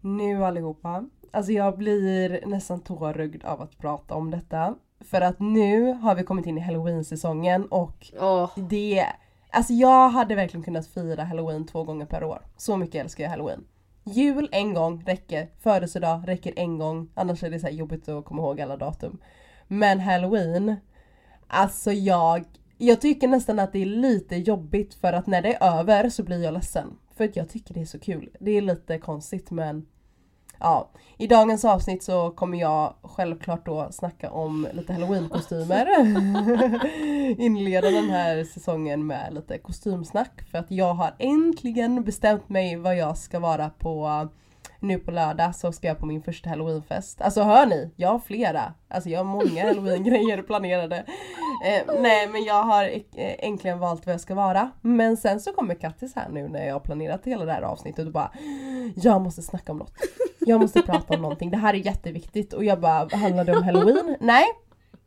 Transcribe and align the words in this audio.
Nu 0.00 0.44
allihopa. 0.44 1.04
Alltså 1.30 1.52
jag 1.52 1.78
blir 1.78 2.46
nästan 2.46 2.80
tårögd 2.80 3.44
av 3.44 3.62
att 3.62 3.78
prata 3.78 4.14
om 4.14 4.30
detta. 4.30 4.74
För 5.00 5.20
att 5.20 5.40
nu 5.40 5.92
har 5.92 6.14
vi 6.14 6.22
kommit 6.22 6.46
in 6.46 6.58
i 6.58 6.60
halloween-säsongen 6.60 7.66
och 7.66 8.06
Åh, 8.20 8.50
det... 8.56 9.06
Alltså 9.50 9.72
jag 9.72 10.08
hade 10.08 10.34
verkligen 10.34 10.64
kunnat 10.64 10.86
fira 10.86 11.24
halloween 11.24 11.66
två 11.66 11.84
gånger 11.84 12.06
per 12.06 12.24
år. 12.24 12.42
Så 12.56 12.76
mycket 12.76 13.04
älskar 13.04 13.24
jag 13.24 13.30
halloween. 13.30 13.64
Jul 14.04 14.48
en 14.52 14.74
gång 14.74 15.02
räcker, 15.06 15.48
födelsedag 15.58 16.22
räcker 16.26 16.52
en 16.56 16.78
gång, 16.78 17.10
annars 17.14 17.44
är 17.44 17.50
det 17.50 17.60
så 17.60 17.66
här 17.66 17.74
jobbigt 17.74 18.08
att 18.08 18.24
komma 18.24 18.42
ihåg 18.42 18.60
alla 18.60 18.76
datum. 18.76 19.18
Men 19.68 20.00
halloween, 20.00 20.76
alltså 21.46 21.92
jag, 21.92 22.44
jag 22.78 23.00
tycker 23.00 23.28
nästan 23.28 23.58
att 23.58 23.72
det 23.72 23.82
är 23.82 23.86
lite 23.86 24.36
jobbigt 24.36 24.94
för 24.94 25.12
att 25.12 25.26
när 25.26 25.42
det 25.42 25.54
är 25.54 25.78
över 25.78 26.10
så 26.10 26.22
blir 26.22 26.44
jag 26.44 26.54
ledsen. 26.54 26.98
För 27.18 27.24
att 27.24 27.36
jag 27.36 27.48
tycker 27.48 27.74
det 27.74 27.80
är 27.80 27.84
så 27.84 27.98
kul. 27.98 28.30
Det 28.40 28.50
är 28.50 28.62
lite 28.62 28.98
konstigt 28.98 29.50
men 29.50 29.86
Ja, 30.60 30.90
i 31.16 31.26
dagens 31.26 31.64
avsnitt 31.64 32.02
så 32.02 32.30
kommer 32.30 32.58
jag 32.58 32.94
självklart 33.02 33.66
då 33.66 33.88
snacka 33.90 34.30
om 34.30 34.68
lite 34.72 34.92
halloween-kostymer. 34.92 35.86
Inleda 37.40 37.90
den 37.90 38.10
här 38.10 38.44
säsongen 38.44 39.06
med 39.06 39.34
lite 39.34 39.58
kostymsnack 39.58 40.42
för 40.50 40.58
att 40.58 40.70
jag 40.70 40.94
har 40.94 41.14
äntligen 41.18 42.04
bestämt 42.04 42.48
mig 42.48 42.76
vad 42.76 42.96
jag 42.96 43.18
ska 43.18 43.38
vara 43.38 43.70
på 43.70 44.28
nu 44.80 44.98
på 44.98 45.10
lördag 45.10 45.54
så 45.54 45.72
ska 45.72 45.88
jag 45.88 45.98
på 45.98 46.06
min 46.06 46.22
första 46.22 46.50
halloweenfest. 46.50 47.20
Alltså 47.20 47.42
hör 47.42 47.66
ni? 47.66 47.90
Jag 47.96 48.08
har 48.08 48.18
flera. 48.18 48.74
Alltså 48.88 49.10
jag 49.10 49.18
har 49.18 49.24
många 49.24 49.62
halloween-grejer 49.66 50.42
planerade. 50.42 50.96
Eh, 51.66 51.94
nej 52.00 52.28
men 52.28 52.44
jag 52.44 52.62
har 52.62 52.84
eh, 52.84 53.34
äntligen 53.38 53.78
valt 53.78 54.06
vad 54.06 54.12
jag 54.12 54.20
ska 54.20 54.34
vara. 54.34 54.70
Men 54.80 55.16
sen 55.16 55.40
så 55.40 55.52
kommer 55.52 55.74
Kattis 55.74 56.14
här 56.14 56.28
nu 56.28 56.48
när 56.48 56.66
jag 56.66 56.74
har 56.74 56.80
planerat 56.80 57.24
hela 57.24 57.44
det 57.44 57.52
här 57.52 57.62
avsnittet 57.62 58.06
och 58.06 58.12
bara 58.12 58.32
Jag 58.96 59.22
måste 59.22 59.42
snacka 59.42 59.72
om 59.72 59.78
något. 59.78 59.94
Jag 60.38 60.60
måste 60.60 60.82
prata 60.82 61.14
om 61.14 61.22
någonting. 61.22 61.50
Det 61.50 61.56
här 61.56 61.74
är 61.74 61.78
jätteviktigt. 61.78 62.52
Och 62.52 62.64
jag 62.64 62.80
bara, 62.80 63.16
handlar 63.16 63.44
det 63.44 63.56
om 63.56 63.62
halloween? 63.62 64.16
Nej. 64.20 64.44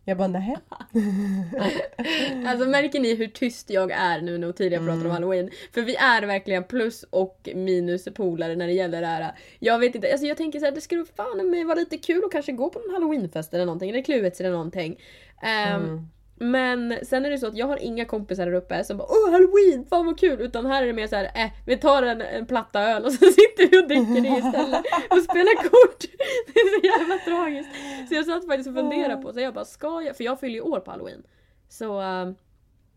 Jag 0.06 0.18
bara, 0.18 0.28
nej. 0.28 0.58
Alltså 2.48 2.66
märker 2.70 3.00
ni 3.00 3.16
hur 3.16 3.28
tyst 3.28 3.70
jag 3.70 3.92
är 3.92 4.22
nu 4.22 4.38
när 4.38 4.50
Ottilia 4.50 4.80
pratar 4.80 4.94
Mm. 4.94 5.06
om 5.06 5.12
halloween? 5.12 5.50
För 5.74 5.82
vi 5.82 5.96
är 5.96 6.22
verkligen 6.22 6.64
plus 6.64 7.04
och 7.10 7.50
minus 7.56 8.08
polare 8.16 8.56
när 8.56 8.68
det 8.68 8.74
gäller 8.74 9.02
det 9.02 9.08
här. 9.08 9.32
Jag 9.60 9.80
vet 9.80 9.96
inte, 9.96 10.12
alltså 10.12 10.28
jag 10.28 10.38
tänker 10.38 10.60
så 10.60 10.66
här, 10.66 10.72
det 10.72 10.82
skulle 10.82 11.06
fan 11.18 11.68
vara 11.68 11.76
lite 11.80 11.98
kul 11.98 12.22
att 12.26 12.32
kanske 12.32 12.52
gå 12.52 12.70
på 12.70 12.80
en 12.88 12.94
halloweenfest 12.94 13.54
eller 13.54 13.66
någonting, 13.66 13.90
eller 13.90 14.02
kluvets 14.02 14.40
eller 14.40 14.52
någonting. 14.52 15.00
Ehm, 15.42 15.82
Mm. 15.82 16.08
Men 16.36 16.96
sen 17.04 17.26
är 17.26 17.30
det 17.30 17.38
så 17.38 17.48
att 17.48 17.56
jag 17.58 17.68
har 17.68 17.78
inga 17.78 18.06
kompisar 18.06 18.46
där 18.46 18.54
uppe 18.54 18.84
som 18.84 18.98
bara 18.98 19.08
åh 19.10 19.32
halloween, 19.32 19.86
fan 19.90 20.06
vad 20.06 20.20
kul! 20.20 20.42
Utan 20.42 20.66
här 20.66 20.84
är 20.84 20.88
det 20.88 20.94
mer 20.94 21.08
så 21.08 21.16
här, 21.16 21.24
eh, 21.36 21.52
vi 21.66 21.78
tar 21.78 22.04
en, 22.04 22.22
en 22.22 22.46
platta 22.46 22.82
öl 22.82 23.06
och 23.06 23.12
så 23.12 23.18
sitter 23.26 23.68
vi 23.72 23.82
och 23.84 23.88
dricker 23.88 24.22
det 24.22 24.38
istället 24.48 24.86
och 25.10 25.18
spelar 25.24 25.56
kort. 25.70 26.00
Det 26.54 26.60
är 26.60 26.80
så 26.82 27.00
jävla 27.00 27.18
tragiskt. 27.18 27.70
Så 28.10 28.16
jag 28.16 28.26
satt 28.26 28.46
faktiskt 28.48 28.70
och 28.70 28.76
funderade 28.76 29.22
på, 29.22 29.34
så 29.34 29.40
jag 29.40 29.54
bara 29.54 29.66
ska 29.66 30.02
jag, 30.02 30.18
för 30.18 30.24
jag 30.24 30.40
fyller 30.40 30.56
ju 30.56 30.62
år 30.62 30.80
på 30.80 30.92
halloween. 30.92 31.24
Så 31.70 32.02
eh, 32.02 32.30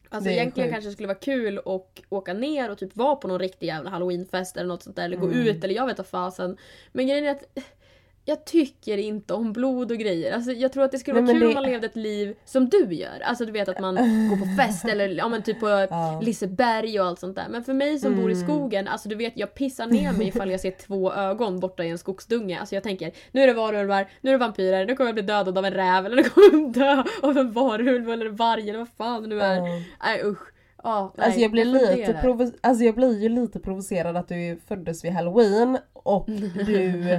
Alltså 0.08 0.30
egentligen 0.30 0.66
sjukt. 0.68 0.74
kanske 0.74 0.88
det 0.88 0.92
skulle 0.92 1.08
vara 1.08 1.18
kul 1.18 1.58
att 1.58 2.02
åka 2.08 2.32
ner 2.34 2.70
och 2.70 2.78
typ 2.78 2.96
vara 2.96 3.16
på 3.16 3.28
någon 3.28 3.38
riktig 3.38 3.66
jävla 3.66 3.90
halloweenfest 3.90 4.56
eller 4.56 4.66
något 4.68 4.82
sånt 4.82 4.96
där. 4.96 5.04
Eller 5.04 5.16
gå 5.16 5.26
Mm. 5.26 5.38
ut 5.46 5.64
eller 5.64 5.74
jag 5.74 5.86
vet 5.86 5.98
vad 5.98 6.06
fasen. 6.06 6.56
Men 6.92 7.06
grejen 7.06 7.24
är 7.24 7.30
att 7.30 7.58
jag 8.24 8.44
tycker 8.44 8.98
inte 8.98 9.34
om 9.34 9.52
blod 9.52 9.90
och 9.92 9.98
grejer. 9.98 10.32
Alltså 10.34 10.52
jag 10.52 10.72
tror 10.72 10.84
att 10.84 10.92
det 10.92 10.98
skulle 10.98 11.20
Nej, 11.20 11.24
vara 11.24 11.32
kul 11.34 11.40
det- 11.40 11.46
om 11.48 11.54
man 11.54 11.62
levde 11.64 11.86
ett 11.86 11.96
liv 11.96 12.34
som 12.44 12.68
du 12.68 12.94
gör. 12.94 13.20
Alltså 13.24 13.46
du 13.46 13.52
vet 13.52 13.68
att 13.68 13.80
man 13.80 13.94
går 14.30 14.36
på 14.36 14.62
fest 14.62 14.84
eller 14.84 15.08
ja, 15.08 15.28
men 15.28 15.42
typ 15.42 15.60
på 15.60 15.68
Ja. 15.90 16.20
Liseberg 16.24 17.00
och 17.00 17.06
allt 17.06 17.18
sånt 17.18 17.36
där. 17.36 17.44
Men 17.50 17.64
för 17.64 17.72
mig 17.72 17.98
som 17.98 18.16
bor 18.16 18.30
i 18.30 18.34
Mm. 18.34 18.46
skogen, 18.46 18.88
alltså 18.88 19.08
du 19.08 19.14
vet 19.14 19.32
jag 19.36 19.54
pissar 19.54 19.86
ner 19.86 20.12
mig 20.12 20.28
ifall 20.28 20.50
jag 20.50 20.60
ser 20.60 20.70
två 20.70 21.12
ögon 21.12 21.60
borta 21.60 21.84
i 21.84 21.88
en 21.90 21.98
skogsdunge. 21.98 22.58
Alltså 22.60 22.74
jag 22.74 22.82
tänker, 22.84 23.12
nu 23.32 23.40
är 23.42 23.46
det 23.46 23.52
varulvar, 23.54 24.08
nu 24.20 24.30
är 24.30 24.34
det 24.34 24.38
vampyrer, 24.38 24.86
nu 24.86 24.96
kommer 24.96 25.08
jag 25.08 25.14
bli 25.14 25.22
dödad 25.22 25.58
av 25.58 25.64
en 25.64 25.72
räv 25.74 26.06
eller 26.06 26.16
nu 26.16 26.22
kommer 26.22 26.62
jag 26.62 26.72
dö 26.72 27.04
av 27.22 27.38
en 27.38 27.52
varulv 27.52 28.10
eller 28.10 28.26
en 28.26 28.36
varg 28.36 28.68
eller 28.70 28.78
vad 28.78 28.88
fan 28.88 29.22
det 29.22 29.28
nu 29.28 29.40
är. 29.40 29.56
Ja. 29.56 29.64
Nej 30.04 30.20
usch. 30.24 30.38
Ja, 30.86 31.12
nej, 31.16 31.26
Alltså 31.26 31.40
jag 31.40 31.50
blir, 31.50 31.64
lite 31.64 32.12
provo- 32.22 32.54
alltså 32.60 32.84
jag 32.84 32.94
blir 32.94 33.22
ju 33.22 33.28
lite 33.28 33.60
provocerad 33.60 34.16
att 34.16 34.28
du 34.28 34.60
föddes 34.68 35.04
vid 35.04 35.12
halloween 35.12 35.78
och 35.92 36.26
du 36.66 37.18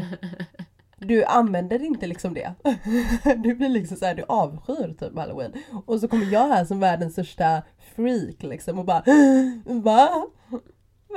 Du 0.98 1.24
använder 1.24 1.84
inte 1.84 2.08
liksom 2.08 2.34
det. 2.34 2.54
Du 3.38 3.56
blir 3.56 3.70
liksom 3.70 3.98
såhär, 3.98 4.16
du 4.16 4.24
avskyr 4.28 4.94
typ 5.00 5.18
halloween. 5.18 5.54
Och 5.86 6.00
så 6.00 6.08
kommer 6.08 6.26
jag 6.34 6.48
här 6.48 6.66
som 6.66 6.80
världens 6.80 7.14
största 7.14 7.62
freak 7.96 8.44
liksom 8.44 8.80
och 8.80 8.86
bara 8.86 9.04
Va? 9.66 10.10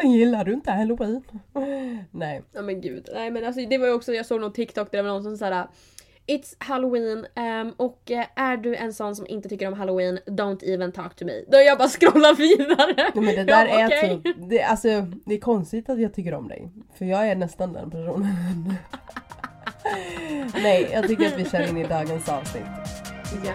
Men 0.03 0.13
gillar 0.13 0.45
du 0.45 0.53
inte 0.53 0.71
halloween? 0.71 1.23
Nej. 2.11 2.43
Ja 2.53 2.63
men 2.63 2.81
gud. 2.81 3.09
Nej 3.15 3.31
men 3.31 3.45
alltså 3.45 3.67
det 3.67 3.79
var 3.79 3.87
ju 3.87 3.93
också, 3.93 4.13
jag 4.13 4.27
såg 4.27 4.41
någon 4.41 4.53
TikTok 4.53 4.91
där 4.91 4.99
det 4.99 5.03
var 5.03 5.11
någon 5.11 5.23
som 5.23 5.37
såhär 5.37 5.67
It's 6.27 6.55
halloween 6.59 7.27
ehm, 7.35 7.71
och 7.77 8.11
eh, 8.11 8.27
är 8.37 8.57
du 8.57 8.77
en 8.77 8.93
sån 8.93 9.17
som 9.17 9.27
inte 9.27 9.49
tycker 9.49 9.69
om 9.69 9.75
halloween, 9.75 10.19
don't 10.27 10.65
even 10.65 10.93
talk 10.93 11.15
to 11.17 11.25
me. 11.25 11.33
Då 11.49 11.59
jag 11.59 11.79
bara 11.79 11.89
scrollar 12.01 12.35
vidare. 12.37 13.11
Ja, 13.15 13.21
men 13.21 13.35
det 13.35 13.45
där 13.45 13.67
Ja, 13.67 13.81
är 13.81 13.87
okej. 13.87 14.21
typ, 14.23 14.37
det, 14.51 14.63
alltså 14.63 14.89
det 15.27 15.35
är 15.35 15.41
konstigt 15.41 15.89
att 15.89 16.01
jag 16.01 16.15
tycker 16.15 16.35
om 16.35 16.49
dig. 16.49 16.69
För 16.95 17.05
jag 17.05 17.29
är 17.29 17.37
nästan 17.37 17.73
den 17.73 17.91
personen. 17.91 18.75
Nej, 20.55 20.91
jag 20.93 21.09
tycker 21.09 21.27
att 21.27 21.39
vi 21.39 21.45
kör 21.51 21.69
in 21.69 21.77
i 21.77 21.87
dagens 21.87 22.29
avsnitt. 22.29 22.63
Ja. 23.45 23.53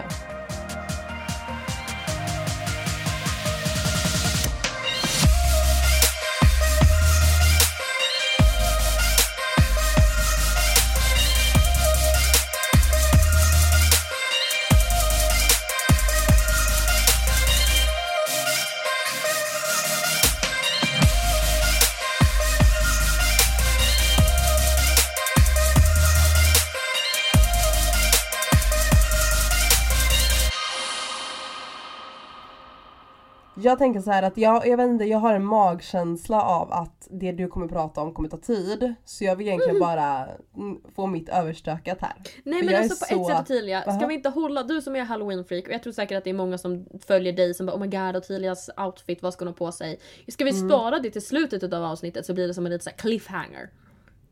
Jag 33.74 33.78
tänker 33.78 34.00
så 34.00 34.10
här 34.10 34.22
att 34.22 34.36
jag, 34.36 34.66
jag 34.66 34.76
vet 34.76 34.88
inte, 34.88 35.04
jag 35.04 35.18
har 35.18 35.34
en 35.34 35.44
magkänsla 35.44 36.42
av 36.42 36.72
att 36.72 37.08
det 37.10 37.32
du 37.32 37.48
kommer 37.48 37.68
prata 37.68 38.00
om 38.00 38.14
kommer 38.14 38.28
ta 38.28 38.36
tid. 38.36 38.94
Så 39.04 39.24
jag 39.24 39.36
vill 39.36 39.46
egentligen 39.48 39.80
bara 39.80 40.26
mm, 40.56 40.80
få 40.96 41.06
mitt 41.06 41.28
överstökat 41.28 41.98
här. 42.00 42.12
Nej 42.44 42.58
För 42.58 42.66
men 42.66 42.82
alltså 42.82 43.06
på 43.06 43.20
ett 43.20 43.26
så- 43.26 43.28
sätt 43.32 43.40
Ottilia, 43.40 43.80
ska 43.82 43.90
Aha. 43.90 44.06
vi 44.06 44.14
inte 44.14 44.28
hålla, 44.28 44.62
du 44.62 44.80
som 44.82 44.96
är 44.96 45.04
halloween-freak 45.04 45.66
och 45.66 45.72
jag 45.74 45.82
tror 45.82 45.92
säkert 45.92 46.18
att 46.18 46.24
det 46.24 46.30
är 46.30 46.34
många 46.34 46.58
som 46.58 46.86
följer 47.06 47.32
dig 47.32 47.54
som 47.54 47.66
bara 47.66 47.76
oh 47.76 47.80
my 47.80 47.86
god 47.86 48.16
Ottilias 48.16 48.70
outfit, 48.86 49.22
vad 49.22 49.32
ska 49.32 49.44
hon 49.44 49.48
ha 49.52 49.54
på 49.56 49.72
sig? 49.72 50.00
Ska 50.28 50.44
vi 50.44 50.50
Mm. 50.58 50.68
spara 50.68 50.98
det 50.98 51.10
till 51.10 51.26
slutet 51.26 51.72
av 51.72 51.84
avsnittet 51.84 52.26
så 52.26 52.34
blir 52.34 52.46
det 52.48 52.54
som 52.54 52.66
en 52.66 52.72
liten 52.72 52.92
cliffhanger. 52.96 53.70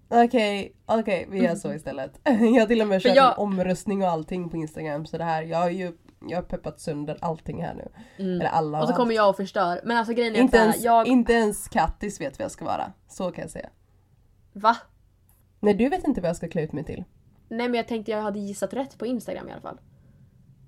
Okej, 0.09 0.73
okej 0.87 1.27
vi 1.31 1.43
gör 1.45 1.55
så 1.55 1.73
istället. 1.75 2.21
Jag 2.25 2.33
har 2.61 2.67
till 2.67 2.81
och 2.83 2.89
med 2.89 3.03
kört 3.03 3.17
jag- 3.17 3.33
en 3.33 3.39
omröstning 3.39 4.03
och 4.03 4.09
allting 4.09 4.49
på 4.51 4.57
Instagram 4.57 5.07
så 5.07 5.19
det 5.19 5.25
här, 5.25 5.43
jag 5.43 5.59
har 5.59 5.71
ju 5.71 5.93
jag 6.29 6.39
har 6.39 6.43
peppat 6.43 6.81
sönder 6.81 7.19
allting 7.21 7.63
här 7.63 7.75
nu. 7.75 7.89
Eller 8.25 8.45
alla 8.47 8.69
Mm. 8.79 8.81
Och 8.83 8.89
så 8.89 8.95
kommer 8.95 9.15
jag 9.15 9.29
och 9.29 9.37
förstör. 9.37 9.81
Men 9.85 9.97
alltså 9.97 10.15
grejen 10.15 10.35
är 10.37 10.41
Inte 10.41 10.59
att 10.59 10.65
ens, 10.65 10.85
jag... 10.85 11.07
inte 11.07 11.33
ens 11.33 11.69
Kattis 11.69 12.21
vet 12.21 12.39
vad 12.39 12.45
jag 12.45 12.51
ska 12.51 12.65
vara. 12.65 12.93
Så 13.09 13.31
kan 13.33 13.43
jag 13.43 13.51
säga. 13.51 13.69
Va? 14.53 14.77
Nej 15.61 15.75
du 15.75 15.89
vet 15.89 16.05
inte 16.05 16.21
vad 16.21 16.29
jag 16.29 16.37
ska 16.37 16.49
klä 16.49 16.63
ut 16.63 16.73
mig 16.73 16.85
till. 16.85 17.05
Nej 17.49 17.69
men 17.69 17.75
jag 17.75 17.89
tänkte 17.89 18.11
jag 18.13 18.23
hade 18.23 18.39
gissat 18.39 18.75
rätt 18.75 18.99
på 18.99 19.07
Instagram 19.07 19.49
i 19.49 19.53
alla 19.53 19.61
fall. 19.61 19.81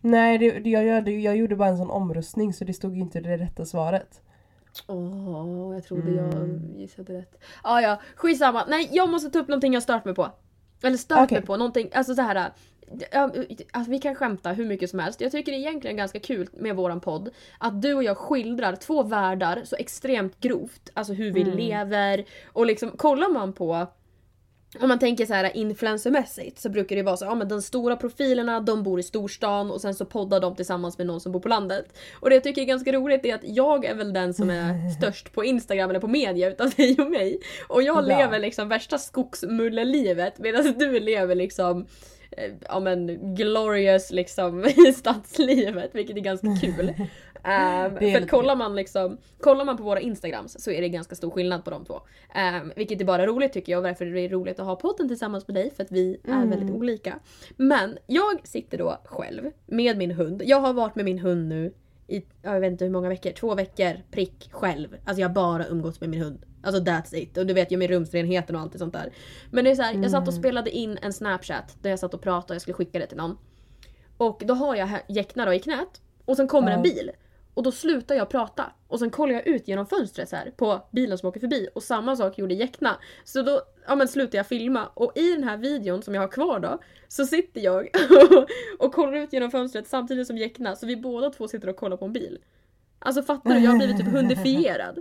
Nej 0.01 0.39
det, 0.39 0.71
jag, 0.71 0.87
gjorde, 0.87 1.11
jag 1.11 1.37
gjorde 1.37 1.57
bara 1.57 1.69
en 1.69 1.79
sån 1.79 1.91
omröstning 1.91 2.53
så 2.53 2.65
det 2.65 2.73
stod 2.73 2.95
ju 2.97 3.01
inte 3.01 3.21
det 3.21 3.37
rätta 3.37 3.65
svaret. 3.65 4.21
Åh, 4.89 5.75
jag 5.75 5.85
trodde 5.85 6.11
Mm. 6.11 6.31
jag 6.73 6.81
gissade 6.81 7.13
rätt. 7.19 7.43
Ah, 7.63 7.81
ja, 7.81 8.01
skitsamma. 8.17 8.65
Nej, 8.69 8.89
jag 8.93 9.09
måste 9.11 9.31
ta 9.31 9.39
upp 9.39 9.49
någonting 9.49 9.75
jag 9.75 9.83
stört 9.83 10.05
mig 10.05 10.15
på. 10.15 10.31
Eller 10.85 10.97
stört 10.97 11.19
Okej. 11.25 11.39
mig 11.39 11.47
på, 11.47 11.57
någonting, 11.57 11.91
alltså 11.93 12.15
så 12.15 12.23
här. 12.23 12.51
ja, 13.13 13.31
Alltså, 13.73 13.91
vi 13.91 13.99
kan 13.99 14.15
skämta 14.15 14.53
hur 14.53 14.65
mycket 14.65 14.91
som 14.91 14.99
helst. 14.99 15.21
Jag 15.21 15.33
tycker 15.33 15.53
det 15.53 15.59
är 15.59 15.61
egentligen 15.61 15.97
ganska 15.97 16.21
kul 16.21 16.49
med 16.53 16.77
våran 16.77 17.01
podd 17.01 17.31
att 17.59 17.83
du 17.83 17.95
och 17.95 18.05
jag 18.05 18.17
skildrar 18.17 18.77
två 18.77 19.03
världar 19.03 19.63
så 19.65 19.77
extremt 19.77 20.41
grovt. 20.41 20.91
Alltså 20.95 21.13
hur 21.13 21.33
vi 21.33 21.43
Mm. 21.43 21.57
lever 21.57 22.25
och 22.53 22.67
liksom 22.67 22.91
kollar 22.91 23.29
man 23.29 23.53
på 23.53 23.87
om 24.81 24.89
man 24.89 24.99
tänker 24.99 25.27
så 25.27 25.35
här 25.35 25.57
influencermässigt 25.57 26.59
så 26.59 26.69
brukar 26.71 26.97
det 26.97 27.03
vara 27.03 27.17
så 27.17 27.25
ja 27.25 27.35
men 27.35 27.49
de 27.49 27.63
stora 27.63 27.97
profilerna 27.97 28.61
de 28.61 28.83
bor 28.83 29.01
i 29.01 29.03
storstan 29.03 29.71
och 29.71 29.81
sen 29.81 29.95
så 29.95 30.05
poddar 30.05 30.41
de 30.41 30.57
tillsammans 30.57 30.99
med 30.99 31.07
någon 31.07 31.21
som 31.21 31.33
bor 31.33 31.41
på 31.41 31.49
landet. 31.49 31.85
Och 32.21 32.29
det 32.31 32.37
jag 32.37 32.43
tycker 32.45 32.63
är 32.63 32.67
ganska 32.67 32.93
roligt 32.93 33.25
är 33.25 33.35
att 33.35 33.41
jag 33.45 33.85
är 33.85 33.95
väl 33.95 34.13
den 34.13 34.35
som 34.35 34.51
är 34.51 34.91
störst 34.99 35.33
på 35.33 35.45
Instagram 35.45 35.91
eller 35.91 36.01
på 36.01 36.09
media 36.09 36.49
utav 36.51 36.71
dig 36.71 36.97
och 36.99 37.11
mig. 37.11 37.41
Och 37.69 37.83
jag 37.83 37.97
Ja. 37.97 38.01
lever 38.19 38.39
liksom 38.39 38.69
värsta 38.69 38.99
skogsmullelivet 38.99 40.39
medan 40.39 40.75
du 40.79 41.01
lever 41.01 41.35
liksom 41.35 41.87
eh, 42.31 42.53
ja 42.69 42.81
men 42.81 43.35
glorious 43.35 44.11
liksom 44.11 44.65
i 44.65 44.93
stadslivet 44.97 45.91
vilket 45.95 46.17
är 46.17 46.21
ganska 46.21 46.49
kul. 46.61 46.93
Um, 47.47 47.99
för 47.99 48.23
att 48.23 48.31
kollar 48.31 48.57
man 48.57 48.77
liksom, 48.77 49.19
kollar 49.41 49.65
man 49.65 49.77
på 49.77 49.83
våra 49.83 50.01
instagrams 50.01 50.65
så 50.65 50.71
är 50.71 50.81
det 50.81 50.89
ganska 50.89 51.15
stor 51.15 51.31
skillnad 51.31 51.65
på 51.65 51.71
de 51.71 51.85
två. 51.85 51.95
Um, 52.61 52.73
vilket 52.77 53.01
är 53.01 53.05
bara 53.05 53.27
roligt 53.27 53.53
tycker 53.53 53.73
jag 53.73 53.79
och 53.79 53.85
därför 53.85 54.07
är 54.07 54.11
det 54.15 54.29
roligt 54.29 54.61
att 54.61 54.67
ha 54.67 54.77
podden 54.77 55.09
tillsammans 55.09 55.49
med 55.49 55.55
dig 55.55 55.71
för 55.71 55.83
att 55.83 55.93
vi 55.93 56.21
är 56.25 56.33
Mm. 56.33 56.51
väldigt 56.51 56.71
olika. 56.71 57.19
Men 57.57 57.99
jag 58.07 58.47
sitter 58.47 58.79
då 58.79 59.01
själv 59.05 59.51
med 59.67 59.97
min 59.99 60.11
hund. 60.11 60.43
Jag 60.45 60.61
har 60.61 60.73
varit 60.73 60.95
med 60.95 61.05
min 61.05 61.19
hund 61.19 61.49
nu 61.49 61.73
i, 62.09 62.23
jag 62.43 62.61
vet 62.61 62.73
inte 62.73 62.85
hur 62.85 62.93
många 62.93 63.09
veckor, 63.09 63.31
två 63.31 63.55
veckor 63.55 63.93
prick 64.11 64.49
själv. 64.53 64.97
Alltså 65.05 65.21
jag 65.21 65.29
har 65.29 65.35
bara 65.35 65.67
umgåtts 65.67 66.01
med 66.01 66.11
min 66.11 66.21
hund. 66.23 66.45
Alltså 66.63 66.83
that's 66.83 67.15
it. 67.15 67.37
Och 67.39 67.47
du 67.47 67.55
vet 67.55 67.73
ju 67.73 67.77
med 67.77 67.91
rumsrenheten 67.91 68.57
och 68.57 68.63
allt 68.63 68.73
det 68.73 68.79
sånt 68.79 68.93
där. 68.93 69.13
Men 69.51 69.65
det 69.65 69.71
är 69.71 69.75
så 69.75 69.83
här, 69.83 69.95
jag 69.95 70.11
satt 70.11 70.29
och 70.29 70.35
spelade 70.35 70.71
in 70.71 70.99
en 71.03 71.13
snapchat 71.13 71.77
där 71.83 71.91
jag 71.91 71.99
satt 71.99 72.15
och 72.15 72.21
pratade 72.23 72.51
och 72.53 72.55
jag 72.55 72.63
skulle 72.63 72.75
skicka 72.75 72.99
det 72.99 73.07
till 73.07 73.17
någon. 73.17 73.37
Och 74.17 74.43
då 74.47 74.55
har 74.55 74.77
jag 74.77 74.89
Jäckna 75.09 75.45
då 75.47 75.55
i 75.55 75.59
knät 75.59 76.01
och 76.25 76.37
sen 76.37 76.49
kommer 76.49 76.71
Ja. 76.71 76.77
en 76.77 76.83
bil. 76.83 77.11
Och 77.55 77.63
då 77.63 77.73
slutar 77.73 78.15
jag 78.15 78.29
prata. 78.29 78.73
Och 78.89 78.99
sen 78.99 79.11
kollar 79.11 79.35
jag 79.35 79.47
ut 79.47 79.69
genom 79.69 79.87
fönstret 79.87 80.29
så 80.29 80.37
här 80.37 80.51
på 80.57 80.89
bilen 80.91 81.19
som 81.19 81.29
åker 81.29 81.41
förbi. 81.41 81.69
Och 81.75 81.83
samma 81.83 82.17
sak 82.17 82.39
gjorde 82.39 82.55
Jäckna. 82.55 82.99
Så 83.25 83.43
då 83.43 83.61
ja, 83.87 83.95
men 83.95 84.09
slutar 84.09 84.39
jag 84.39 84.47
filma. 84.47 84.87
Och 84.95 85.13
i 85.15 85.33
den 85.33 85.45
här 85.45 85.57
videon 85.57 86.03
som 86.03 86.15
jag 86.15 86.23
har 86.23 86.29
kvar 86.29 86.61
då. 86.61 86.79
Så 87.09 87.27
sitter 87.27 87.61
jag 87.61 87.89
och 88.79 88.93
kollar 88.93 89.13
ut 89.13 89.33
genom 89.33 89.51
fönstret 89.51 89.89
samtidigt 89.89 90.27
som 90.27 90.39
Jäckna. 90.39 90.77
Så 90.77 90.87
vi 90.87 90.97
båda 90.97 91.31
två 91.31 91.49
sitter 91.49 91.69
och 91.69 91.77
kollar 91.77 91.97
på 91.97 92.05
en 92.05 92.13
bil. 92.13 92.39
Alltså 92.99 93.23
fattar 93.23 93.55
du? 93.55 93.59
Jag 93.61 93.71
har 93.71 93.79
blivit 93.79 93.97
typ 93.97 94.13
hundifierad. 94.13 94.99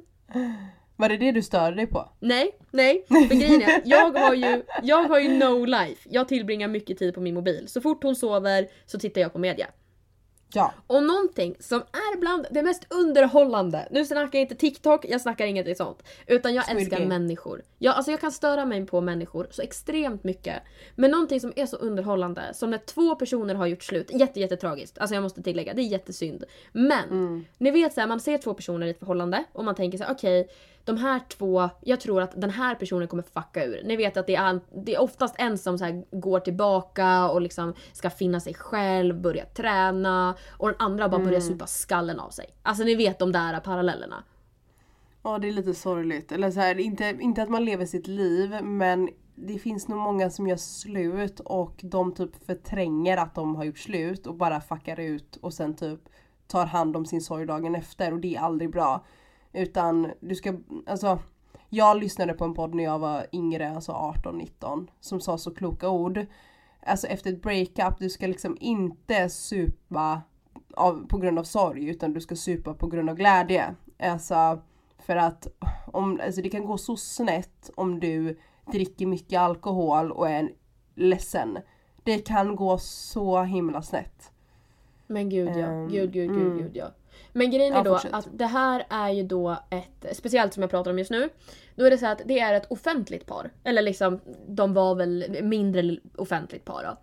Var 0.96 1.10
det 1.10 1.18
det 1.18 1.32
du 1.32 1.42
störde 1.42 1.76
dig 1.76 1.88
på? 1.88 2.10
Nej, 2.20 2.60
nej. 2.72 3.06
För 3.08 3.36
grejen 3.36 3.62
är 3.62 3.82
jag 3.86 4.12
har 4.12 4.34
ju, 4.34 4.64
jag 4.84 5.04
har 5.04 5.20
ju 5.20 5.38
no 5.38 5.66
life. 5.66 6.10
Jag 6.12 6.28
tillbringar 6.28 6.68
mycket 6.68 6.98
tid 6.98 7.14
på 7.14 7.22
min 7.22 7.34
mobil. 7.34 7.68
Så 7.68 7.82
fort 7.82 8.04
hon 8.04 8.16
sover 8.16 8.68
så 8.86 9.00
tittar 9.00 9.22
jag 9.22 9.34
på 9.34 9.40
media. 9.40 9.68
Ja. 10.56 10.74
Och 10.88 11.04
någonting 11.04 11.56
som 11.60 11.80
är 11.82 12.20
bland 12.20 12.48
det 12.52 12.64
mest 12.64 12.86
underhållande, 12.90 13.88
nu 13.92 14.06
snackar 14.06 14.40
jag 14.40 14.42
inte 14.44 14.56
TikTok, 14.56 15.06
jag 15.10 15.22
snackar 15.22 15.46
inget 15.46 15.78
sånt. 15.78 16.04
Utan 16.28 16.54
jag 16.54 16.66
Squid 16.66 16.78
älskar 16.78 16.98
Game. 16.98 17.10
människor. 17.20 17.62
Jag, 17.78 17.96
alltså 17.96 18.12
jag 18.12 18.22
kan 18.22 18.32
störa 18.32 18.66
mig 18.66 18.86
på 18.86 19.02
människor 19.02 19.48
så 19.52 19.62
extremt 19.62 20.24
mycket. 20.24 20.64
Men 20.96 21.12
någonting 21.12 21.40
som 21.40 21.54
är 21.56 21.66
så 21.66 21.76
underhållande, 21.78 22.42
som 22.54 22.72
när 22.72 22.78
två 22.78 23.16
personer 23.16 23.56
har 23.56 23.66
gjort 23.68 23.84
slut, 23.84 24.12
jätte, 24.12 24.40
jättetragiskt. 24.40 24.98
Alltså 24.98 25.16
jag 25.16 25.22
måste 25.24 25.44
tillägga, 25.44 25.74
det 25.74 25.82
är 25.82 25.88
jättesynd. 25.88 26.44
Men, 26.72 27.10
Mm. 27.10 27.46
ni 27.58 27.72
vet 27.72 27.94
såhär, 27.94 28.08
man 28.08 28.20
ser 28.20 28.38
två 28.38 28.54
personer 28.54 28.88
i 28.88 28.90
ett 28.90 29.00
förhållande 29.00 29.44
och 29.54 29.66
man 29.66 29.76
tänker 29.76 29.98
så 29.98 30.04
här: 30.04 30.14
okej, 30.14 30.48
de 30.86 30.98
här 30.98 31.20
två, 31.20 31.70
jag 31.82 32.00
tror 32.00 32.22
att 32.22 32.42
den 32.42 32.50
här 32.50 32.76
personen 32.76 33.08
kommer 33.08 33.24
fucka 33.24 33.66
ur. 33.66 33.84
Ni 33.84 33.96
vet 33.96 34.18
att 34.18 34.28
det 34.28 34.36
är, 34.36 34.60
det 34.86 34.96
är 34.96 35.02
oftast 35.02 35.36
en 35.38 35.58
som 35.58 35.78
så 35.78 36.04
går 36.12 36.40
tillbaka 36.40 37.30
och 37.30 37.42
liksom 37.42 37.74
ska 37.94 38.10
finna 38.10 38.40
sig 38.40 38.54
själv, 38.54 39.22
börja 39.22 39.46
träna 39.46 40.36
och 40.52 40.68
den 40.68 40.78
andra 40.80 41.10
bara 41.10 41.24
börjar 41.24 41.40
supa 41.40 41.68
skallen 41.68 42.20
av 42.20 42.30
sig. 42.30 42.46
Alltså 42.62 42.84
ni 42.84 42.96
vet 42.96 43.20
de 43.20 43.32
där 43.32 43.60
parallellerna. 43.60 44.24
Ja 45.24 45.40
det 45.40 45.48
är 45.48 45.52
lite 45.52 45.74
sorgligt. 45.74 46.32
Eller 46.32 46.52
så 46.52 46.60
här, 46.60 46.80
inte, 46.80 47.18
inte 47.20 47.44
att 47.44 47.50
man 47.50 47.66
lever 47.66 47.86
sitt 47.86 48.08
liv 48.08 48.64
men 48.64 49.10
det 49.36 49.60
finns 49.60 49.88
nog 49.88 50.00
många 50.00 50.30
som 50.30 50.48
gör 50.48 50.58
slut 50.58 51.40
och 51.40 51.80
de 51.82 52.14
typ 52.14 52.46
förtränger 52.46 53.18
att 53.18 53.36
de 53.36 53.56
har 53.56 53.64
gjort 53.64 53.78
slut 53.78 54.28
och 54.28 54.36
bara 54.36 54.62
fuckar 54.62 55.00
ut 55.00 55.36
och 55.42 55.54
sen 55.54 55.76
typ 55.76 56.00
tar 56.48 56.66
hand 56.66 56.96
om 56.96 57.06
sin 57.06 57.22
sorg 57.22 57.46
dagen 57.46 57.76
efter 57.76 58.14
och 58.14 58.20
det 58.20 58.36
är 58.36 58.40
aldrig 58.40 58.72
bra. 58.72 59.06
Utan 59.54 60.12
du 60.20 60.36
ska, 60.36 60.54
alltså 60.88 61.20
jag 61.70 61.98
lyssnade 61.98 62.34
på 62.34 62.46
en 62.46 62.54
podd 62.54 62.76
när 62.76 62.84
jag 62.84 63.00
var 63.00 63.26
yngre, 63.32 63.76
alltså 63.76 63.92
18-19, 63.92 64.88
som 65.00 65.20
sa 65.20 65.38
så 65.38 65.54
kloka 65.54 65.90
ord. 65.90 66.26
Alltså 66.86 67.08
efter 67.08 67.34
ett 67.34 67.42
breakup, 67.42 68.00
du 68.00 68.10
ska 68.10 68.28
liksom 68.28 68.58
inte 68.60 69.30
supa 69.30 70.22
av, 70.74 71.08
på 71.08 71.18
grund 71.18 71.40
av 71.40 71.44
sorg 71.44 71.90
utan 71.90 72.14
du 72.14 72.22
ska 72.22 72.36
supa 72.36 72.74
på 72.74 72.88
grund 72.88 73.10
av 73.10 73.16
glädje. 73.16 73.76
Alltså 74.00 74.62
för 75.00 75.16
att 75.16 75.48
om, 75.88 76.20
alltså 76.24 76.42
det 76.42 76.50
kan 76.50 76.66
gå 76.66 76.78
så 76.78 76.98
snett 76.98 77.70
om 77.76 78.00
du 78.00 78.40
dricker 78.72 79.06
mycket 79.06 79.40
alkohol 79.40 80.12
och 80.12 80.30
är 80.30 80.52
ledsen. 80.96 81.58
Det 82.04 82.20
kan 82.20 82.56
gå 82.56 82.78
så 82.78 83.44
himla 83.44 83.82
snett. 83.82 84.32
Men 85.08 85.30
gud 85.30 85.48
ja, 85.48 85.68
Ehm, 85.68 85.88
gud 85.88 86.14
gud 86.14 86.30
gud 86.30 86.42
mm. 86.42 86.58
gud 86.58 86.72
ja. 86.74 86.88
Men 87.34 87.52
grejen 87.52 87.74
är 87.74 87.78
Ja, 87.78 87.84
då 87.84 87.94
fortsätt. 87.94 88.14
att 88.14 88.28
det 88.34 88.46
här 88.46 88.86
är 88.90 89.10
ju 89.10 89.24
då 89.24 89.58
ett, 89.70 90.18
speciellt 90.18 90.54
som 90.54 90.62
jag 90.64 90.70
pratar 90.70 90.92
om 90.92 91.00
just 91.00 91.12
nu, 91.12 91.30
då 91.76 91.86
är 91.86 91.90
det 91.92 91.98
så 91.98 92.06
att 92.08 92.22
det 92.26 92.40
är 92.40 92.54
ett 92.54 92.72
offentligt 92.72 93.26
par. 93.26 93.52
Eller 93.64 93.82
liksom, 93.82 94.20
de 94.48 94.74
var 94.74 94.96
väl 94.96 95.38
mindre 95.42 95.98
offentligt 96.18 96.66
par 96.66 96.84
då. 96.84 96.98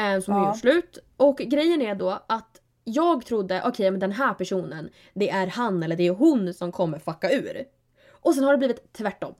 Eh, 0.00 0.20
som 0.20 0.34
har 0.34 0.40
Ja. 0.40 0.46
gjort 0.48 0.58
slut. 0.60 0.98
Och 1.16 1.36
grejen 1.36 1.82
är 1.82 1.94
då 1.94 2.18
att 2.26 2.60
jag 2.84 3.26
trodde, 3.26 3.62
okej 3.66 3.90
men 3.90 4.00
den 4.00 4.12
här 4.12 4.34
personen, 4.34 4.90
det 5.14 5.30
är 5.30 5.46
han 5.46 5.82
eller 5.82 5.96
det 5.96 6.06
är 6.06 6.10
hon 6.12 6.54
som 6.54 6.72
kommer 6.72 6.98
fucka 6.98 7.30
ur. 7.32 7.64
Och 8.10 8.34
sen 8.34 8.44
har 8.44 8.52
det 8.52 8.58
blivit 8.58 8.92
tvärtom. 8.92 9.34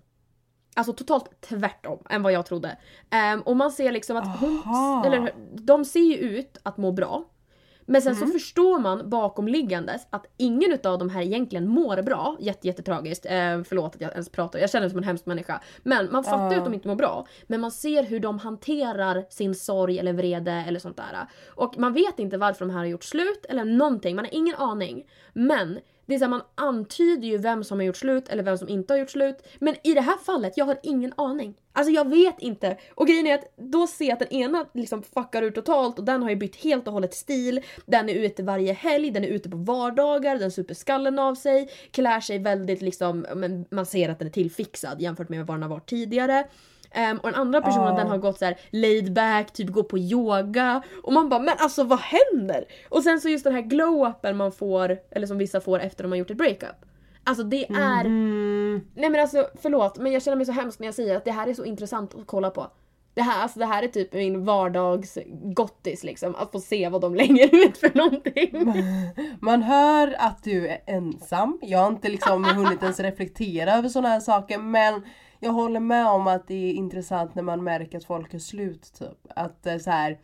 Alltså 0.75 0.93
totalt 0.93 1.41
tvärtom 1.41 1.99
än 2.11 2.23
vad 2.23 2.33
jag 2.33 2.47
trodde. 2.47 2.77
Ehm, 3.11 3.41
och 3.43 3.57
man 3.57 3.71
ser 3.73 3.93
liksom 3.93 4.17
att 4.17 4.41
hon, 4.41 4.63
eller 5.07 5.35
de 5.53 5.85
ser 5.85 6.01
ju 6.01 6.15
ut 6.17 6.59
att 6.63 6.77
må 6.77 6.93
bra. 6.93 7.25
Men 7.93 8.03
sen 8.03 8.13
Mm. 8.17 8.27
så 8.27 8.33
förstår 8.33 8.79
man 8.79 9.11
bakomliggandes 9.11 10.07
att 10.11 10.27
ingen 10.37 10.73
utav 10.73 10.99
de 10.99 11.11
här 11.11 11.23
egentligen 11.23 11.69
mår 11.69 12.03
bra. 12.03 12.37
Jätte, 12.41 12.67
jättetragiskt. 12.67 13.27
Eh, 13.27 13.63
förlåt 13.63 13.95
att 13.95 14.01
jag 14.01 14.11
ens 14.13 14.29
pratar, 14.29 14.59
jag 14.59 14.71
känner 14.71 14.83
mig 14.83 14.91
som 14.91 14.99
en 14.99 15.05
hemsk 15.05 15.27
människa. 15.27 15.61
Men 15.83 16.09
man 16.13 16.25
fattar 16.25 16.47
ju 16.51 16.53
Ja. 16.53 16.59
att 16.59 16.65
de 16.65 16.75
inte 16.75 16.89
mår 16.89 16.95
bra. 16.95 17.27
Men 17.47 17.61
man 17.61 17.71
ser 17.71 18.03
hur 18.03 18.21
de 18.21 18.39
hanterar 18.39 19.25
sin 19.31 19.55
sorg 19.55 19.99
eller 19.99 20.13
vrede 20.13 20.53
eller 20.53 20.81
sånt 20.81 20.97
där. 20.97 21.27
Och 21.49 21.79
man 21.79 21.93
vet 21.93 22.19
inte 22.19 22.37
varför 22.39 22.65
de 22.67 22.71
här 22.71 22.79
har 22.79 22.87
gjort 22.87 23.05
slut 23.05 23.47
eller 23.49 23.65
någonting, 23.65 24.17
man 24.17 24.25
har 24.25 24.35
ingen 24.35 24.55
aning. 24.57 25.07
Men 25.33 25.79
det 26.11 26.17
är 26.17 26.19
så 26.19 26.25
här, 26.25 26.31
man 26.31 26.43
antyder 26.55 27.29
ju 27.29 27.39
vem 27.39 27.65
som 27.65 27.79
har 27.79 27.85
gjort 27.85 27.97
slut 27.97 28.29
eller 28.29 28.43
vem 28.43 28.59
som 28.59 28.69
inte 28.69 28.93
har 28.93 28.99
gjort 28.99 29.11
slut. 29.11 29.47
Men 29.59 29.75
i 29.85 29.95
det 29.95 30.01
här 30.01 30.17
fallet, 30.17 30.53
jag 30.57 30.65
har 30.65 30.79
ingen 30.83 31.13
aning. 31.17 31.55
Alltså 31.73 31.93
jag 31.93 32.09
vet 32.09 32.39
inte. 32.39 32.77
Och 32.95 33.07
grejen 33.07 33.27
är 33.27 33.35
att 33.35 33.53
då 33.57 33.87
ser 33.87 34.05
jag 34.05 34.13
att 34.13 34.19
den 34.19 34.33
ena 34.33 34.67
liksom 34.75 35.03
fuckar 35.03 35.43
ur 35.43 35.51
totalt 35.51 35.99
och 35.99 36.05
den 36.05 36.23
har 36.23 36.31
ju 36.31 36.37
bytt 36.37 36.57
helt 36.57 36.87
och 36.87 36.93
hållet 36.93 37.15
stil. 37.15 37.61
Den 37.87 38.09
är 38.09 38.15
ute 38.15 38.43
varje 38.43 38.73
helg, 38.73 39.11
den 39.11 39.25
är 39.25 39.29
ute 39.29 39.51
på 39.51 39.57
vardagar, 39.57 40.39
den 40.39 40.51
super 40.51 40.75
skallen 40.75 41.19
av 41.19 41.35
sig, 41.35 41.71
klär 41.91 42.21
sig 42.21 42.39
väldigt 42.39 42.83
liksom, 42.83 43.27
men 43.35 43.65
man 43.71 43.87
ser 43.87 44.09
att 44.09 44.19
den 44.19 44.29
är 44.29 44.33
tillfixad 44.33 45.01
jämfört 45.01 45.29
med 45.29 45.47
vad 45.47 45.57
den 45.57 45.63
har 45.63 45.71
varit 45.71 45.89
tidigare. 45.89 46.45
Ehm, 46.93 47.19
och 47.19 47.31
den 47.31 47.41
andra 47.41 47.61
personen 47.61 47.87
Ja. 47.89 47.95
den 47.97 48.07
har 48.09 48.19
gått 48.19 48.39
så 48.39 48.45
här 48.45 48.57
laid 48.71 49.13
back, 49.13 49.53
typ 49.53 49.69
gå 49.69 49.83
på 49.83 49.99
yoga. 49.99 50.83
Och 51.03 51.13
man 51.13 51.29
bara 51.29 51.41
men 51.41 51.55
alltså 51.59 51.85
vad 51.85 51.99
händer? 52.01 52.65
Och 52.89 53.03
sen 53.03 53.21
så 53.21 53.29
just 53.29 53.45
den 53.45 53.55
här 53.55 53.63
glow-upen 53.63 54.33
man 54.33 54.53
får, 54.53 54.99
eller 55.11 55.27
som 55.27 55.39
vissa 55.39 55.61
får 55.61 55.81
efter 55.81 56.05
de 56.05 56.13
har 56.13 56.19
gjort 56.19 56.31
ett 56.31 56.37
breakup. 56.37 56.77
Alltså 57.25 57.45
det 57.45 57.65
är 57.71 58.01
Mm. 58.05 58.81
Nej 58.95 59.11
men 59.11 59.21
alltså 59.21 59.49
förlåt 59.63 59.99
men 59.99 60.13
jag 60.13 60.23
känner 60.23 60.37
mig 60.37 60.47
så 60.47 60.53
hemsk 60.53 60.79
när 60.79 60.87
jag 60.87 60.95
säger 60.95 61.17
att 61.17 61.25
det 61.25 61.33
här 61.33 61.47
är 61.49 61.55
så 61.55 61.65
intressant 61.65 62.15
att 62.15 62.27
kolla 62.27 62.51
på. 62.51 62.67
Det 63.15 63.23
här, 63.23 63.43
alltså, 63.43 63.59
det 63.59 63.67
här 63.67 63.83
är 63.83 63.89
typ 63.89 64.13
min 64.13 64.45
vardagsgottis 64.45 66.05
liksom, 66.05 66.35
att 66.35 66.53
få 66.53 66.61
se 66.61 66.89
vad 66.89 67.01
de 67.01 67.15
lägger 67.23 67.67
ut 67.67 67.79
för 67.79 67.91
någonting. 67.99 68.73
Man 69.41 69.63
hör 69.63 70.15
att 70.19 70.45
du 70.45 70.69
är 70.69 70.79
ensam. 70.87 71.59
Jag 71.63 71.79
har 71.79 71.89
inte 71.89 72.09
liksom 72.09 72.45
hunnit 72.45 72.83
ens 72.83 73.01
reflektera 73.01 73.73
över 73.73 73.89
sådana 73.89 74.09
här 74.09 74.21
saker 74.21 74.59
men 74.59 75.03
jag 75.41 75.53
håller 75.53 75.81
med 75.81 76.07
om 76.07 76.27
att 76.27 76.47
det 76.49 76.55
är 76.71 76.73
intressant 76.73 77.35
när 77.35 77.43
man 77.43 77.65
märker 77.65 77.99
att 77.99 78.05
folk 78.05 78.35
är 78.35 78.39
slut 78.39 78.93
typ. 78.99 79.19
Att 79.37 79.67
eh, 79.67 79.79
så 79.79 79.91
här. 79.91 80.19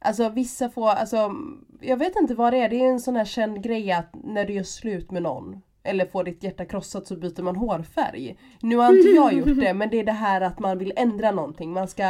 Alltså 0.00 0.28
vissa 0.28 0.70
får, 0.70 0.88
alltså 0.88 1.32
jag 1.80 1.96
vet 1.96 2.16
inte 2.16 2.34
vad 2.34 2.52
det 2.52 2.58
är. 2.58 2.68
Det 2.68 2.76
är 2.76 2.88
en 2.88 3.00
sån 3.00 3.16
här 3.16 3.24
känd 3.24 3.62
grej 3.62 3.92
att 3.92 4.10
när 4.24 4.44
du 4.44 4.52
gör 4.52 4.62
slut 4.62 5.10
med 5.10 5.22
någon 5.22 5.60
eller 5.82 6.06
får 6.06 6.24
ditt 6.24 6.42
hjärta 6.42 6.64
krossat 6.64 7.06
så 7.06 7.16
byter 7.16 7.42
man 7.42 7.56
hårfärg. 7.56 8.38
Nu 8.60 8.76
har 8.76 8.96
inte 8.96 9.08
jag 9.08 9.32
gjort 9.32 9.60
det 9.60 9.74
men 9.74 9.90
det 9.90 9.96
är 10.00 10.04
det 10.04 10.12
här 10.12 10.40
att 10.40 10.58
man 10.58 10.78
vill 10.78 10.92
ändra 10.96 11.30
någonting. 11.30 11.72
Man 11.72 11.88
ska 11.88 12.02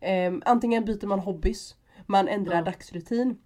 eh, 0.00 0.32
antingen 0.44 0.84
byter 0.84 1.06
man 1.06 1.18
hobbys, 1.18 1.74
man 2.06 2.28
ändrar 2.28 2.54
Ja. 2.56 2.62
dagsrutin, 2.62 3.38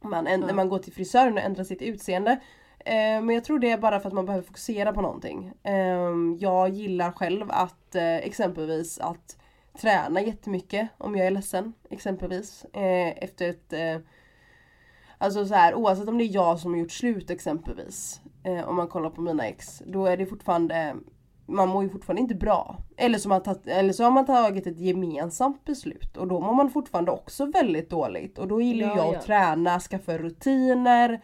man, 0.00 0.26
änd- 0.28 0.44
Ja. 0.48 0.54
man 0.54 0.68
går 0.68 0.78
till 0.78 0.92
frisören 0.92 1.32
och 1.34 1.40
ändrar 1.44 1.64
sitt 1.64 1.82
utseende. 1.82 2.40
Eh, 2.84 3.22
men 3.22 3.30
jag 3.30 3.44
tror 3.44 3.58
det 3.58 3.70
är 3.70 3.78
bara 3.78 4.00
för 4.00 4.08
att 4.08 4.14
man 4.14 4.26
behöver 4.26 4.46
fokusera 4.46 4.92
på 4.92 5.00
någonting. 5.00 5.52
Eh, 5.62 6.12
jag 6.38 6.68
gillar 6.68 7.12
själv 7.12 7.46
att 7.50 7.94
eh, 7.94 8.16
exempelvis 8.16 8.98
att 8.98 9.36
träna 9.80 10.20
jättemycket 10.20 10.88
om 10.98 11.16
jag 11.16 11.26
är 11.26 11.30
ledsen. 11.30 11.72
Exempelvis. 11.90 12.66
Efter 12.72 13.48
ett 13.48 14.02
Alltså 15.18 15.46
så 15.46 15.54
här, 15.54 15.74
oavsett 15.74 16.08
om 16.08 16.18
det 16.18 16.24
är 16.24 16.34
jag 16.34 16.58
som 16.58 16.72
har 16.72 16.80
gjort 16.80 16.92
slut 16.92 17.30
exempelvis. 17.30 18.20
Om 18.66 18.76
man 18.76 18.88
kollar 18.88 19.10
på 19.10 19.20
mina 19.20 19.46
ex. 19.46 19.82
Då 19.86 20.06
är 20.06 20.16
det 20.16 20.26
fortfarande 20.26 20.94
man 21.46 21.68
mår 21.68 21.82
ju 21.82 21.88
fortfarande 21.88 22.22
inte 22.22 22.34
bra. 22.34 22.76
Eller 22.96 23.18
så, 23.18 23.28
man 23.28 23.42
tagit, 23.42 23.66
eller 23.66 23.92
så 23.92 24.04
har 24.04 24.10
man 24.10 24.26
tagit 24.26 24.66
ett 24.66 24.78
gemensamt 24.78 25.64
beslut 25.64 26.16
och 26.16 26.28
då 26.28 26.40
mår 26.40 26.54
man 26.54 26.70
fortfarande 26.70 27.10
också 27.10 27.46
väldigt 27.46 27.90
dåligt. 27.90 28.38
Och 28.38 28.48
då 28.48 28.60
gillar 28.60 28.88
Ja, 28.88 28.96
jag 28.96 29.14
ja. 29.14 29.18
att 29.18 29.26
träna, 29.26 29.80
skaffa 29.80 30.18
rutiner. 30.18 31.20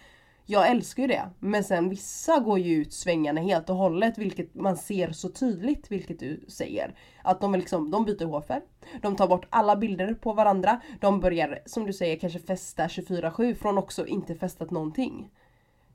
Jag 0.51 0.69
älskar 0.71 1.03
ju 1.03 1.07
det. 1.07 1.31
Men 1.39 1.65
sen 1.65 1.89
vissa 1.89 2.39
går 2.41 2.59
ju 2.59 2.75
ut 2.75 2.93
svängarna 2.93 3.41
helt 3.41 3.71
och 3.71 3.77
hållet 3.77 4.19
vilket 4.19 4.55
man 4.55 4.77
ser 4.77 5.13
så 5.13 5.29
tydligt 5.29 5.91
vilket 5.91 6.19
du 6.19 6.45
säger. 6.49 6.95
Att 7.23 7.41
de, 7.41 7.55
liksom, 7.55 7.91
de 7.91 8.05
byter 8.05 8.25
hårfärg. 8.25 8.63
De 9.03 9.17
tar 9.17 9.29
bort 9.29 9.47
alla 9.51 9.77
bilder 9.77 10.15
på 10.15 10.33
varandra. 10.33 10.81
De 11.01 11.21
börjar 11.21 11.59
som 11.67 11.87
du 11.87 11.93
säger 11.93 12.17
kanske 12.17 12.39
festa 12.39 12.87
24-7 12.87 13.55
från 13.55 13.79
också 13.79 14.07
inte 14.07 14.35
festat 14.35 14.71
någonting. 14.71 15.31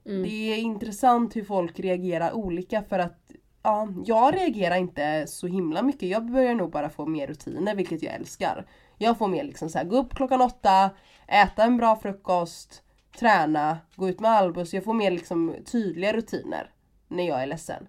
Mm. 0.06 0.24
Det 0.24 0.54
är 0.54 0.58
intressant 0.58 1.36
hur 1.36 1.44
folk 1.44 1.80
reagerar 1.80 2.34
olika 2.34 2.84
för 2.84 3.00
att 3.00 3.32
ja, 3.64 3.88
jag 4.06 4.36
reagerar 4.36 4.76
inte 4.76 5.26
så 5.28 5.48
himla 5.48 5.82
mycket. 5.82 6.10
Jag 6.10 6.32
börjar 6.32 6.56
nog 6.56 6.72
bara 6.72 6.90
få 6.90 7.06
mer 7.06 7.28
rutiner 7.28 7.76
vilket 7.76 8.04
jag 8.04 8.14
älskar. 8.14 8.66
Jag 8.98 9.18
får 9.18 9.28
mer 9.28 9.44
liksom 9.44 9.70
så 9.70 9.78
här, 9.78 9.86
gå 9.86 9.98
upp 9.98 10.16
klockan 10.16 10.42
åtta, 10.42 10.90
äta 11.28 11.64
en 11.64 11.78
bra 11.78 11.96
frukost, 11.96 12.84
träna, 13.20 13.78
gå 13.96 14.10
ut 14.10 14.20
med 14.20 14.32
Albus. 14.32 14.74
Jag 14.74 14.84
får 14.84 14.94
mer 14.94 15.12
liksom 15.12 15.56
tydliga 15.72 16.14
rutiner 16.14 16.72
när 17.08 17.28
jag 17.28 17.44
är 17.44 17.48
ledsen. 17.48 17.88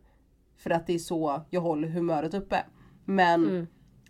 För 0.56 0.70
att 0.70 0.86
det 0.86 0.94
är 0.94 0.98
så 0.98 1.42
jag 1.50 1.60
håller 1.60 1.88
humöret 1.88 2.34
uppe. 2.34 2.64
Men 3.04 3.44
Mm. 3.48 3.66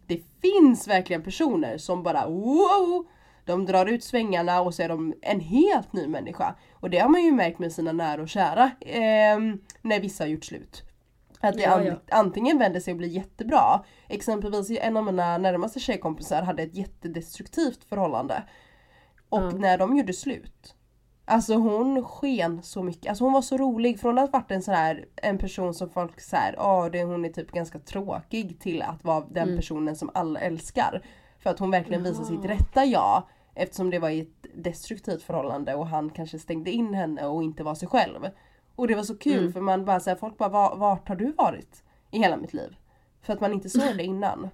det 0.07 0.21
finns 0.43 0.89
verkligen 0.89 1.23
personer 1.23 1.79
som 1.79 2.03
bara 2.03 2.27
wow! 2.29 3.07
De 3.45 3.67
drar 3.67 3.87
ut 3.87 4.05
svängarna 4.05 4.61
och 4.61 4.75
så 4.75 4.83
är 4.83 4.89
de 4.89 5.15
en 5.23 5.41
helt 5.41 5.93
ny 5.93 6.07
människa. 6.07 6.55
Och 6.73 6.91
det 6.91 6.99
har 6.99 7.09
man 7.09 7.23
ju 7.25 7.33
märkt 7.33 7.59
med 7.59 7.73
sina 7.73 7.93
nära 7.93 8.23
och 8.23 8.29
kära 8.29 8.71
ehm, 8.81 9.59
när 9.83 10.01
vissa 10.01 10.25
har 10.25 10.29
gjort 10.29 10.45
slut. 10.45 10.83
Att 11.41 11.55
det 11.57 11.63
Ja, 11.63 11.83
ja. 11.85 11.95
antingen 12.11 12.59
vänder 12.59 12.81
sig 12.81 12.93
och 12.93 12.99
blir 12.99 13.09
jättebra. 13.09 13.85
Exempelvis 14.09 14.71
en 14.71 14.97
av 14.97 15.05
mina 15.05 15.39
närmaste 15.39 15.81
tjejkompisar 15.81 16.43
hade 16.43 16.63
ett 16.63 16.75
jättedestruktivt 16.75 17.85
förhållande. 17.85 18.43
Och 19.29 19.43
Ja. 19.43 19.51
när 19.51 19.79
de 19.79 19.97
gjorde 19.97 20.13
slut. 20.13 20.75
Alltså 21.27 21.55
hon 21.55 22.05
sken 22.05 22.63
så 22.63 22.83
mycket. 22.83 23.09
Alltså 23.09 23.25
hon 23.25 23.33
var 23.33 23.43
så 23.43 23.57
rolig 23.57 24.01
från 24.01 24.19
att 24.19 24.31
ha 24.33 24.39
varit 24.39 24.51
en 24.51 24.63
sån 24.63 24.75
här 24.75 25.05
en 25.17 25.39
person 25.39 25.75
som 25.75 25.91
folk 25.91 26.21
säger, 26.21 26.53
ja 26.57 26.83
hon 27.05 27.25
är 27.25 27.29
typ 27.29 27.51
ganska 27.53 27.79
tråkig 27.79 28.61
till 28.61 28.83
att 28.83 29.05
vara 29.05 29.25
den 29.31 29.43
Mm. 29.49 29.57
personen 29.57 29.97
som 29.97 30.11
alla 30.15 30.41
älskar. 30.41 31.03
För 31.39 31.51
att 31.51 31.59
hon 31.59 31.71
verkligen 31.71 32.03
visar 32.03 32.25
sitt 32.25 32.45
rätta 32.45 32.85
jag. 32.85 33.23
Eftersom 33.55 33.91
det 33.91 33.99
var 33.99 34.11
i 34.11 34.21
ett 34.21 34.47
destruktivt 34.55 35.23
förhållande 35.23 35.75
och 35.75 35.87
han 35.87 36.11
kanske 36.11 36.39
stängde 36.39 36.71
in 36.71 36.95
henne 36.95 37.27
och 37.27 37.43
inte 37.43 37.63
var 37.63 37.75
sig 37.75 37.89
själv. 37.89 38.21
Och 38.77 38.89
det 38.89 38.95
var 38.95 39.03
så 39.03 39.17
kul 39.19 39.39
Mm. 39.39 39.53
för 39.53 39.61
man 39.61 39.85
bara 39.85 40.01
säger 40.01 40.17
folk 40.17 40.39
bara 40.39 40.49
"Va- 40.49 40.75
vart 40.77 41.09
har 41.09 41.17
du 41.17 41.33
varit 41.33 41.85
i 42.11 42.19
hela 42.19 42.37
mitt 42.37 42.53
liv? 42.53 42.77
För 43.23 43.33
att 43.33 43.41
man 43.41 43.53
inte 43.53 43.69
såg 43.69 43.83
det 43.97 44.05
innan. 44.05 44.49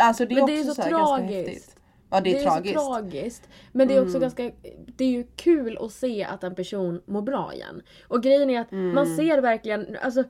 Alltså 0.00 0.26
det 0.26 0.32
är 0.32 0.34
Men 0.34 0.44
också 0.44 0.54
det 0.54 0.60
är 0.60 0.64
så 0.64 0.74
så 0.74 0.82
här 0.82 0.90
ganska 0.90 1.16
tragiskt. 1.16 1.48
häftigt. 1.48 1.76
Ja 2.14 2.20
det 2.20 2.38
är, 2.38 2.42
tragiskt. 2.42 2.80
så 2.80 2.86
tragiskt. 2.94 3.48
Men 3.72 3.88
det 3.88 3.94
är 3.94 4.00
också 4.00 4.16
Mm. 4.16 4.20
ganska, 4.20 4.50
det 4.96 5.04
är 5.04 5.08
ju 5.08 5.24
kul 5.36 5.78
att 5.80 5.92
se 5.92 6.24
att 6.24 6.44
en 6.44 6.54
person 6.54 7.02
mår 7.06 7.22
bra 7.22 7.52
igen. 7.54 7.82
Och 8.08 8.22
grejen 8.22 8.50
är 8.50 8.60
att 8.60 8.72
Mm. 8.72 8.94
man 8.94 9.16
ser 9.16 9.38
verkligen, 9.40 9.96
alltså 10.02 10.24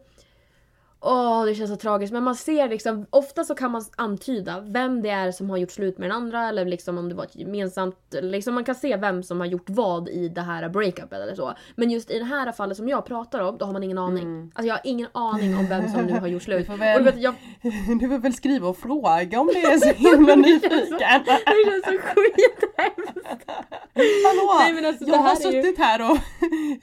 Åh 1.06 1.44
det 1.44 1.54
känns 1.54 1.70
så 1.70 1.76
tragiskt 1.76 2.12
men 2.12 2.22
man 2.22 2.34
ser 2.36 2.68
liksom, 2.68 3.06
ofta 3.10 3.44
så 3.44 3.54
kan 3.54 3.70
man 3.70 3.84
antyda 3.96 4.60
vem 4.60 5.02
det 5.02 5.10
är 5.10 5.32
som 5.32 5.50
har 5.50 5.56
gjort 5.56 5.70
slut 5.70 5.98
med 5.98 6.10
den 6.10 6.16
andra 6.16 6.48
eller 6.48 6.64
liksom 6.64 6.98
om 6.98 7.08
det 7.08 7.14
var 7.14 7.24
ett 7.24 7.36
gemensamt, 7.36 7.96
liksom 8.22 8.54
man 8.54 8.64
kan 8.64 8.74
se 8.74 8.96
vem 8.96 9.22
som 9.22 9.40
har 9.40 9.46
gjort 9.46 9.64
vad 9.70 10.08
i 10.08 10.28
det 10.28 10.40
här 10.40 10.68
breakupet 10.68 11.12
eller 11.20 11.34
så. 11.34 11.52
Men 11.74 11.90
just 11.90 12.10
i 12.10 12.18
det 12.18 12.24
här 12.24 12.52
fallet 12.52 12.76
som 12.76 12.88
jag 12.88 13.06
pratar 13.06 13.40
om, 13.40 13.58
då 13.58 13.64
har 13.64 13.72
man 13.72 13.82
ingen 13.82 13.98
aning. 13.98 14.22
Mm. 14.24 14.50
Alltså 14.54 14.68
jag 14.68 14.74
har 14.74 14.80
ingen 14.84 15.08
aning 15.12 15.56
om 15.56 15.66
vem 15.68 15.88
som 15.92 16.00
nu 16.06 16.12
har 16.12 16.26
gjort 16.26 16.42
Du 16.42 16.44
slut. 16.44 16.66
får 16.66 16.72
Och 16.74 16.80
väl, 16.80 17.04
du 17.04 17.10
vet, 17.10 17.20
jag, 17.22 17.34
du 18.00 18.08
får 18.08 18.18
väl 18.18 18.34
skriva 18.34 18.68
och 18.68 18.76
fråga 18.78 19.40
om 19.40 19.46
det 19.46 19.60
är 19.62 19.78
så 19.78 19.88
himla 19.88 20.34
nyfiken. 20.34 20.98
det 21.26 21.70
känns 21.70 21.84
så 21.84 21.90
skithemskt. 21.90 23.48
Hallå! 23.96 24.72
Nej, 24.74 24.86
alltså, 24.86 25.04
jag 25.04 25.16
har 25.16 25.30
är 25.30 25.52
ju- 25.52 25.62
suttit 25.62 25.78
här 25.78 26.10
och 26.10 26.18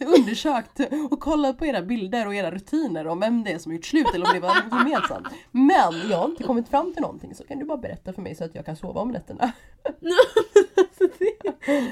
undersökt 0.20 0.80
och 1.12 1.20
kollat 1.20 1.58
på 1.58 1.66
era 1.66 1.82
bilder 1.82 2.28
och 2.28 2.36
era 2.36 2.51
rutiner 2.51 3.08
om 3.08 3.20
vem 3.20 3.44
det 3.44 3.51
är 3.51 3.58
som 3.58 3.72
har 3.72 3.75
gjort 3.75 3.86
slut 3.86 4.11
om 4.15 4.34
det 4.34 4.39
var 4.39 4.56
gemensamt. 4.72 5.27
Men 5.51 6.10
jag 6.10 6.18
har 6.18 6.25
inte 6.25 6.44
kommit 6.44 6.70
fram 6.70 6.94
till 6.94 7.01
någonting 7.01 7.36
så 7.36 7.44
kan 7.44 7.60
du 7.60 7.65
bara 7.65 7.77
berätta 7.77 8.13
för 8.13 8.22
mig 8.22 8.36
så 8.36 8.44
att 8.44 8.56
jag 8.56 8.65
kan 8.65 8.75
sova 8.75 9.01
om 9.01 9.12
nätterna. 9.12 9.51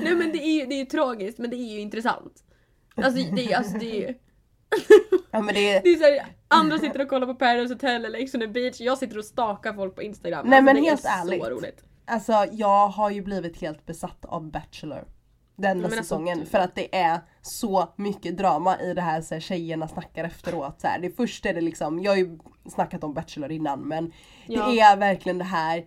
Nej 0.04 0.16
men 0.16 0.32
det 0.32 0.38
är 0.38 0.60
ju 0.60 0.66
det 0.66 0.76
är 0.76 0.80
ju 0.80 0.86
tragiskt 0.86 1.40
men 1.40 1.50
det 1.50 1.56
är 1.56 1.74
ju 1.74 1.80
intressant. 1.80 2.44
Alltså 2.96 3.36
det 3.36 3.52
är 3.54 3.58
alltså 3.58 3.78
det 3.78 4.06
är. 4.06 4.16
Ja 5.32 5.42
men 5.42 5.56
det 5.56 5.80
Det 5.80 5.90
är 5.90 5.96
så 5.96 6.04
här, 6.04 6.26
andra 6.48 6.80
sitter 6.80 7.02
och 7.02 7.10
kollar 7.10 7.28
på 7.28 7.36
Paradise 7.36 7.74
Hotel 7.74 8.06
eller 8.06 8.20
Ex 8.20 8.34
on 8.36 8.42
the 8.42 8.48
beach, 8.48 8.80
jag 8.80 8.98
sitter 8.98 9.18
och 9.18 9.26
stakar 9.26 9.74
folk 9.74 9.96
på 9.96 10.02
Instagram. 10.02 10.48
Nej, 10.48 10.58
alltså, 10.58 10.74
men 10.74 10.84
det 10.84 10.90
helt 10.90 11.06
är 11.06 11.10
ärligt. 11.10 11.84
alltså 12.06 12.46
jag 12.52 12.88
har 12.88 13.10
ju 13.10 13.22
blivit 13.22 13.62
helt 13.62 13.86
besatt 13.86 14.26
av 14.26 14.52
Bachelor. 14.52 15.08
Denna 15.62 15.74
men 15.76 15.84
alltså, 15.86 15.98
säsongen. 16.04 16.40
du- 16.40 16.46
För 16.46 16.58
att 16.60 16.76
det 16.76 16.96
är 16.96 17.20
så 17.42 17.88
mycket 17.96 18.38
drama 18.38 18.80
i 18.80 18.94
det 18.94 19.02
här 19.02 19.22
så 19.22 19.34
här, 19.36 19.42
tjejerna 19.42 19.88
snackar 19.88 20.24
efteråt. 20.24 20.82
Så 20.82 20.88
här. 20.88 21.00
Det 21.00 21.10
först 21.10 21.46
är 21.46 21.54
det 21.54 21.62
liksom, 21.62 22.00
jag 22.00 22.12
har 22.12 22.18
ju 22.18 22.40
snackat 22.70 23.04
om 23.04 23.14
Bachelor 23.14 23.52
innan 23.52 23.80
men 23.80 24.12
Ja. 24.48 24.68
det 24.68 24.80
är 24.80 24.98
verkligen 24.98 25.38
det 25.38 25.44
här 25.44 25.86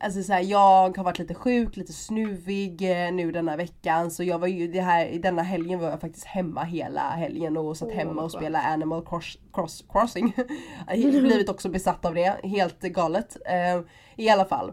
Alltså 0.00 0.22
så 0.22 0.32
här, 0.32 0.40
jag 0.42 0.96
har 0.96 1.04
varit 1.04 1.18
lite 1.18 1.34
sjuk, 1.34 1.76
lite 1.76 1.92
snuvig 1.92 2.82
eh, 3.06 3.12
nu 3.12 3.32
denna 3.32 3.56
veckan 3.56 4.10
så 4.10 4.24
jag 4.24 4.38
var 4.38 4.46
ju 4.48 4.68
det 4.68 4.80
här, 4.80 5.06
i 5.06 5.18
denna 5.18 5.42
helgen 5.42 5.78
var 5.80 5.90
jag 5.90 6.00
faktiskt 6.00 6.24
hemma 6.24 6.64
hela 6.64 7.00
helgen 7.10 7.56
och 7.56 7.76
satt 7.76 7.88
Åh, 7.88 7.94
hemma 7.94 8.22
och 8.22 8.32
spelade 8.32 8.64
Animal 8.64 9.06
cross, 9.06 9.38
cross, 9.52 9.84
Crossing. 9.92 10.32
Blivit 10.96 11.48
också 11.48 11.68
besatt 11.68 12.04
av 12.04 12.14
det, 12.14 12.36
helt 12.42 12.80
galet. 12.80 13.36
Eh, 13.46 13.80
I 14.16 14.28
alla 14.28 14.44
fall. 14.44 14.72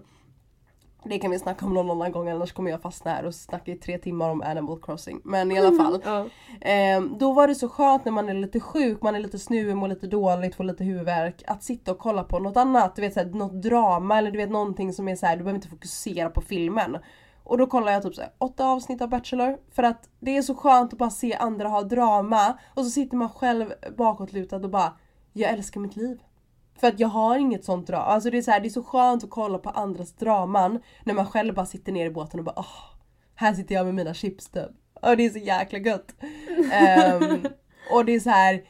Det 1.09 1.19
kan 1.19 1.31
vi 1.31 1.39
snacka 1.39 1.65
om 1.65 1.74
någon 1.74 1.91
annan 1.91 2.12
gång 2.12 2.29
annars 2.29 2.53
kommer 2.53 2.71
jag 2.71 2.81
fastna 2.81 3.12
här 3.12 3.25
och 3.25 3.35
snacka 3.35 3.71
i 3.71 3.75
tre 3.75 3.97
timmar 3.97 4.29
om 4.29 4.41
Animal 4.41 4.81
Crossing. 4.81 5.21
Men 5.24 5.51
i 5.51 5.59
alla 5.59 5.83
fall. 5.83 6.01
Ja. 6.05 6.25
Eh, 6.69 7.01
då 7.01 7.33
var 7.33 7.47
det 7.47 7.55
så 7.55 7.69
skönt 7.69 8.05
när 8.05 8.12
man 8.12 8.29
är 8.29 8.33
lite 8.33 8.59
sjuk, 8.59 9.01
man 9.01 9.15
är 9.15 9.19
lite 9.19 9.39
snuvig, 9.39 9.75
mår 9.75 9.88
lite 9.88 10.07
dåligt, 10.07 10.55
får 10.55 10.63
lite 10.63 10.83
huvudvärk. 10.83 11.43
Att 11.47 11.63
sitta 11.63 11.91
och 11.91 12.00
kolla 12.00 12.24
på 12.24 12.39
något 12.39 12.57
annat, 12.57 12.95
du 12.95 13.01
vet 13.01 13.13
såhär, 13.13 13.27
något 13.27 13.62
drama 13.62 14.17
eller 14.17 14.31
du 14.31 14.38
vet 14.38 14.50
någonting 14.50 14.93
som 14.93 15.07
är 15.07 15.15
så 15.15 15.25
här, 15.25 15.38
du 15.38 15.43
behöver 15.43 15.57
inte 15.57 15.69
fokusera 15.69 16.29
på 16.29 16.41
filmen. 16.41 16.97
Och 17.43 17.57
då 17.57 17.67
kollar 17.67 17.91
jag 17.91 18.03
typ 18.03 18.15
såhär, 18.15 18.31
åtta 18.38 18.65
avsnitt 18.65 19.01
av 19.01 19.09
Bachelor. 19.09 19.57
För 19.71 19.83
att 19.83 20.09
det 20.19 20.38
är 20.38 20.41
så 20.41 20.55
skönt 20.55 20.93
att 20.93 21.00
bara 21.00 21.09
se 21.09 21.35
andra 21.35 21.67
ha 21.67 21.81
drama. 21.81 22.57
Och 22.74 22.83
så 22.83 22.89
sitter 22.89 23.17
man 23.17 23.29
själv 23.29 23.74
bakåtlutad 23.97 24.55
och 24.57 24.69
bara, 24.69 24.93
jag 25.33 25.51
älskar 25.51 25.79
mitt 25.79 25.95
liv. 25.95 26.19
För 26.79 26.88
att 26.88 27.00
jag 27.00 27.08
har 27.08 27.38
inget 27.38 27.65
sånt 27.65 27.88
drama. 27.88 28.03
Alltså 28.03 28.29
det 28.29 28.38
är 28.38 28.41
så, 28.41 28.51
här, 28.51 28.60
det 28.60 28.67
är 28.67 28.70
så 28.70 28.84
skönt 28.84 29.24
att 29.24 29.29
kolla 29.29 29.58
på 29.58 29.70
andras 29.70 30.13
draman. 30.13 30.79
När 31.03 31.13
man 31.13 31.25
själv 31.25 31.53
bara 31.53 31.65
sitter 31.65 31.91
ner 31.91 32.05
i 32.05 32.10
båten 32.10 32.39
och 32.39 32.46
bara 32.46 32.60
åh, 32.60 32.96
här 33.36 33.53
sitter 33.53 33.75
jag 33.75 33.86
med 33.86 33.96
mina 33.96 34.13
chips 34.13 34.50
typ. 34.50 34.72
Och 35.01 35.17
det 35.17 35.25
är 35.25 35.29
så 35.29 35.39
jäkla 35.39 35.79
gött. 35.79 36.15
Ehm, 36.72 37.46
och 37.91 38.05
det 38.05 38.15
är 38.15 38.20
så 38.20 38.29
här. 38.29 38.63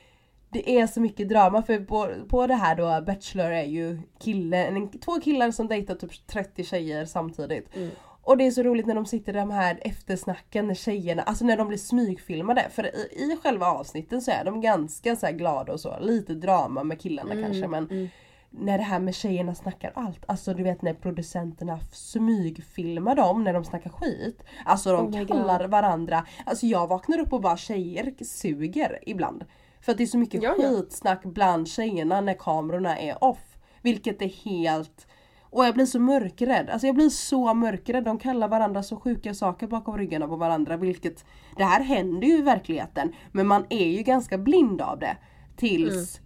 Det 0.49 0.79
är 0.79 0.87
så 0.87 1.01
mycket 1.01 1.29
drama 1.29 1.61
för 1.61 1.79
på, 1.79 2.09
på 2.29 2.47
det 2.47 2.55
här 2.55 2.75
då 2.75 3.01
Bachelor 3.05 3.51
är 3.51 3.63
ju 3.63 3.99
killen, 4.19 4.75
en, 4.75 4.99
två 4.99 5.11
killar 5.11 5.51
som 5.51 5.67
dejtar 5.67 5.95
typ 5.95 6.27
30 6.27 6.63
tjejer 6.63 7.05
samtidigt. 7.05 7.75
Mm. 7.75 7.89
Och 8.25 8.37
det 8.37 8.47
är 8.47 8.51
så 8.51 8.63
roligt 8.63 8.85
när 8.85 8.95
de 8.95 9.05
sitter 9.05 9.33
i 9.33 9.35
de 9.35 9.51
här 9.51 9.79
eftersnacken 9.81 10.67
när 10.67 10.73
tjejerna, 10.73 11.21
alltså 11.21 11.45
när 11.45 11.57
de 11.57 11.67
blir 11.67 11.77
smygfilmade. 11.77 12.67
För 12.71 12.85
i, 12.85 13.09
i 13.13 13.37
själva 13.43 13.65
avsnitten 13.65 14.21
så 14.21 14.31
är 14.31 14.45
de 14.45 14.61
ganska 14.61 15.15
så 15.15 15.27
glada 15.31 15.73
och 15.73 15.79
så. 15.79 15.99
Lite 15.99 16.33
drama 16.33 16.83
med 16.83 17.01
killarna 17.01 17.31
Mm, 17.31 17.43
kanske 17.43 17.67
men 17.67 17.89
mm. 17.89 18.07
när 18.49 18.77
det 18.77 18.83
här 18.83 18.99
med 18.99 19.15
tjejerna 19.15 19.55
snackar 19.55 19.91
allt. 19.95 20.23
Alltså 20.25 20.53
du 20.53 20.63
vet 20.63 20.81
när 20.81 20.93
producenterna 20.93 21.79
smygfilmar 21.91 23.15
dem 23.15 23.43
när 23.43 23.53
de 23.53 23.65
snackar 23.65 23.89
skit. 23.89 24.43
Alltså 24.65 24.91
de 24.91 25.07
Oh 25.07 25.25
kallar 25.25 25.67
varandra. 25.67 26.25
Alltså 26.45 26.65
jag 26.65 26.87
vaknar 26.87 27.19
upp 27.19 27.33
och 27.33 27.41
bara 27.41 27.57
tjejer 27.57 28.13
suger 28.23 28.99
ibland. 29.01 29.45
För 29.81 29.91
att 29.91 29.97
det 29.97 30.03
är 30.03 30.07
så 30.07 30.17
mycket 30.17 30.43
Ja, 30.43 30.55
ja. 30.59 30.69
skitsnack 30.69 31.23
bland 31.23 31.67
tjejerna 31.67 32.21
när 32.21 32.33
kamerorna 32.33 32.97
är 32.97 33.23
off. 33.23 33.57
Vilket 33.81 34.21
är 34.21 34.29
helt... 34.29 35.07
Och 35.55 35.65
jag 35.65 35.73
blir 35.73 35.85
så 35.85 35.99
mörkrädd. 35.99 36.69
Alltså 36.69 36.87
jag 36.87 36.95
blir 36.95 37.09
så 37.09 37.53
mörkrädd. 37.53 38.03
De 38.03 38.19
kallar 38.19 38.47
varandra 38.47 38.83
så 38.83 38.99
sjuka 38.99 39.33
saker 39.33 39.67
bakom 39.67 39.97
ryggarna 39.97 40.27
på 40.27 40.35
varandra. 40.35 40.77
Vilket... 40.77 41.25
Det 41.57 41.63
här 41.63 41.83
händer 41.83 42.27
ju 42.27 42.37
i 42.37 42.41
verkligheten. 42.41 43.13
Men 43.31 43.47
man 43.47 43.65
är 43.69 43.87
ju 43.87 44.03
ganska 44.03 44.37
blind 44.37 44.81
av 44.81 44.99
det. 44.99 45.17
Tills... 45.57 46.21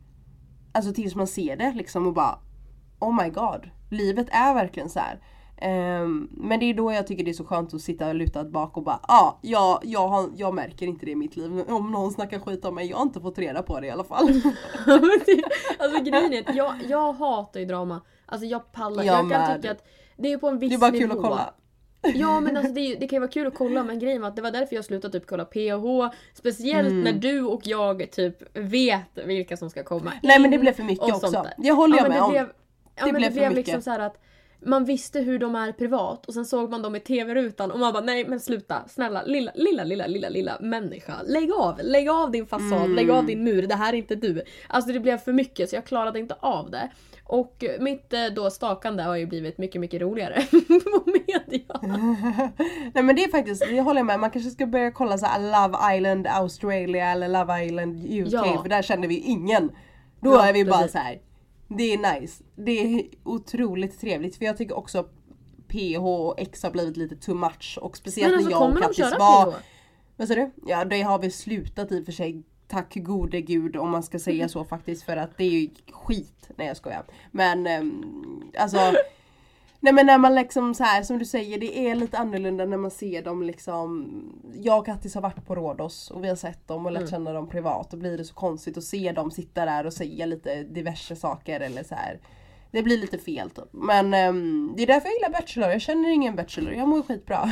Alltså 0.72 0.94
tills 0.94 1.16
man 1.16 1.28
ser 1.28 1.56
det 1.58 1.72
liksom 1.72 2.08
och 2.08 2.14
bara 2.14 2.40
Oh 3.00 3.24
my 3.24 3.30
god. 3.30 3.70
Livet 3.90 4.28
är 4.32 4.54
verkligen 4.54 4.90
så 4.90 5.00
här. 5.00 5.20
Ehm, 5.62 6.30
men 6.32 6.60
det 6.60 6.66
är 6.66 6.74
då 6.74 6.94
jag 6.94 7.08
tycker 7.08 7.24
det 7.24 7.32
är 7.32 7.34
så 7.34 7.46
skönt 7.46 7.74
att 7.74 7.82
sitta 7.82 8.14
lutad 8.14 8.44
bak 8.44 8.78
och 8.78 8.84
bara 8.84 9.00
ah, 9.04 9.32
ja, 9.42 9.82
jag, 9.84 10.08
har, 10.08 10.30
jag 10.36 10.54
märker 10.54 10.86
inte 10.86 11.06
det 11.06 11.12
i 11.12 11.16
mitt 11.16 11.36
liv. 11.36 11.64
Om 11.70 11.92
någon 11.92 12.12
snackar 12.12 12.40
skit 12.40 12.66
om 12.66 12.76
mig, 12.76 12.90
jag 12.90 12.98
har 12.98 13.04
inte 13.04 13.20
fått 13.22 13.38
reda 13.40 13.64
på 13.64 13.80
det 13.80 13.88
i 13.88 13.90
alla 13.90 14.04
fall. 14.04 14.28
alltså 15.80 16.04
grejen 16.04 16.34
är 16.34 16.50
att 16.50 16.56
jag, 16.56 16.74
jag 16.88 17.14
hatar 17.14 17.60
ju 17.60 17.66
drama. 17.66 18.02
Alltså 18.26 18.46
jag 18.48 18.72
pallar. 18.72 19.04
Jag 19.04 19.14
Jag, 19.14 19.32
kan 19.32 19.42
med. 19.42 19.56
tycka 19.62 19.72
att 19.72 19.88
det 20.18 20.32
är 20.34 20.38
på 20.38 20.48
en 20.48 20.60
viss 20.60 20.70
Det 20.70 20.76
är 20.76 20.80
bara 20.80 20.92
nivå. 20.92 21.02
kul 21.08 21.12
att 21.18 21.24
kolla. 21.24 21.54
Ja 22.16 22.40
men 22.40 22.58
alltså 22.58 22.74
det, 22.74 22.82
är 22.82 23.00
det 23.00 23.08
kan 23.08 23.16
ju 23.16 23.20
vara 23.20 23.32
kul 23.32 23.48
att 23.48 23.56
kolla 23.58 23.84
men 23.84 24.00
grejen 24.00 24.22
var 24.22 24.28
att 24.30 24.36
det 24.36 24.42
var 24.42 24.52
därför 24.52 24.76
jag 24.76 24.86
slutade 24.86 25.20
typ 25.20 25.28
kolla 25.30 25.46
PH. 25.46 26.16
Speciellt 26.34 26.90
Mm. 26.90 27.02
när 27.04 27.14
du 27.14 27.44
och 27.44 27.62
jag 27.68 28.12
typ 28.12 28.58
vet 28.58 29.18
vilka 29.26 29.58
som 29.58 29.70
ska 29.70 29.84
komma 29.84 30.12
Nej 30.24 30.40
men 30.40 30.52
det 30.52 30.58
blev 30.58 30.74
för 30.74 30.84
mycket 30.84 31.14
också. 31.14 31.46
Det 31.58 31.72
håller 31.72 31.98
Ja, 31.98 32.04
jag 32.04 32.10
men 32.10 32.12
med 32.12 32.18
det 32.18 32.22
om. 32.26 32.32
blev, 32.32 32.50
ja, 32.96 33.06
Det 33.06 33.12
men 33.12 33.20
blev 33.22 33.22
det 33.22 33.34
för 33.34 33.40
blev 33.40 33.50
mycket. 33.50 33.66
liksom 33.68 33.82
så 33.82 33.90
här 33.92 34.00
att 34.00 34.22
man 34.66 34.86
visste 34.86 35.20
hur 35.20 35.40
de 35.40 35.56
är 35.56 35.72
privat 35.72 36.26
och 36.26 36.34
sen 36.34 36.46
såg 36.46 36.70
man 36.72 36.82
dem 36.82 36.96
i 36.96 37.00
TV-rutan 37.00 37.72
och 37.72 37.80
man 37.80 37.94
bara 37.94 38.04
nej 38.04 38.26
men 38.28 38.40
sluta, 38.40 38.88
snälla 38.88 39.24
lilla, 39.24 39.52
lilla, 39.56 39.84
lilla, 39.84 40.08
lilla, 40.08 40.30
lilla 40.30 40.58
människa. 40.62 41.14
Lägg 41.26 41.52
av, 41.52 41.80
lägg 41.84 42.10
av 42.10 42.32
din 42.32 42.46
fasad, 42.48 42.74
Mm. 42.82 42.96
lägg 42.96 43.10
av 43.10 43.26
din 43.26 43.44
mur, 43.44 43.68
det 43.68 43.76
här 43.76 43.94
är 43.94 43.98
inte 43.98 44.16
du. 44.16 44.44
Alltså 44.68 44.92
det 44.92 45.00
blev 45.00 45.18
för 45.18 45.34
mycket 45.34 45.70
så 45.70 45.76
jag 45.76 45.86
klarade 45.86 46.20
inte 46.20 46.36
av 46.40 46.72
det. 46.72 46.90
Och 47.24 47.64
mitt 47.80 48.14
eh, 48.14 48.26
då 48.36 48.50
stakande 48.50 49.04
har 49.04 49.16
ju 49.16 49.26
blivit 49.26 49.58
mycket, 49.58 49.82
mycket 49.82 50.02
roligare 50.02 50.42
på 50.84 51.04
media. 51.12 51.80
Nej 52.94 53.04
men 53.04 53.16
det 53.16 53.24
är 53.24 53.32
faktiskt, 53.32 53.62
det 53.70 53.82
håller 53.82 54.00
jag 54.00 54.06
med, 54.08 54.20
man 54.20 54.32
kanske 54.32 54.52
ska 54.52 54.66
börja 54.66 54.92
kolla 54.92 55.18
så 55.18 55.26
här 55.26 55.40
Love 55.68 55.96
Island 55.98 56.28
Australia 56.28 57.12
eller 57.12 57.28
Love 57.28 57.66
Island 57.66 58.04
UK 58.06 58.28
Ja. 58.34 58.60
för 58.62 58.70
där 58.70 58.82
känner 58.82 59.08
vi 59.08 59.18
ingen. 59.20 59.70
Då 60.22 60.30
Ja, 60.34 60.46
är 60.48 60.54
vi 60.54 60.66
bara 60.66 60.78
precis. 60.78 60.92
så 60.92 60.98
här. 60.98 61.20
Det 61.70 61.94
är 61.94 62.20
nice. 62.20 62.44
Det 62.56 62.72
är 62.72 63.06
otroligt 63.24 64.00
trevligt 64.00 64.36
för 64.36 64.46
jag 64.46 64.58
tycker 64.58 64.78
också 64.78 65.04
PH 65.68 66.06
och 66.06 66.40
X 66.40 66.64
har 66.64 66.72
blivit 66.72 66.98
lite 66.98 67.16
too 67.16 67.36
much 67.36 67.78
och 67.82 67.98
speciellt 67.98 68.34
alltså 68.34 68.50
när 68.50 68.56
jag 68.56 68.72
och 68.72 68.82
Kattis 68.82 69.20
var... 69.20 69.56
Vad 70.18 70.28
sa 70.28 70.36
du? 70.36 70.52
Ja 70.66 70.86
det 70.86 71.02
har 71.02 71.20
vi 71.20 71.32
slutat 71.32 71.92
i 71.92 72.02
och 72.02 72.06
för 72.06 72.12
sig. 72.12 72.44
Tack 72.68 72.96
gode 72.96 73.42
gud 73.42 73.76
om 73.76 73.90
man 73.90 74.04
ska 74.04 74.20
säga 74.20 74.50
så 74.50 74.66
faktiskt 74.66 75.04
för 75.04 75.18
att 75.18 75.38
det 75.38 75.44
är 75.44 75.50
ju 75.50 75.70
skit. 75.92 76.50
Nej 76.56 76.68
jag 76.68 76.78
skojar. 76.78 77.04
Men 77.32 77.68
ehm, 77.68 78.52
alltså 78.58 78.78
Nej 79.82 79.94
men 79.94 80.06
när 80.06 80.18
man 80.18 80.36
liksom 80.36 80.74
så 80.74 80.84
här 80.84 81.04
som 81.04 81.20
du 81.20 81.26
säger 81.26 81.58
det 81.60 81.90
är 81.90 81.96
lite 81.96 82.18
annorlunda 82.18 82.66
när 82.66 82.78
man 82.78 82.92
ser 82.92 83.24
dem 83.24 83.44
liksom 83.44 84.10
Jag 84.54 84.80
och 84.80 84.86
Kattis 84.86 85.16
har 85.16 85.22
varit 85.22 85.46
på 85.46 85.56
Rhodos 85.56 86.12
och 86.12 86.24
vi 86.24 86.28
har 86.28 86.36
sett 86.36 86.68
dem 86.68 86.86
och 86.86 86.92
lärt 86.92 87.00
Mm. 87.00 87.12
känna 87.12 87.34
dem 87.34 87.50
privat 87.50 87.94
och 87.94 88.00
blir 88.00 88.18
det 88.18 88.24
så 88.26 88.34
konstigt 88.34 88.78
att 88.78 88.84
se 88.84 89.12
dem 89.12 89.32
sitta 89.32 89.66
där 89.66 89.86
och 89.86 89.94
säga 89.94 90.26
lite 90.26 90.64
diverse 90.64 91.16
saker 91.16 91.60
eller 91.60 91.84
så 91.84 91.96
här. 91.96 92.20
Det 92.72 92.84
blir 92.84 92.98
lite 92.98 93.18
fel 93.18 93.50
typ. 93.50 93.66
Men 93.72 94.14
ehm, 94.14 94.74
det 94.78 94.84
är 94.84 94.88
därför 94.88 95.08
jag 95.08 95.16
gillar 95.16 95.30
Bachelor. 95.30 95.70
Jag 95.70 95.82
känner 95.82 96.10
ingen 96.10 96.36
Bachelor. 96.36 96.74
Jag 96.74 96.88
mår 96.88 97.02
skitbra. 97.02 97.50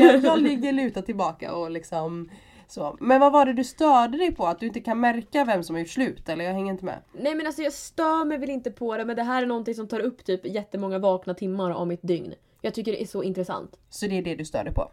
jag, 0.02 0.24
jag 0.24 0.42
ligger 0.42 0.72
lutad 0.72 1.02
tillbaka 1.02 1.54
och 1.54 1.70
liksom 1.70 2.30
så. 2.72 2.96
Men 3.00 3.20
vad 3.20 3.32
var 3.32 3.46
det 3.46 3.52
du 3.52 3.64
störde 3.64 4.18
dig 4.18 4.34
på? 4.34 4.46
Att 4.46 4.60
du 4.60 4.66
inte 4.66 4.80
kan 4.80 5.00
märka 5.00 5.44
vem 5.44 5.62
som 5.62 5.74
har 5.74 5.80
gjort 5.80 5.88
slut? 5.88 6.28
Eller 6.28 6.44
jag 6.44 6.52
hänger 6.52 6.72
inte 6.72 6.84
med. 6.84 6.98
Nej 7.12 7.34
men 7.34 7.46
alltså 7.46 7.62
jag 7.62 7.72
stör 7.72 8.24
mig 8.24 8.38
väl 8.38 8.50
inte 8.50 8.70
på 8.70 8.96
det 8.96 9.04
men 9.04 9.16
det 9.16 9.22
här 9.22 9.42
är 9.42 9.46
någonting 9.46 9.74
som 9.74 9.88
tar 9.88 10.00
upp 10.00 10.24
typ 10.24 10.46
jättemånga 10.46 10.98
vakna 10.98 11.34
timmar 11.34 11.70
av 11.70 11.86
mitt 11.86 12.02
dygn. 12.02 12.34
Jag 12.60 12.74
tycker 12.74 12.92
det 12.92 13.02
är 13.02 13.06
så 13.06 13.22
intressant. 13.22 13.78
Så 13.90 14.06
det 14.06 14.18
är 14.18 14.22
det 14.22 14.34
du 14.34 14.44
stör 14.44 14.64
dig 14.64 14.74
på? 14.74 14.92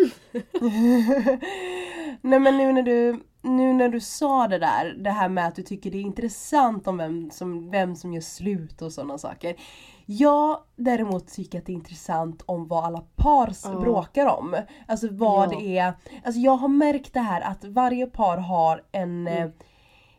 Nej 2.20 2.40
men 2.40 2.56
nu 2.56 2.72
när 2.72 2.82
du 2.82 3.20
nu 3.42 3.72
när 3.72 3.88
du 3.88 4.00
sa 4.00 4.48
det 4.48 4.58
där, 4.58 4.94
det 4.98 5.10
här 5.10 5.28
med 5.28 5.46
att 5.46 5.54
du 5.54 5.62
tycker 5.62 5.90
det 5.90 5.98
är 5.98 6.02
intressant 6.02 6.86
om 6.86 6.96
vem 6.96 7.30
som, 7.30 7.70
vem 7.70 7.96
som 7.96 8.12
gör 8.12 8.20
slut 8.20 8.82
och 8.82 8.92
sådana 8.92 9.18
saker. 9.18 9.56
Jag 10.12 10.58
däremot 10.76 11.26
tycker 11.28 11.58
att 11.58 11.66
det 11.66 11.72
är 11.72 11.74
intressant 11.74 12.42
om 12.46 12.68
vad 12.68 12.84
alla 12.84 13.02
par 13.16 13.52
Ja. 13.64 13.80
bråkar 13.80 14.26
om. 14.26 14.56
Alltså 14.88 15.08
vad 15.10 15.52
Ja. 15.52 15.58
det 15.58 15.78
är. 15.78 15.92
Alltså 16.24 16.40
jag 16.40 16.56
har 16.56 16.68
märkt 16.68 17.12
det 17.14 17.20
här 17.20 17.40
att 17.40 17.64
varje 17.64 18.06
par 18.06 18.36
har 18.36 18.82
en 18.92 19.26
Mm. 19.28 19.42
eh, 19.42 19.50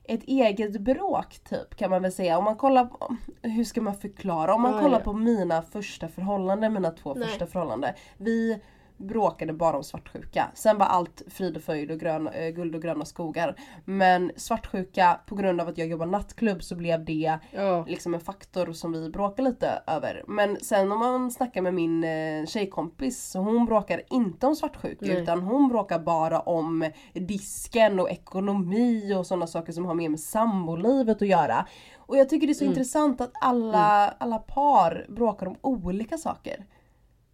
ett 0.04 0.24
eget 0.24 0.82
bråk 0.82 1.40
typ 1.50 1.76
kan 1.76 1.90
man 1.90 2.02
väl 2.02 2.12
säga. 2.12 2.38
Om 2.38 2.44
man 2.44 2.56
kollar 2.56 2.86
på, 2.86 3.16
hur 3.42 3.64
ska 3.64 3.82
man 3.82 3.96
förklara? 3.96 4.56
Om 4.56 4.62
man 4.62 4.82
kollar 4.82 5.00
på 5.00 5.14
mina 5.14 5.62
första 5.62 6.08
förhållanden, 6.08 6.74
mina 6.74 6.92
två 6.92 7.14
Nej. 7.14 7.28
första 7.28 7.48
förhållanden. 7.48 7.94
Vi 8.18 8.62
bråkade 9.01 9.53
bara 9.53 9.77
om 9.77 9.84
svartsjuka. 9.84 10.48
Sen 10.53 10.77
var 10.77 10.86
allt 10.86 11.22
frid 11.29 11.55
och 11.55 11.62
fröjd 11.63 11.91
och 11.91 12.00
grön, 12.00 12.27
eh, 12.27 12.50
guld 12.50 12.75
och 12.75 12.81
gröna 12.81 13.05
skogar. 13.05 13.55
Men 13.86 14.31
svartsjuka, 14.36 15.20
på 15.25 15.36
grund 15.36 15.62
av 15.62 15.67
att 15.67 15.77
jag 15.77 15.88
jobbar 15.88 16.05
nattklubb 16.05 16.63
så 16.63 16.75
blev 16.75 17.05
det 17.05 17.39
Ja. 17.51 17.86
liksom 17.88 18.13
en 18.13 18.20
faktor 18.20 18.74
som 18.74 18.91
vi 18.91 19.10
bråkar 19.10 19.43
lite 19.43 19.81
över. 19.88 20.24
Men 20.27 20.58
sen 20.62 20.91
om 20.91 21.00
man 21.00 21.31
snackar 21.31 21.62
med 21.62 21.74
min 21.74 22.03
eh, 22.03 22.46
tjejkompis 22.46 23.29
så 23.31 23.39
hon 23.39 23.65
bråkar 23.65 24.01
inte 24.10 24.48
om 24.48 24.55
svartsjuka 24.55 25.05
Nej. 25.05 25.22
utan 25.22 25.41
hon 25.41 25.70
bråkar 25.70 26.00
bara 26.00 26.39
om 26.39 26.89
disken 27.13 28.00
och 28.00 28.10
ekonomi 28.10 29.13
och 29.17 29.27
sådana 29.27 29.48
saker 29.48 29.74
som 29.74 29.86
har 29.86 29.93
mer 29.93 30.10
med 30.10 30.20
sambolivet 30.20 31.22
att 31.22 31.27
göra. 31.27 31.65
Och 31.98 32.17
jag 32.17 32.29
tycker 32.29 32.48
det 32.48 32.51
är 32.51 32.53
så 32.53 32.63
Mm. 32.63 32.72
intressant 32.72 33.22
att 33.22 33.31
alla, 33.41 34.10
alla 34.17 34.39
par 34.39 35.05
bråkar 35.10 35.46
om 35.48 35.55
olika 35.62 36.17
saker. 36.17 36.65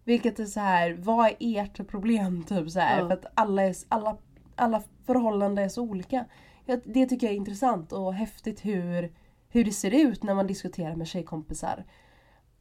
Vilket 0.08 0.38
är 0.38 0.44
så 0.44 0.60
här, 0.60 0.92
vad 0.92 1.26
är 1.26 1.62
ert 1.62 1.88
problem? 1.88 2.44
Typ 2.44 2.70
så 2.70 2.80
här, 2.80 3.00
Ja. 3.00 3.08
För 3.08 3.14
att 3.14 3.26
alla, 3.34 3.62
är, 3.62 3.74
alla, 3.88 4.16
alla 4.56 4.82
förhållanden 5.06 5.64
är 5.64 5.68
så 5.68 5.82
olika. 5.82 6.24
Det 6.84 7.06
tycker 7.06 7.26
jag 7.26 7.32
är 7.32 7.36
intressant 7.36 7.92
och 7.92 8.14
häftigt 8.14 8.64
hur, 8.64 9.12
hur 9.48 9.64
det 9.64 9.72
ser 9.72 9.94
ut 9.94 10.22
när 10.22 10.34
man 10.34 10.46
diskuterar 10.46 10.96
med 10.96 11.06
tjejkompisar. 11.06 11.84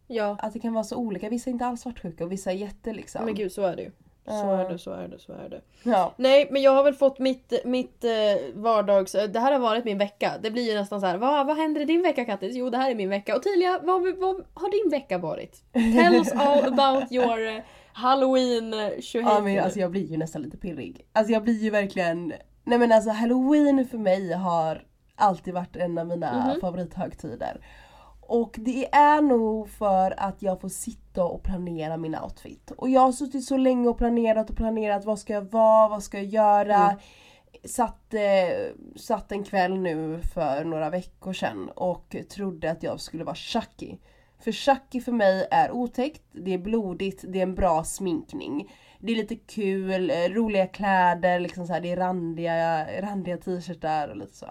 ja. 0.07 0.37
Att 0.39 0.53
det 0.53 0.59
kan 0.59 0.73
vara 0.73 0.83
så 0.83 0.95
olika. 0.95 1.29
Vissa 1.29 1.49
är 1.49 1.51
inte 1.51 1.65
alls 1.65 1.81
svartsjuka 1.81 2.25
och 2.25 2.31
vissa 2.31 2.51
är 2.51 2.55
jätte 2.55 2.93
liksom. 2.93 3.25
Men 3.25 3.35
gud 3.35 3.51
så 3.51 3.61
är 3.61 3.75
det 3.75 3.81
ju. 3.81 3.91
Så 4.27 4.53
är 4.53 4.69
det, 4.69 4.79
så 4.79 4.91
är 4.91 5.07
det, 5.07 5.19
så 5.19 5.33
är 5.33 5.49
det. 5.49 5.61
Ja. 5.83 6.13
Nej 6.17 6.47
men 6.51 6.61
jag 6.61 6.71
har 6.71 6.83
väl 6.83 6.93
fått 6.93 7.19
mitt, 7.19 7.53
mitt 7.65 8.03
eh, 8.03 8.11
vardags... 8.53 9.11
Det 9.11 9.39
här 9.39 9.51
har 9.51 9.59
varit 9.59 9.85
min 9.85 9.97
vecka. 9.97 10.33
Det 10.41 10.51
blir 10.51 10.71
ju 10.71 10.79
nästan 10.79 11.01
så 11.01 11.07
här. 11.07 11.17
Vad, 11.17 11.47
vad 11.47 11.57
händer 11.57 11.81
i 11.81 11.85
din 11.85 12.01
vecka 12.01 12.25
Kattis? 12.25 12.55
Jo 12.55 12.69
det 12.69 12.77
här 12.77 12.91
är 12.91 12.95
min 12.95 13.09
vecka. 13.09 13.35
Och 13.35 13.43
Tilia, 13.43 13.79
vad, 13.83 14.01
vad 14.17 14.35
har 14.53 14.83
din 14.83 14.91
vecka 14.91 15.17
varit? 15.17 15.63
Tell 15.73 16.13
us 16.13 16.31
all 16.31 16.73
about 16.73 17.11
your 17.11 17.47
eh, 17.47 17.61
halloween 17.93 18.73
eh, 18.73 18.89
ja 19.13 19.39
men 19.41 19.63
alltså 19.63 19.79
jag 19.79 19.91
blir 19.91 20.11
ju 20.11 20.17
nästan 20.17 20.41
lite 20.41 20.57
pirrig. 20.57 21.05
Alltså 21.13 21.33
jag 21.33 21.43
blir 21.43 21.63
ju 21.63 21.69
verkligen 21.69 22.33
Nej 22.63 22.79
men 22.79 22.91
alltså 22.91 23.09
halloween 23.09 23.87
för 23.87 23.97
mig 23.97 24.33
har 24.33 24.83
alltid 25.15 25.53
varit 25.53 25.75
en 25.75 25.97
av 25.97 26.07
mina 26.07 26.47
Mhm. 26.51 26.61
favorithögtider. 26.61 27.61
Och 28.27 28.55
det 28.59 28.93
är 28.93 29.21
nog 29.21 29.69
för 29.69 30.19
att 30.19 30.41
jag 30.41 30.61
får 30.61 30.69
sitta 30.69 31.23
och 31.23 31.43
planera 31.43 31.97
min 31.97 32.15
outfit. 32.15 32.71
Och 32.71 32.89
jag 32.89 33.01
har 33.01 33.11
suttit 33.11 33.45
så 33.45 33.57
länge 33.57 33.89
och 33.89 33.97
planerat 33.97 34.49
och 34.49 34.57
planerat. 34.57 35.05
Vad 35.05 35.19
ska 35.19 35.33
jag 35.33 35.51
vara? 35.51 35.89
Vad 35.89 36.03
ska 36.03 36.17
jag 36.17 36.25
göra? 36.25 36.75
Mm. 36.75 36.97
Satt, 37.63 38.13
eh, 38.13 38.75
satt 38.95 39.31
en 39.31 39.43
kväll 39.43 39.79
nu 39.79 40.21
för 40.33 40.63
några 40.63 40.89
veckor 40.89 41.33
sedan 41.33 41.69
och 41.75 42.15
trodde 42.29 42.71
att 42.71 42.83
jag 42.83 42.99
skulle 42.99 43.23
vara 43.23 43.35
Chucky. 43.35 43.97
För 44.39 44.51
Chucky 44.51 45.01
för 45.01 45.11
mig 45.11 45.47
är 45.51 45.71
otäckt, 45.71 46.21
det 46.31 46.53
är 46.53 46.57
blodigt, 46.57 47.23
det 47.27 47.39
är 47.39 47.43
en 47.43 47.55
bra 47.55 47.83
sminkning. 47.83 48.71
Det 48.99 49.11
är 49.11 49.15
lite 49.15 49.35
kul, 49.35 50.09
eh, 50.09 50.29
roliga 50.29 50.67
kläder, 50.67 51.39
liksom 51.39 51.67
så 51.67 51.73
här, 51.73 51.81
det 51.81 51.91
är 51.91 51.97
randiga, 51.97 52.87
randiga 53.01 53.37
t-shirtar 53.37 54.07
och 54.07 54.17
lite 54.17 54.35
så. 54.35 54.47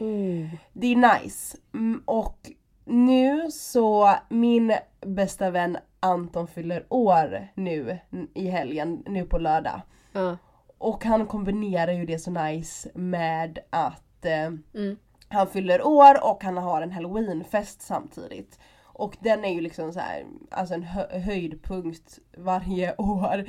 Mm. 0.00 0.48
Det 0.72 0.86
är 0.86 1.20
nice. 1.20 1.56
Mm, 1.74 2.02
och 2.04 2.50
nu 2.88 3.50
så, 3.50 4.14
min 4.28 4.74
bästa 5.06 5.50
vän 5.50 5.76
Anton 6.00 6.46
fyller 6.46 6.86
år 6.88 7.48
nu 7.54 7.98
i 8.34 8.48
helgen, 8.48 9.02
nu 9.06 9.24
på 9.24 9.38
lördag. 9.38 9.80
Ja. 10.12 10.36
Och 10.78 11.04
han 11.04 11.26
kombinerar 11.26 11.92
ju 11.92 12.06
det 12.06 12.18
så 12.18 12.30
nice 12.30 12.90
med 12.94 13.58
att 13.70 14.24
eh, 14.24 14.46
Mm. 14.74 14.96
han 15.28 15.46
fyller 15.46 15.86
år 15.86 16.30
och 16.30 16.44
han 16.44 16.56
har 16.56 16.82
en 16.82 16.92
halloweenfest 16.92 17.82
samtidigt. 17.82 18.58
Och 18.84 19.16
den 19.20 19.44
är 19.44 19.52
ju 19.54 19.60
liksom 19.60 19.92
så 19.92 20.00
här, 20.00 20.24
alltså 20.50 20.74
en 20.74 20.82
hö- 20.82 21.18
höjdpunkt 21.18 22.18
varje 22.36 22.94
år. 22.98 23.44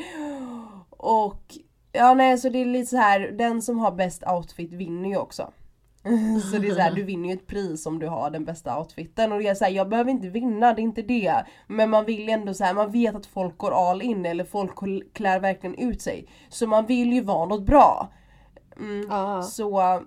Och 0.89 1.57
ja 1.91 2.13
nej 2.13 2.37
så 2.37 2.49
det 2.49 2.59
är 2.61 2.65
lite 2.65 2.89
så 2.89 2.97
här, 2.97 3.19
den 3.19 3.61
som 3.61 3.79
har 3.79 3.91
bäst 3.91 4.23
outfit 4.27 4.73
vinner 4.73 5.09
ju 5.09 5.17
också. 5.17 5.51
Så 6.51 6.57
det 6.57 6.67
är 6.67 6.73
så 6.75 6.81
här, 6.81 6.91
du 6.95 7.03
vinner 7.03 7.29
ju 7.29 7.35
ett 7.35 7.47
pris 7.47 7.85
om 7.85 7.99
du 7.99 8.07
har 8.07 8.29
den 8.29 8.45
bästa 8.45 8.79
outfiten. 8.79 9.31
Och 9.31 9.39
det 9.39 9.47
är 9.47 9.55
så 9.55 9.65
här, 9.65 9.71
jag 9.71 9.89
behöver 9.89 10.11
inte 10.11 10.29
vinna, 10.29 10.73
det 10.73 10.81
är 10.81 10.83
inte 10.83 11.01
det. 11.01 11.45
Men 11.67 11.89
man 11.89 12.05
vill 12.05 12.29
ändå 12.29 12.53
så 12.53 12.63
här, 12.63 12.73
man 12.73 12.91
vet 12.91 13.15
att 13.15 13.25
folk 13.25 13.57
går 13.57 13.89
all 13.91 14.01
in 14.01 14.25
eller 14.25 14.43
folk 14.43 14.71
klär 15.13 15.39
verkligen 15.39 15.75
ut 15.75 16.01
sig. 16.01 16.27
Så 16.49 16.67
man 16.67 16.85
vill 16.85 17.13
ju 17.13 17.21
vara 17.21 17.45
något 17.45 17.65
bra. 17.65 18.11
Mm. 18.79 19.43
Så 19.43 20.01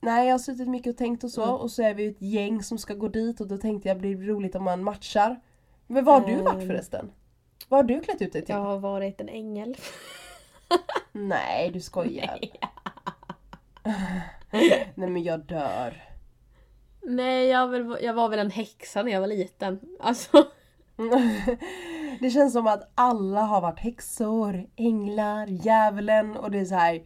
nej 0.00 0.26
jag 0.26 0.34
har 0.34 0.38
suttit 0.38 0.68
mycket 0.68 0.90
och 0.92 0.96
tänkt 0.98 1.24
och 1.24 1.30
så 1.30 1.42
Mm. 1.42 1.54
och 1.54 1.70
så 1.70 1.82
är 1.82 1.94
vi 1.94 2.06
ett 2.06 2.22
gäng 2.22 2.62
som 2.62 2.78
ska 2.78 2.94
gå 2.94 3.08
dit 3.08 3.40
och 3.40 3.48
då 3.48 3.56
tänkte 3.58 3.88
jag 3.88 3.98
blir 3.98 4.16
det 4.16 4.26
roligt 4.26 4.54
om 4.54 4.64
man 4.64 4.84
matchar. 4.84 5.40
Men 5.86 6.04
vad 6.04 6.22
har 6.22 6.28
du 6.30 6.36
varit 6.36 6.54
Mm. 6.54 6.66
förresten? 6.66 7.10
Vad 7.68 7.78
har 7.78 7.84
du 7.84 8.00
klätt 8.00 8.22
ut 8.22 8.32
dig 8.32 8.44
till? 8.44 8.54
Jag 8.54 8.62
har 8.62 8.78
varit 8.78 9.20
en 9.20 9.28
ängel. 9.28 9.76
Nej 11.12 11.70
du 11.70 11.80
skojar. 11.80 12.38
Nej 13.84 14.22
men 14.94 15.22
jag 15.22 15.40
dör. 15.40 16.02
Nej 17.02 17.46
jag, 17.46 17.68
väl, 17.68 17.98
jag 18.02 18.14
var 18.14 18.28
väl 18.28 18.38
en 18.38 18.50
häxa 18.50 19.02
när 19.02 19.12
jag 19.12 19.20
var 19.20 19.26
liten. 19.26 19.80
Alltså. 20.00 20.46
Det 22.20 22.30
känns 22.30 22.52
som 22.52 22.66
att 22.66 22.92
alla 22.94 23.40
har 23.40 23.60
varit 23.60 23.78
häxor, 23.78 24.66
änglar, 24.76 25.46
djävulen 25.46 26.36
och 26.36 26.50
det 26.50 26.58
är 26.58 26.64
så 26.64 26.74
här 26.74 27.02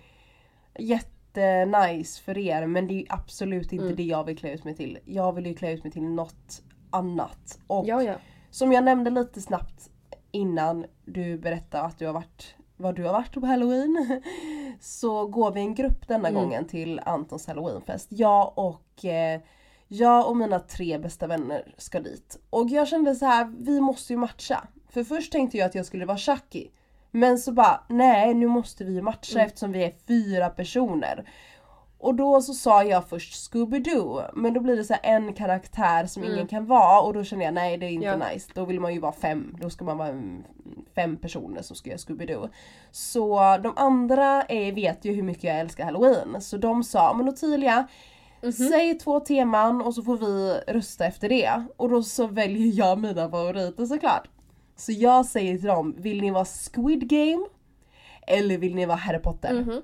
jättenice 0.79 2.23
för 2.23 2.39
er 2.39 2.67
men 2.67 2.87
det 2.87 2.95
är 2.95 3.07
absolut 3.09 3.73
inte 3.73 3.85
Mm. 3.85 3.97
det 3.97 4.03
jag 4.03 4.25
vill 4.25 4.39
klä 4.39 4.53
ut 4.53 4.65
mig 4.65 4.77
till. 4.77 4.99
Jag 5.05 5.33
vill 5.33 5.47
ju 5.47 5.55
klä 5.55 5.73
ut 5.73 5.85
mig 5.85 5.93
till 5.93 6.03
något 6.03 6.63
annat. 6.91 7.59
Och 7.67 7.85
Ja 7.89 8.03
ja. 8.03 8.15
som 8.51 8.73
jag 8.73 8.85
nämnde 8.85 9.11
lite 9.11 9.41
snabbt 9.41 9.91
innan 10.31 10.87
du 11.05 11.39
berättade 11.39 11.85
att 11.85 11.99
du 11.99 12.07
har 12.07 12.13
varit 12.13 12.55
vad 12.81 12.95
du 12.97 13.05
har 13.05 13.13
varit 13.13 13.33
på 13.35 13.47
halloween. 13.47 14.23
Så 14.81 15.27
går 15.27 15.53
vi 15.53 15.61
en 15.61 15.75
grupp 15.75 16.09
denna 16.09 16.29
Mm. 16.29 16.43
gången 16.43 16.65
till 16.67 17.01
Antons 17.07 17.47
halloweenfest. 17.47 18.09
Jag 18.11 18.53
och 18.59 19.05
eh, 19.05 19.41
Jag 19.89 20.29
och 20.29 20.37
mina 20.37 20.59
tre 20.61 20.99
bästa 20.99 21.27
vänner 21.27 21.75
ska 21.79 22.01
dit. 22.01 22.39
Och 22.51 22.69
jag 22.69 22.89
kände 22.89 23.15
så 23.15 23.27
här, 23.27 23.53
vi 23.59 23.81
måste 23.81 24.13
ju 24.13 24.17
matcha. 24.17 24.69
För 24.89 25.05
först 25.05 25.33
tänkte 25.33 25.59
jag 25.59 25.67
att 25.67 25.75
jag 25.75 25.87
skulle 25.87 26.05
vara 26.07 26.19
Chucky. 26.19 26.69
Men 27.11 27.39
så 27.39 27.53
bara, 27.53 27.81
nej 27.89 28.35
nu 28.35 28.47
måste 28.47 28.85
vi 28.85 29.03
matcha 29.03 29.35
Mm. 29.39 29.47
eftersom 29.47 29.73
vi 29.73 29.85
är 29.85 29.95
fyra 30.07 30.49
personer. 30.51 31.29
Och 32.03 32.15
då 32.15 32.43
så 32.43 32.55
sa 32.55 32.85
jag 32.85 33.09
först 33.09 33.53
Scooby-Doo 33.53 34.31
men 34.35 34.55
då 34.55 34.61
blir 34.61 34.77
det 34.77 34.85
så 34.85 34.95
en 35.03 35.33
karaktär 35.33 36.07
som 36.07 36.23
Mm. 36.23 36.35
ingen 36.35 36.47
kan 36.47 36.67
vara 36.67 37.01
och 37.01 37.15
då 37.15 37.25
känner 37.25 37.45
jag 37.45 37.55
nej 37.55 37.77
det 37.77 37.87
är 37.87 37.91
inte 37.91 38.07
Ja. 38.07 38.17
nice. 38.33 38.51
Då 38.55 38.65
vill 38.65 38.81
man 38.81 38.95
ju 38.95 39.01
vara 39.01 39.13
fem, 39.13 39.57
då 39.61 39.71
ska 39.71 39.85
man 39.85 39.99
vara 39.99 40.09
mm, 40.09 40.43
fem 40.95 41.17
personer 41.17 41.63
som 41.63 41.77
ska 41.77 41.89
göra 41.91 41.99
Scooby-Doo. 41.99 42.49
Så 42.91 43.57
de 43.63 43.73
andra 43.77 44.43
är, 44.43 44.73
vet 44.73 45.05
ju 45.05 45.13
hur 45.13 45.23
mycket 45.23 45.45
jag 45.45 45.61
älskar 45.61 45.85
halloween 45.85 46.41
så 46.41 46.57
de 46.57 46.85
sa 46.85 47.15
men 47.15 47.29
Ottilia 47.29 47.87
Mhm. 48.43 48.53
Säg 48.53 48.99
två 48.99 49.21
teman 49.21 49.83
och 49.83 49.95
så 49.95 50.03
får 50.03 50.17
vi 50.17 50.61
rösta 50.73 51.05
efter 51.07 51.29
det. 51.29 51.65
Och 51.77 51.89
då 51.91 52.03
så 52.03 52.27
väljer 52.27 52.73
jag 52.79 52.99
mina 52.99 53.31
favoriter 53.31 53.87
såklart. 53.87 54.29
Så 54.77 54.93
jag 54.93 55.27
säger 55.27 55.59
till 55.59 55.67
dem, 55.67 55.95
vill 55.99 56.21
ni 56.21 56.31
vara 56.31 56.45
Squid 56.45 57.09
Game? 57.09 57.47
Eller 58.27 58.59
vill 58.59 58.75
ni 58.75 58.87
vara 58.87 58.97
Harry 58.97 59.19
Potter? 59.19 59.53
Mhm. 59.55 59.83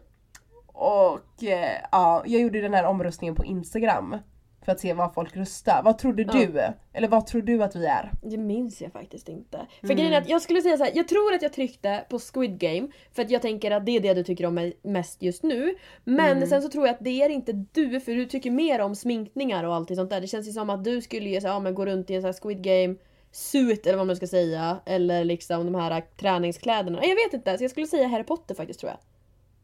Och 0.79 1.45
eh, 1.45 1.81
ja, 1.93 2.23
jag 2.27 2.41
gjorde 2.41 2.61
den 2.61 2.75
här 2.75 2.85
omröstningen 2.87 3.35
på 3.35 3.45
Instagram. 3.45 4.17
För 4.65 4.73
att 4.73 4.81
se 4.81 4.93
vad 4.93 5.15
folk 5.15 5.37
röstar. 5.37 5.83
Vad 5.85 5.99
trodde 5.99 6.23
Ja. 6.23 6.33
du? 6.33 6.61
Eller 6.93 7.09
vad 7.09 7.27
tror 7.27 7.43
du 7.43 7.63
att 7.63 7.77
vi 7.77 7.87
är? 7.87 8.11
Det 8.23 8.37
minns 8.37 8.83
jag 8.83 8.93
faktiskt 8.93 9.29
inte. 9.29 9.59
För 9.81 9.87
Mm. 9.87 9.97
grejen 9.97 10.13
är 10.13 10.19
att 10.19 10.29
jag 10.29 10.43
skulle 10.43 10.63
säga 10.63 10.77
så 10.77 10.85
här, 10.85 10.93
jag 10.95 11.09
tror 11.09 11.35
att 11.35 11.43
jag 11.43 11.53
tryckte 11.53 12.05
på 12.09 12.19
Squid 12.19 12.59
Game 12.59 12.89
för 13.15 13.23
att 13.23 13.31
jag 13.31 13.43
tänker 13.43 13.71
att 13.71 13.87
det 13.87 13.97
är 13.97 14.01
det 14.01 14.15
du 14.15 14.25
tycker 14.25 14.47
om 14.47 14.73
mest 14.83 15.23
just 15.23 15.43
nu. 15.43 15.75
Men 16.05 16.37
Mm. 16.37 16.49
sen 16.49 16.63
så 16.63 16.69
tror 16.69 16.87
jag 16.87 16.95
att 16.95 17.05
det 17.05 17.23
är 17.23 17.29
inte 17.29 17.53
du 17.53 18.01
för 18.01 18.13
du 18.13 18.27
tycker 18.27 18.51
mer 18.51 18.81
om 18.81 18.95
sminkningar 18.95 19.65
och 19.65 19.75
allt 19.75 19.95
sånt 19.95 20.11
där. 20.11 20.21
Det 20.21 20.27
känns 20.27 20.49
ju 20.49 20.53
som 20.53 20.71
att 20.71 20.85
du 20.85 21.03
skulle 21.03 21.29
ju 21.29 21.41
så 21.41 21.47
här, 21.47 21.55
ja, 21.55 21.61
men 21.61 21.75
gå 21.75 21.87
runt 21.87 22.11
i 22.11 22.15
en 22.15 22.23
så 22.23 22.29
här 22.29 22.33
Squid 22.43 22.63
Game 22.63 22.95
suit 23.33 23.87
eller 23.87 23.99
vad 23.99 24.07
man 24.07 24.17
ska 24.17 24.27
säga. 24.27 24.77
Eller 24.87 25.25
liksom 25.25 25.65
de 25.73 25.75
här 25.75 26.03
träningskläderna. 26.21 26.99
Jag 27.05 27.15
vet 27.15 27.33
inte, 27.35 27.59
så 27.59 27.65
jag 27.65 27.71
skulle 27.71 27.87
säga 27.87 28.09
Harry 28.09 28.25
Potter 28.25 28.55
faktiskt 28.55 28.81
tror 28.81 28.91
jag. 28.93 28.99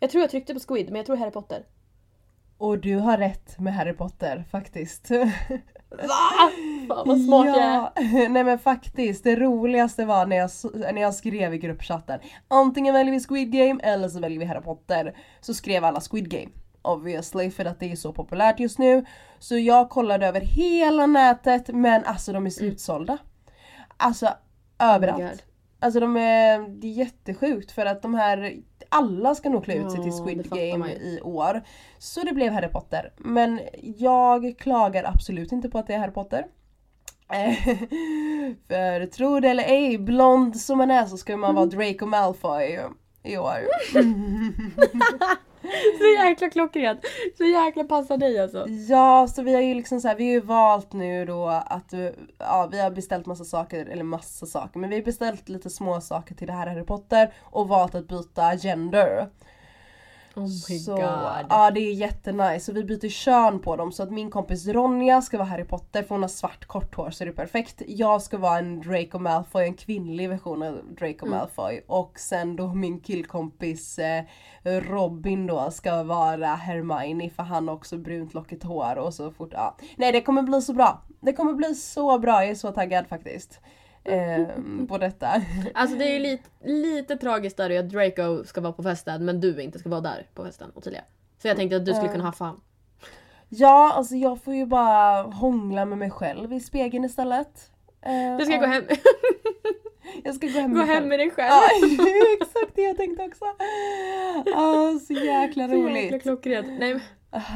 Jag 0.02 0.10
tror 0.10 0.20
jag 0.20 0.30
tryckte 0.30 0.54
på 0.54 0.60
Squid 0.68 0.86
men 0.86 0.96
jag 0.96 1.06
tror 1.06 1.16
Harry 1.16 1.30
Potter. 1.30 1.64
Och 2.58 2.78
du 2.78 2.96
har 2.96 3.18
rätt 3.18 3.58
med 3.58 3.74
Harry 3.74 3.92
Potter 3.92 4.44
faktiskt. 4.50 5.10
Va? 5.90 6.50
Fan 6.88 7.06
vad 7.06 7.20
smart 7.20 7.46
jag 7.46 7.56
är. 7.56 7.74
ja, 7.74 7.92
Nej 8.28 8.44
men 8.44 8.58
faktiskt, 8.58 9.24
det 9.24 9.36
roligaste 9.36 10.04
var 10.04 10.26
när 10.26 10.36
jag, 10.36 10.50
när 10.94 11.02
jag 11.02 11.14
skrev 11.14 11.54
i 11.54 11.58
gruppchatten. 11.58 12.20
Antingen 12.48 12.94
väljer 12.94 13.12
vi 13.12 13.20
Squid 13.20 13.52
Game 13.52 13.80
eller 13.82 14.08
så 14.08 14.20
väljer 14.20 14.38
vi 14.38 14.44
Harry 14.44 14.60
Potter. 14.60 15.16
Så 15.40 15.54
skrev 15.54 15.84
alla 15.84 16.00
Squid 16.00 16.30
Game. 16.30 16.50
Obviously 16.82 17.50
för 17.50 17.64
att 17.64 17.80
det 17.80 17.92
är 17.92 17.96
så 17.96 18.12
populärt 18.12 18.60
just 18.60 18.78
nu. 18.78 19.04
Så 19.38 19.58
jag 19.58 19.90
kollade 19.90 20.26
över 20.26 20.40
hela 20.40 21.06
nätet 21.06 21.68
men 21.68 22.04
alltså 22.04 22.32
de 22.32 22.46
är 22.46 22.50
slutsålda. 22.50 23.18
Alltså 23.96 24.28
överallt. 24.78 25.22
Oh. 25.22 25.52
Alltså 25.82 26.00
de 26.00 26.16
är, 26.16 26.68
det 26.68 26.86
är 26.86 26.92
jättesjukt 26.92 27.72
för 27.72 27.86
att 27.86 28.02
de 28.02 28.14
här, 28.14 28.56
alla 28.92 29.34
ska 29.34 29.48
nog 29.48 29.64
klä 29.64 29.74
ut 29.74 29.90
sig 29.90 30.02
till 30.02 30.12
Ja, 30.12 30.24
Squid 30.24 30.50
Game 30.50 30.92
i 30.92 31.20
år. 31.22 31.62
Så 31.98 32.20
det 32.22 32.32
blev 32.32 32.52
Harry 32.52 32.68
Potter. 32.68 33.12
Men 33.16 33.60
jag 33.96 34.54
klagar 34.58 35.04
absolut 35.04 35.52
inte 35.52 35.68
på 35.68 35.78
att 35.78 35.86
det 35.86 35.94
är 35.94 35.98
Harry 35.98 36.12
Potter. 36.12 36.46
För 38.68 39.06
tro 39.06 39.40
det 39.40 39.48
eller 39.48 39.64
ej, 39.64 39.98
blond 39.98 40.56
som 40.56 40.78
man 40.78 40.90
är 40.90 41.06
så 41.06 41.16
ska 41.16 41.36
man 41.36 41.54
vara 41.54 41.66
Draco 41.66 42.06
Malfoy 42.06 42.80
i 43.22 43.36
år. 43.36 43.58
Så 45.98 46.24
jäkla 46.24 46.50
klockrent. 46.50 47.00
Så 47.36 47.44
jäkla 47.44 47.84
passar 47.84 48.16
dig 48.16 48.40
alltså. 48.40 48.66
Ja, 48.68 49.28
så 49.28 49.42
vi 49.42 49.54
har 49.54 49.60
ju 49.60 49.74
liksom 49.74 50.00
så 50.00 50.08
här, 50.08 50.16
vi 50.16 50.24
har 50.24 50.32
ju 50.32 50.40
valt 50.40 50.92
nu 50.92 51.24
då 51.24 51.48
att, 51.48 51.92
ja 52.38 52.68
vi 52.72 52.80
har 52.80 52.90
beställt 52.90 53.26
massa 53.26 53.44
saker, 53.44 53.86
eller 53.86 54.04
massa 54.04 54.46
saker, 54.46 54.78
men 54.78 54.90
vi 54.90 54.96
har 54.96 55.02
beställt 55.02 55.48
lite 55.48 55.70
små 55.70 56.00
saker 56.00 56.34
till 56.34 56.46
det 56.46 56.52
här 56.52 56.66
Harry 56.66 56.84
Potter 56.84 57.32
och 57.42 57.68
valt 57.68 57.94
att 57.94 58.08
byta 58.08 58.56
gender. 58.56 59.28
Oh 60.36 60.42
my 60.42 60.78
så, 60.78 60.94
god. 60.94 61.46
Ja 61.48 61.70
det 61.74 61.80
är 61.80 61.92
jättenice, 61.92 62.64
så 62.64 62.72
vi 62.72 62.84
byter 62.84 63.08
kön 63.08 63.58
på 63.58 63.76
dem 63.76 63.92
så 63.92 64.02
att 64.02 64.10
min 64.12 64.30
kompis 64.30 64.66
Ronja 64.66 65.22
ska 65.22 65.38
vara 65.38 65.48
Harry 65.48 65.64
Potter 65.64 66.02
för 66.02 66.14
hon 66.14 66.22
har 66.22 66.28
svart 66.28 66.64
kort 66.66 66.94
hår 66.94 67.10
så 67.10 67.24
det 67.24 67.30
är 67.30 67.34
perfekt. 67.34 67.82
Jag 67.86 68.22
ska 68.22 68.38
vara 68.38 68.58
en 68.58 68.80
Draco 68.80 69.18
Malfoy, 69.18 69.64
en 69.64 69.74
kvinnlig 69.74 70.28
version 70.28 70.62
av 70.62 70.78
Draco 70.98 71.26
Mm. 71.26 71.38
Malfoy 71.38 71.80
och 71.86 72.18
sen 72.18 72.56
då 72.56 72.74
min 72.74 73.00
killkompis 73.00 73.98
eh, 73.98 74.24
Robin 74.64 75.46
då 75.46 75.70
ska 75.70 76.02
vara 76.02 76.46
Hermione 76.46 77.30
för 77.30 77.42
han 77.42 77.68
har 77.68 77.74
också 77.74 77.98
brunt 77.98 78.34
lockigt 78.34 78.62
hår 78.62 78.98
och 78.98 79.14
så 79.14 79.30
fort, 79.30 79.50
ja. 79.52 79.76
Nej 79.96 80.12
det 80.12 80.20
kommer 80.20 80.42
bli 80.42 80.62
så 80.62 80.72
bra. 80.72 81.02
Det 81.20 81.32
kommer 81.32 81.52
bli 81.52 81.74
så 81.74 82.18
bra, 82.18 82.42
jag 82.42 82.50
är 82.50 82.54
så 82.54 82.72
taggad 82.72 83.06
faktiskt. 83.06 83.60
Eh, 84.04 84.46
på 84.88 84.98
detta. 84.98 85.28
Alltså 85.74 85.96
det 85.96 86.16
är 86.16 86.20
lite, 86.20 86.48
lite 86.64 87.16
tragiskt 87.16 87.56
där 87.56 87.78
att 87.78 87.88
Draco 87.90 88.44
ska 88.44 88.60
vara 88.60 88.72
på 88.72 88.82
festen 88.82 89.24
men 89.24 89.40
du 89.40 89.62
inte 89.62 89.78
ska 89.78 89.88
vara 89.88 90.00
där 90.00 90.26
på 90.34 90.44
festen 90.44 90.70
Ottilia. 90.74 91.02
Så 91.42 91.48
jag 91.48 91.56
tänkte 91.56 91.76
att 91.76 91.84
du 91.86 91.92
skulle 91.94 92.06
Ja. 92.08 92.12
kunna 92.12 92.24
haffa 92.24 92.44
han. 92.44 92.60
Ja, 93.48 93.92
alltså 93.92 94.14
jag 94.14 94.42
får 94.42 94.54
ju 94.54 94.66
bara 94.66 95.22
hångla 95.22 95.84
med 95.84 95.98
mig 95.98 96.10
själv 96.10 96.52
i 96.52 96.60
spegeln 96.60 97.04
istället. 97.04 97.70
Eh, 98.02 98.36
Du 98.38 98.44
ska 98.44 98.54
ja. 98.54 98.60
gå 98.60 98.66
hem, 98.66 98.84
Jag 100.24 100.34
ska 100.34 100.46
gå 100.46 100.52
hem, 100.52 100.70
gå 100.72 100.76
med 100.78 100.86
hem 100.86 101.08
med 101.08 101.18
dig 101.18 101.30
själv. 101.30 101.50
Ja, 101.50 101.62
exakt 102.40 102.74
det 102.76 102.82
jag 102.82 102.96
tänkte 102.96 103.24
också. 103.24 103.44
Ah, 104.54 104.98
så 105.06 105.12
jäkla 105.12 105.68
Så 105.68 105.74
jäkla 105.74 105.76
roligt. 105.76 106.22
klockrent. 106.22 106.66
Nej, 106.80 107.00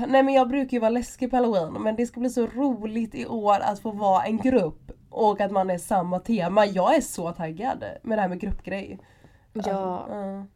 Nej 0.09 0.23
men 0.23 0.35
jag 0.35 0.49
brukar 0.49 0.71
ju 0.73 0.79
vara 0.81 0.91
läskig 0.91 1.31
på 1.31 1.37
halloween 1.37 1.73
men 1.83 1.97
det 1.97 2.07
ska 2.07 2.21
bli 2.21 2.31
så 2.31 2.47
roligt 2.47 3.15
i 3.15 3.27
år 3.27 3.57
att 3.61 3.81
få 3.81 3.91
vara 3.91 4.25
en 4.25 4.37
grupp 4.39 4.93
och 5.11 5.41
att 5.41 5.51
man 5.51 5.71
är 5.71 5.79
samma 5.79 6.19
tema. 6.19 6.67
Jag 6.67 6.97
är 6.97 7.01
så 7.01 7.33
taggad 7.33 7.85
med 8.03 8.19
det 8.19 8.23
här 8.23 8.29
med 8.29 8.41
gruppgrej. 8.41 8.99
ja. 9.53 10.47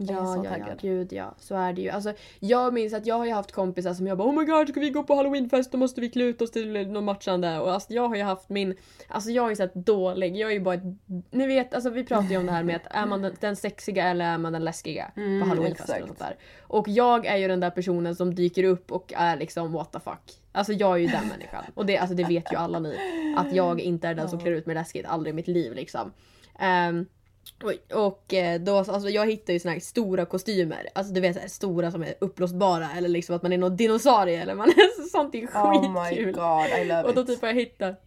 Ja. 0.00 0.14
Jag 0.14 0.22
är 0.22 0.26
Ja, 0.26 0.34
så 0.34 0.44
ja, 0.44 0.50
ja, 0.58 0.64
taggad. 0.64 0.80
gud 0.80 1.12
ja. 1.12 1.34
Så 1.38 1.54
är 1.54 1.72
det 1.72 1.82
ju. 1.82 1.90
Alltså, 1.90 2.12
jag 2.40 2.74
minns 2.74 2.94
att 2.94 3.06
jag 3.06 3.14
har 3.14 3.26
ju 3.26 3.32
haft 3.32 3.52
kompisar 3.52 3.94
som 3.94 4.06
jag 4.06 4.18
bara 4.18 4.28
Oh 4.28 4.34
my 4.38 4.44
god, 4.44 4.68
ska 4.68 4.80
vi 4.80 4.90
gå 4.90 5.02
på 5.02 5.14
halloweenfest 5.14 5.72
då 5.72 5.78
måste 5.78 6.00
vi 6.00 6.10
klä 6.10 6.24
ut 6.24 6.42
oss 6.42 6.50
till 6.50 6.88
något 6.88 7.04
matchande. 7.04 7.58
Och 7.58 7.72
alltså, 7.72 7.92
jag 7.92 8.08
har 8.08 8.16
ju 8.16 8.22
haft 8.22 8.48
min... 8.48 8.74
Alltså 9.08 9.30
jag 9.30 9.46
är 9.46 9.50
ju 9.50 9.56
här 9.62 9.70
dålig. 9.74 10.36
Jag 10.36 10.50
är 10.50 10.54
ju 10.54 10.60
bara 10.60 10.74
ett... 10.74 10.82
Ni 11.30 11.46
vet, 11.46 11.74
alltså 11.74 11.90
vi 11.90 12.04
pratar 12.04 12.28
ju 12.28 12.36
om 12.36 12.46
det 12.46 12.52
här 12.52 12.62
med 12.62 12.76
att 12.76 12.86
är 12.90 13.06
man 13.06 13.22
den, 13.22 13.36
den 13.40 13.56
sexiga 13.56 14.04
eller 14.08 14.24
är 14.24 14.38
man 14.38 14.52
den 14.52 14.64
läskiga 14.64 15.12
Mm, 15.16 15.40
på 15.40 15.46
halloweenfesten 15.48 16.02
och 16.02 16.08
sånt 16.08 16.18
där. 16.18 16.36
Och 16.60 16.88
jag 16.88 17.26
är 17.26 17.36
ju 17.36 17.48
den 17.48 17.60
där 17.60 17.70
personen 17.70 18.16
som 18.16 18.34
dyker 18.34 18.64
upp 18.64 18.92
och 18.92 19.12
är 19.16 19.36
liksom 19.36 19.72
what 19.72 19.92
the 19.92 20.00
fuck. 20.00 20.40
Alltså 20.52 20.72
jag 20.72 20.92
är 20.92 20.96
ju 20.96 21.06
den 21.06 21.28
människan. 21.28 21.64
Och 21.74 21.86
det, 21.86 21.98
alltså, 21.98 22.16
det 22.16 22.24
vet 22.24 22.52
ju 22.52 22.56
alla 22.56 22.78
ni. 22.78 22.96
Att 23.36 23.52
jag 23.54 23.80
inte 23.80 24.08
är 24.08 24.14
den 24.14 24.28
som 24.28 24.38
klär 24.40 24.52
ut 24.52 24.66
mig 24.66 24.74
läskigt, 24.74 25.06
aldrig 25.06 25.32
i 25.32 25.36
mitt 25.36 25.48
liv 25.48 25.74
liksom. 25.74 26.12
Ehm, 26.58 27.06
och, 27.64 28.04
och 28.06 28.34
eh, 28.34 28.60
då, 28.60 28.76
alltså 28.76 29.08
jag 29.08 29.26
hittar 29.30 29.52
ju 29.52 29.58
såna 29.58 29.72
här 29.72 29.80
stora 29.80 30.24
kostymer. 30.24 30.88
Alltså 30.94 31.14
du 31.14 31.20
vet 31.20 31.34
så 31.34 31.40
här, 31.40 31.48
stora 31.48 31.90
som 31.90 32.02
är 32.02 32.14
uppblåsbara 32.18 32.88
eller 32.96 33.08
liksom 33.08 33.36
att 33.36 33.42
man 33.42 33.52
är 33.52 33.58
någon 33.58 33.76
dinosaurie 33.76 34.42
eller 34.42 34.54
man 34.54 34.68
är 34.68 35.08
sånt 35.10 35.34
är 35.34 35.46
Oh 35.46 35.92
my 35.92 36.08
skitkul. 36.16 36.32
god, 36.34 36.66
I 36.80 36.84
love 36.84 37.02
och 37.02 37.14
då 37.14 37.20
it. 37.20 37.26
typ 37.26 37.40
har 37.40 37.48
jag 37.48 37.54
hittat 37.54 38.04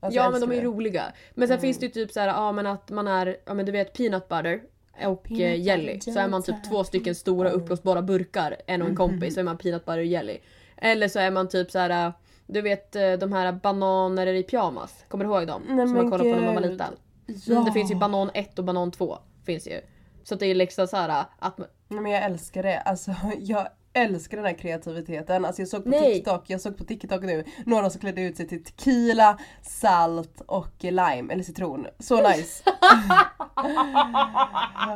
Alltså, 0.00 0.16
ja 0.20 0.30
men 0.30 0.40
de 0.40 0.52
är 0.52 0.56
det. 0.56 0.62
roliga. 0.62 1.04
Men 1.34 1.48
sen 1.48 1.54
Mm. 1.54 1.62
finns 1.62 1.78
det 1.78 1.86
ju 1.86 1.92
typ 1.92 2.12
så 2.12 2.20
här, 2.20 2.28
ja 2.28 2.52
men 2.52 2.66
att 2.66 2.90
man 2.90 3.08
är, 3.08 3.36
ja 3.44 3.54
men 3.54 3.66
du 3.66 3.72
vet 3.72 3.92
peanut 3.92 4.28
butter 4.28 4.62
och 5.06 5.22
Peanut 5.22 5.30
eh, 5.30 5.48
butter 5.50 5.54
jelly. 5.54 6.00
Så 6.00 6.18
är 6.18 6.28
man 6.28 6.42
typ 6.42 6.68
två 6.68 6.84
stycken 6.84 7.14
stora 7.14 7.48
Mm. 7.50 7.60
uppblåsbara 7.60 8.02
burkar, 8.02 8.56
en 8.66 8.82
och 8.82 8.88
en 8.88 8.96
kompis, 8.96 9.34
så 9.34 9.40
är 9.40 9.44
man 9.44 9.58
peanut 9.58 9.84
butter 9.84 9.98
och 9.98 10.04
jelly. 10.04 10.38
Eller 10.76 11.08
så 11.08 11.18
är 11.18 11.30
man 11.30 11.48
typ 11.48 11.70
så 11.70 11.78
här, 11.78 12.12
du 12.46 12.60
vet 12.60 12.96
eh, 12.96 13.12
de 13.12 13.32
här 13.32 13.52
bananer 13.52 14.26
i 14.26 14.42
pyjamas, 14.42 15.04
kommer 15.08 15.24
du 15.24 15.30
ihåg 15.30 15.46
dem? 15.46 15.62
Nej, 15.68 15.86
som 15.86 15.96
man 15.96 16.10
kollade 16.10 16.30
på 16.30 16.36
när 16.40 16.44
man 16.46 16.54
var 16.54 16.62
liten. 16.70 16.92
Ja. 17.26 17.60
Det 17.60 17.72
finns 17.72 17.90
ju 17.90 17.94
banan 17.94 18.30
1 18.34 18.58
och 18.58 18.64
banan 18.64 18.90
2. 18.90 19.18
Finns 19.46 19.66
ju. 19.66 19.80
Så 20.24 20.34
att 20.34 20.40
det 20.40 20.46
är 20.46 20.54
liksom 20.54 20.86
så 20.86 20.96
här 20.96 21.24
att 21.38 21.58
man, 21.58 21.68
Nej, 21.88 22.00
men 22.00 22.12
jag 22.12 22.24
älskar 22.24 22.62
det. 22.62 22.80
Alltså 22.80 23.14
jag 23.38 23.68
älskar 23.92 24.36
den 24.36 24.46
här 24.46 24.58
kreativiteten. 24.58 25.44
Alltså 25.44 25.62
jag 25.62 25.68
såg 25.68 25.84
på 25.84 25.90
Nej. 25.90 26.14
TikTok, 26.14 26.50
jag 26.50 26.60
såg 26.60 26.78
på 26.78 26.84
TikTok 26.84 27.22
nu, 27.22 27.44
några 27.66 27.90
som 27.90 28.00
klädde 28.00 28.22
ut 28.22 28.36
sig 28.36 28.48
till 28.48 28.64
tequila, 28.64 29.38
salt 29.62 30.40
och 30.46 30.74
lime 30.80 31.32
eller 31.32 31.42
citron. 31.42 31.86
Så 31.98 32.28
nice. 32.28 32.62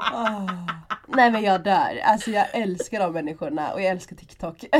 Ah. 0.00 0.48
Nej 1.06 1.30
men 1.30 1.42
jag 1.42 1.64
dör. 1.64 2.00
Alltså 2.04 2.30
jag 2.30 2.46
älskar 2.52 3.00
de 3.00 3.12
människorna 3.12 3.72
och 3.72 3.80
jag 3.80 3.90
älskar 3.90 4.16
TikTok. 4.16 4.64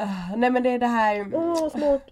Ah, 0.00 0.36
Nej 0.36 0.50
men 0.50 0.62
det 0.62 0.70
är 0.70 0.78
det 0.78 0.86
här 0.86 1.34
åh 1.34 1.68
smart. 1.68 2.02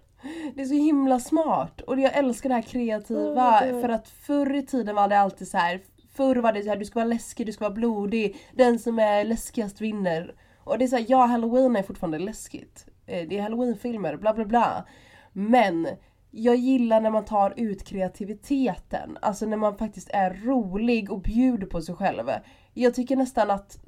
Det 0.55 0.61
är 0.61 0.65
så 0.65 0.73
himla 0.73 1.19
smart 1.19 1.81
och 1.81 1.99
jag 1.99 2.17
älskar 2.17 2.49
det 2.49 2.55
här 2.55 2.61
kreativa 2.61 3.61
God. 3.71 3.81
för 3.81 3.89
att 3.89 4.09
förr 4.09 4.53
i 4.55 4.65
tiden 4.65 4.95
var 4.95 5.07
det 5.07 5.19
alltid 5.19 5.47
så 5.47 5.57
här. 5.57 5.81
Förr 6.13 6.35
var 6.35 6.53
det 6.53 6.63
så 6.63 6.69
här, 6.69 6.77
du 6.77 6.85
ska 6.85 6.99
vara 6.99 7.07
läskig, 7.09 7.45
du 7.45 7.51
ska 7.51 7.65
vara 7.65 7.73
blodig, 7.75 8.37
den 8.53 8.79
som 8.79 8.99
är 8.99 9.23
läskigast 9.23 9.81
vinner. 9.81 10.35
Och 10.63 10.77
det 10.77 10.85
är 10.85 10.87
så 10.87 10.95
här, 10.95 11.05
ja 11.07 11.25
halloween 11.25 11.75
är 11.75 11.83
fortfarande 11.83 12.19
läskigt. 12.19 12.85
Eh, 13.05 13.27
Det 13.27 13.37
är 13.37 13.41
halloweenfilmer, 13.41 14.17
bla 14.17 14.33
bla 14.33 14.45
bla. 14.45 14.85
Men 15.33 15.87
jag 16.31 16.55
gillar 16.55 17.01
när 17.01 17.09
man 17.09 17.25
tar 17.25 17.53
ut 17.57 17.83
kreativiteten, 17.83 19.17
alltså 19.21 19.45
när 19.45 19.57
man 19.57 19.77
faktiskt 19.77 20.09
är 20.13 20.33
rolig 20.33 21.11
och 21.11 21.21
bjuder 21.21 21.67
på 21.67 21.81
sig 21.81 21.95
själv. 21.95 22.29
Jag 22.73 22.93
tycker 22.95 23.15
nästan 23.15 23.51
att 23.51 23.79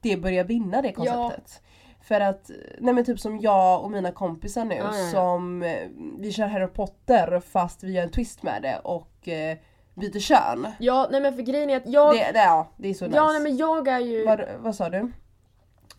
det 0.00 0.16
börjar 0.16 0.44
vinna 0.44 0.82
det 0.82 0.92
konceptet. 0.92 1.62
För 2.02 2.20
att, 2.20 2.50
nej 2.78 2.94
men 2.94 3.04
typ 3.04 3.20
som 3.20 3.40
jag 3.40 3.84
och 3.84 3.90
mina 3.90 4.12
kompisar 4.12 4.64
nu 4.64 4.74
ja. 4.74 4.92
som, 4.92 5.62
eh, 5.62 5.88
vi 6.18 6.32
kör 6.32 6.46
Harry 6.46 6.66
Potter 6.66 7.40
fast 7.40 7.84
vi 7.84 7.92
gör 7.92 8.02
en 8.02 8.10
twist 8.10 8.42
med 8.42 8.62
det 8.62 8.78
och 8.84 9.28
eh, 9.28 9.58
byter 9.94 10.18
kön. 10.18 10.66
Ja 10.78 11.08
nej 11.10 11.20
men 11.20 11.34
för 11.34 11.42
grejen 11.42 11.70
är 11.70 11.76
att 11.76 11.88
jag... 11.88 12.14
Det, 12.14 12.32
det, 12.32 12.38
ja, 12.38 12.68
det 12.76 12.88
är 12.88 12.94
så 12.94 13.04
nice. 13.04 13.16
Ja 13.16 13.32
nej 13.32 13.40
men 13.42 13.56
jag 13.56 13.88
är 13.88 13.98
ju... 13.98 14.24
vad, 14.24 14.44
vad 14.58 14.74
sa 14.74 14.88
du? 14.88 15.12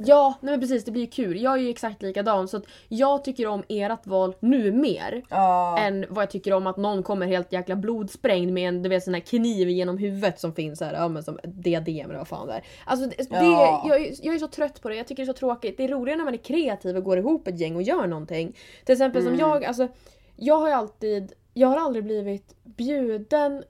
Ja 0.06 0.34
nej 0.42 0.52
men 0.54 0.60
precis 0.60 0.86
det 0.86 0.92
blir 0.92 1.02
ju 1.02 1.08
kul. 1.10 1.42
Jag 1.42 1.54
är 1.54 1.58
ju 1.58 1.70
exakt 1.70 2.02
likadan 2.02 2.48
så 2.48 2.58
att 2.58 2.64
jag 2.88 3.24
tycker 3.24 3.48
om 3.48 3.64
ert 3.70 4.08
val 4.08 4.36
nu 4.40 4.72
mer. 4.72 5.22
Ja, 5.30 5.78
Än 5.80 6.06
vad 6.10 6.22
jag 6.22 6.30
tycker 6.32 6.54
om 6.54 6.68
att 6.68 6.78
någon 6.78 7.04
kommer 7.04 7.28
helt 7.28 7.54
jäkla 7.54 7.76
blodsprängd 7.76 8.54
med 8.54 8.68
en 8.68 8.84
du 8.84 8.90
vet, 8.90 9.04
sån 9.04 9.14
här 9.14 9.22
kniv 9.22 9.70
genom 9.70 9.98
huvudet 9.98 10.40
som 10.40 10.54
finns 10.54 10.82
här, 10.82 10.94
ja, 10.94 11.08
men 11.08 11.24
som 11.24 11.40
diadem 11.44 12.10
eller 12.10 12.18
vad 12.18 12.28
fan 12.28 12.48
det 12.48 12.54
är. 12.54 12.64
Alltså 12.86 13.06
det, 13.08 13.28
Ja. 13.30 13.86
jag, 13.88 14.02
är- 14.02 14.14
jag 14.26 14.36
är 14.36 14.40
så 14.40 14.48
trött 14.48 14.82
på 14.82 14.90
det, 14.90 14.96
jag 14.96 15.08
tycker 15.08 15.24
det 15.26 15.30
är 15.30 15.34
så 15.34 15.40
tråkigt. 15.40 15.78
Det 15.78 15.84
är 15.84 15.88
roligare 15.88 16.18
när 16.18 16.26
man 16.26 16.34
är 16.34 16.38
kreativ 16.38 16.98
och 16.98 17.04
går 17.04 17.18
ihop 17.18 17.48
ett 17.48 17.60
gäng 17.60 17.76
och 17.76 17.82
gör 17.82 18.08
någonting. 18.08 18.56
Till 18.86 18.94
exempel 18.94 19.22
Mm. 19.22 19.32
som 19.38 19.40
jag, 19.50 19.66
alltså 19.66 19.88
jag 20.36 20.56
har 20.58 20.68
ju 20.68 20.74
alltid, 20.74 21.34
jag 21.54 21.68
har 21.68 21.78
aldrig 21.78 22.04
blivit 22.04 22.56
bjuden, 22.64 23.64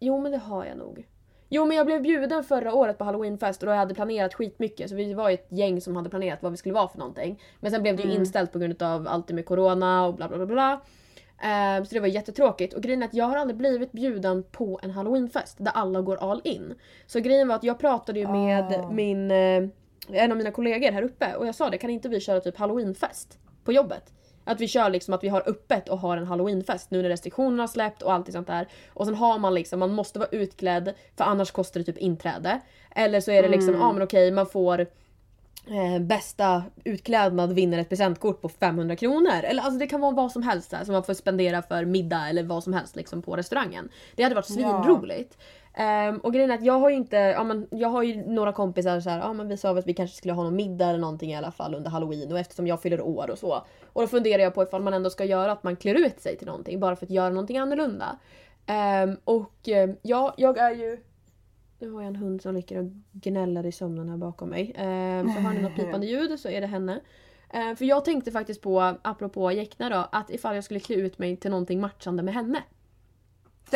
jo 0.00 0.20
men 0.20 0.32
det 0.32 0.38
har 0.38 0.64
jag 0.64 0.78
nog. 0.78 1.06
Jo 1.48 1.64
men 1.64 1.76
jag 1.76 1.86
blev 1.86 2.02
bjuden 2.02 2.44
förra 2.44 2.74
året 2.74 2.98
på 2.98 3.04
halloweenfest 3.04 3.62
och 3.62 3.66
då 3.66 3.72
jag 3.72 3.78
hade 3.78 3.94
planerat 3.94 4.34
skitmycket 4.34 4.90
så 4.90 4.96
vi 4.96 5.14
var 5.14 5.28
ju 5.28 5.34
ett 5.34 5.46
gäng 5.48 5.80
som 5.80 5.96
hade 5.96 6.10
planerat 6.10 6.42
vad 6.42 6.52
vi 6.52 6.58
skulle 6.58 6.74
vara 6.74 6.88
för 6.88 6.98
någonting. 6.98 7.42
Men 7.60 7.70
sen 7.70 7.82
blev 7.82 7.96
det 7.96 8.02
ju 8.02 8.08
Mm. 8.08 8.20
inställt 8.20 8.52
på 8.52 8.58
grund 8.58 8.82
av 8.82 9.08
allt 9.08 9.26
det 9.28 9.34
med 9.34 9.46
corona 9.46 10.06
och 10.06 10.14
bla 10.14 10.28
bla 10.28 10.36
bla 10.36 10.46
bla. 10.46 10.80
Ehm, 11.42 11.84
så 11.86 11.94
det 11.94 12.00
var 12.00 12.06
jättetråkigt 12.08 12.74
och 12.74 12.82
grejen 12.82 13.02
är 13.02 13.06
att 13.06 13.14
jag 13.14 13.24
har 13.24 13.36
aldrig 13.36 13.56
blivit 13.56 13.92
bjuden 13.92 14.42
på 14.42 14.80
en 14.82 14.90
halloweenfest 14.90 15.56
där 15.60 15.72
alla 15.74 16.00
går 16.00 16.16
all 16.16 16.40
in. 16.44 16.74
Så 17.06 17.20
grejen 17.20 17.48
var 17.48 17.54
att 17.54 17.64
jag 17.64 17.78
pratade 17.78 18.20
ju 18.20 18.28
med 18.28 18.72
Ah. 18.72 18.90
min, 18.90 19.30
eh, 19.30 19.68
en 20.12 20.30
av 20.32 20.38
mina 20.38 20.50
kollegor 20.50 20.92
här 20.92 21.02
uppe 21.02 21.34
och 21.36 21.46
jag 21.46 21.54
sa 21.54 21.70
det, 21.70 21.78
kan 21.78 21.90
inte 21.90 22.08
vi 22.08 22.20
köra 22.20 22.40
typ 22.40 22.56
halloweenfest 22.56 23.38
på 23.64 23.72
jobbet? 23.72 24.12
Att 24.48 24.60
vi 24.60 24.68
kör 24.68 24.90
liksom 24.90 25.14
att 25.14 25.24
vi 25.24 25.28
har 25.28 25.42
öppet 25.48 25.88
och 25.88 25.98
har 25.98 26.16
en 26.16 26.26
halloweenfest 26.26 26.90
nu 26.90 27.02
när 27.02 27.08
restriktionerna 27.08 27.62
har 27.62 27.68
släppt 27.68 28.02
och 28.02 28.12
allt 28.12 28.32
sånt 28.32 28.46
där. 28.46 28.68
Och 28.94 29.06
sen 29.06 29.14
har 29.14 29.38
man 29.38 29.54
liksom, 29.54 29.78
man 29.80 29.92
måste 29.94 30.18
vara 30.18 30.28
utklädd 30.32 30.94
för 31.16 31.24
annars 31.24 31.50
kostar 31.50 31.80
det 31.80 31.84
typ 31.84 31.98
inträde. 31.98 32.60
Eller 32.94 33.20
så 33.20 33.30
är 33.30 33.42
det 33.42 33.48
liksom, 33.48 33.74
ja 33.74 33.82
Mm. 33.84 33.94
men 33.94 34.02
okej 34.04 34.30
man 34.30 34.46
får 34.46 34.80
eh, 34.80 35.98
bästa 36.00 36.62
utklädnad 36.84 37.52
vinner 37.52 37.78
ett 37.78 37.88
presentkort 37.88 38.40
på 38.42 38.48
500 38.48 38.96
kronor. 38.96 39.42
Eller 39.44 39.62
alltså 39.62 39.78
det 39.78 39.86
kan 39.86 40.00
vara 40.00 40.12
vad 40.12 40.32
som 40.32 40.42
helst 40.42 40.70
där, 40.70 40.84
som 40.84 40.92
man 40.92 41.02
får 41.04 41.14
spendera 41.14 41.62
för 41.62 41.84
middag 41.84 42.28
eller 42.28 42.42
vad 42.42 42.64
som 42.64 42.72
helst 42.72 42.96
liksom 42.96 43.22
på 43.22 43.36
restaurangen. 43.36 43.88
Det 44.16 44.22
hade 44.22 44.34
varit 44.34 44.46
Ja. 44.60 44.84
Um, 45.78 46.18
och 46.18 46.32
grejen 46.32 46.50
är 46.50 46.54
att 46.54 46.64
jag 46.64 46.78
har 46.78 46.90
ju 46.90 46.96
inte, 46.96 47.16
ja 47.16 47.44
men 47.44 47.68
jag 47.70 47.88
har 47.88 48.02
ju 48.02 48.26
några 48.26 48.52
kompisar 48.52 49.00
så 49.00 49.10
här, 49.10 49.18
ja 49.18 49.32
men 49.32 49.48
vi 49.48 49.56
sa 49.56 49.78
att 49.78 49.86
vi 49.86 49.94
kanske 49.94 50.16
skulle 50.16 50.34
ha 50.34 50.42
någon 50.42 50.56
middag 50.56 50.88
eller 50.88 50.98
någonting 50.98 51.30
i 51.30 51.36
alla 51.36 51.50
fall 51.50 51.74
under 51.74 51.90
halloween 51.90 52.32
och 52.32 52.38
eftersom 52.38 52.66
jag 52.66 52.82
fyller 52.82 53.00
år 53.00 53.30
och 53.30 53.38
så. 53.38 53.64
Och 53.92 54.02
då 54.02 54.06
funderar 54.06 54.42
jag 54.42 54.54
på 54.54 54.62
ifall 54.62 54.82
man 54.82 54.94
ändå 54.94 55.10
ska 55.10 55.24
göra 55.24 55.52
att 55.52 55.62
man 55.62 55.76
klär 55.76 55.94
ut 55.94 56.20
sig 56.20 56.36
till 56.36 56.46
någonting 56.46 56.80
bara 56.80 56.96
för 56.96 57.06
att 57.06 57.10
göra 57.10 57.30
någonting 57.30 57.58
annorlunda. 57.58 58.18
Um, 59.04 59.16
och 59.24 59.68
ehm, 59.68 59.96
ja, 60.02 60.34
jag 60.36 60.58
är 60.58 60.70
ju 60.70 60.98
nu 61.78 61.90
har 61.90 62.02
jag 62.02 62.08
en 62.08 62.16
hund 62.16 62.42
som 62.42 62.54
ligger 62.54 62.78
och 62.78 62.90
gnäller 63.12 63.66
i 63.66 63.72
sömnen 63.72 64.08
här 64.08 64.16
bakom 64.16 64.48
mig. 64.48 64.74
Um, 64.78 65.32
så 65.32 65.40
hör 65.40 65.54
ni 65.54 65.62
något 65.62 65.76
pipande 65.76 66.06
ljud 66.06 66.40
så 66.40 66.48
är 66.48 66.60
det 66.60 66.66
henne. 66.66 67.00
Ehm, 67.50 67.76
för 67.76 67.84
jag 67.84 68.04
tänkte 68.04 68.30
faktiskt 68.30 68.62
på, 68.62 68.94
apropå 69.02 69.52
Jäkna 69.52 69.88
då, 69.88 70.08
att 70.12 70.30
ifall 70.30 70.54
jag 70.54 70.64
skulle 70.64 70.80
klä 70.80 70.96
ut 70.96 71.18
mig 71.18 71.36
till 71.36 71.50
någonting 71.50 71.80
matchande 71.80 72.22
med 72.22 72.34
henne. 72.34 72.62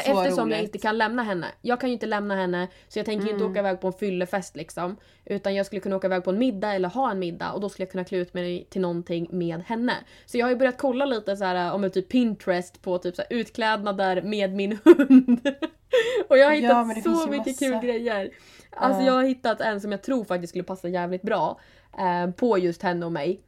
Eftersom 0.01 0.51
jag 0.51 0.59
roligt. 0.59 0.63
inte 0.69 0.79
kan 0.79 0.99
lämna 0.99 1.23
henne. 1.23 1.47
Jag 1.63 1.81
kan 1.81 1.89
ju 1.89 1.93
inte 1.93 2.07
lämna 2.07 2.37
henne 2.37 2.69
så 2.89 2.99
jag 2.99 3.07
tänker 3.07 3.25
ju 3.27 3.31
inte 3.31 3.41
Mm. 3.45 3.51
åka 3.53 3.61
iväg 3.61 3.81
på 3.81 3.87
en 3.87 3.93
fyllefest 3.93 4.57
liksom. 4.57 4.97
Utan 5.25 5.55
jag 5.55 5.67
skulle 5.67 5.81
kunna 5.81 5.97
åka 5.97 6.07
iväg 6.07 6.25
på 6.25 6.31
en 6.31 6.39
middag 6.39 6.75
eller 6.75 6.89
ha 6.89 7.11
en 7.11 7.19
middag 7.19 7.53
och 7.53 7.61
då 7.61 7.69
skulle 7.69 7.85
jag 7.87 7.93
kunna 7.93 8.05
klä 8.05 8.19
ut 8.19 8.35
mig 8.35 8.67
till 8.71 8.81
någonting 8.81 9.27
med 9.31 9.63
henne. 9.67 9.93
Så 10.27 10.39
jag 10.39 10.47
har 10.47 10.51
ju 10.51 10.57
börjat 10.57 10.79
kolla 10.79 11.05
lite 11.05 11.37
så 11.37 11.45
här 11.45 11.73
om 11.73 11.91
typ 11.91 12.09
Pinterest 12.09 12.83
på 12.83 12.99
typ 12.99 13.17
så 13.17 13.23
här 13.23 13.39
utklädnader 13.39 14.23
med 14.23 14.53
min 14.55 14.79
hund. 14.85 15.41
och 16.29 16.39
jag 16.39 16.47
har 16.47 16.53
Ja, 16.55 16.83
hittat 16.85 16.95
finns 17.05 17.23
så 17.23 17.31
mycket 17.31 17.47
massa. 17.47 17.59
kul 17.81 17.81
grejer. 17.91 18.31
Alltså 18.77 19.01
Ja. 19.01 19.07
jag 19.07 19.13
har 19.13 19.23
hittat 19.25 19.61
en 19.61 19.81
som 19.81 19.93
jag 19.93 20.03
tror 20.03 20.25
faktiskt 20.25 20.51
skulle 20.51 20.65
passa 20.65 20.89
jävligt 20.89 21.23
bra 21.23 21.61
eh, 21.99 22.31
på 22.31 22.59
just 22.59 22.83
henne 22.83 23.07
och 23.07 23.13
mig. 23.13 23.41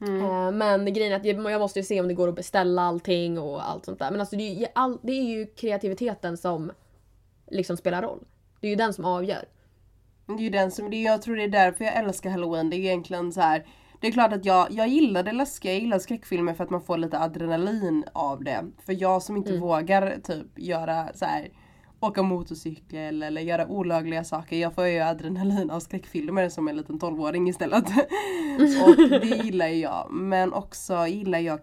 Mm. 0.00 0.20
Eh, 0.20 0.52
men 0.52 0.92
grejen 0.94 1.12
är 1.12 1.16
att 1.16 1.50
jag 1.50 1.60
måste 1.60 1.78
ju 1.78 1.84
se 1.84 2.00
om 2.00 2.08
det 2.08 2.14
går 2.14 2.28
att 2.28 2.34
beställa 2.34 2.82
allting 2.82 3.38
och 3.38 3.68
allt 3.70 3.84
sånt 3.84 3.98
där. 3.98 4.10
Men 4.10 4.20
alltså 4.20 4.36
det 4.36 4.42
är 4.42 4.54
ju, 4.54 4.66
all, 4.74 4.98
det 5.02 5.12
är 5.12 5.22
ju 5.22 5.46
kreativiteten 5.46 6.36
som 6.36 6.72
liksom 7.50 7.76
spelar 7.76 8.02
roll. 8.02 8.24
Det 8.60 8.66
är 8.66 8.70
ju 8.70 8.76
den 8.76 8.92
som 8.92 9.04
avgör. 9.04 9.44
Det 10.26 10.32
är 10.32 10.38
ju 10.38 10.50
den 10.50 10.70
som, 10.70 10.90
det 10.90 11.02
jag 11.02 11.22
tror 11.22 11.36
det 11.36 11.42
är 11.44 11.48
därför 11.48 11.84
jag 11.84 11.96
älskar 11.96 12.30
halloween. 12.30 12.70
Det 12.70 12.76
är 12.76 12.78
egentligen 12.78 13.32
så 13.32 13.40
här. 13.40 13.66
Det 14.00 14.06
är 14.06 14.12
klart 14.12 14.32
att 14.32 14.44
jag, 14.44 14.66
jag 14.70 14.88
gillar 14.88 15.22
det 15.22 15.32
läskiga, 15.32 15.72
jag 15.72 15.80
gillar 15.82 15.98
skräckfilmer 15.98 16.54
för 16.54 16.64
att 16.64 16.70
man 16.70 16.80
får 16.80 16.98
lite 16.98 17.18
adrenalin 17.18 18.04
av 18.12 18.44
det. 18.44 18.64
För 18.86 19.02
jag 19.02 19.22
som 19.22 19.36
inte 19.36 19.50
Mm. 19.50 19.60
vågar 19.62 20.16
typ 20.24 20.58
göra 20.58 21.08
så 21.14 21.24
här 21.24 21.48
åka 22.00 22.22
motorcykel 22.22 23.22
eller 23.22 23.40
göra 23.40 23.66
olagliga 23.66 24.24
saker. 24.24 24.56
Jag 24.56 24.74
får 24.74 24.86
ju 24.86 25.00
adrenalin 25.00 25.70
av 25.70 25.80
skräckfilmer 25.80 26.48
som 26.48 26.68
en 26.68 26.76
liten 26.76 27.00
12-åring 27.00 27.48
istället. 27.48 27.84
och 28.86 28.96
det 28.96 29.44
gillar 29.44 29.66
jag. 29.66 30.06
Men 30.10 30.52
också 30.52 31.06
gillar 31.06 31.38
jag 31.38 31.60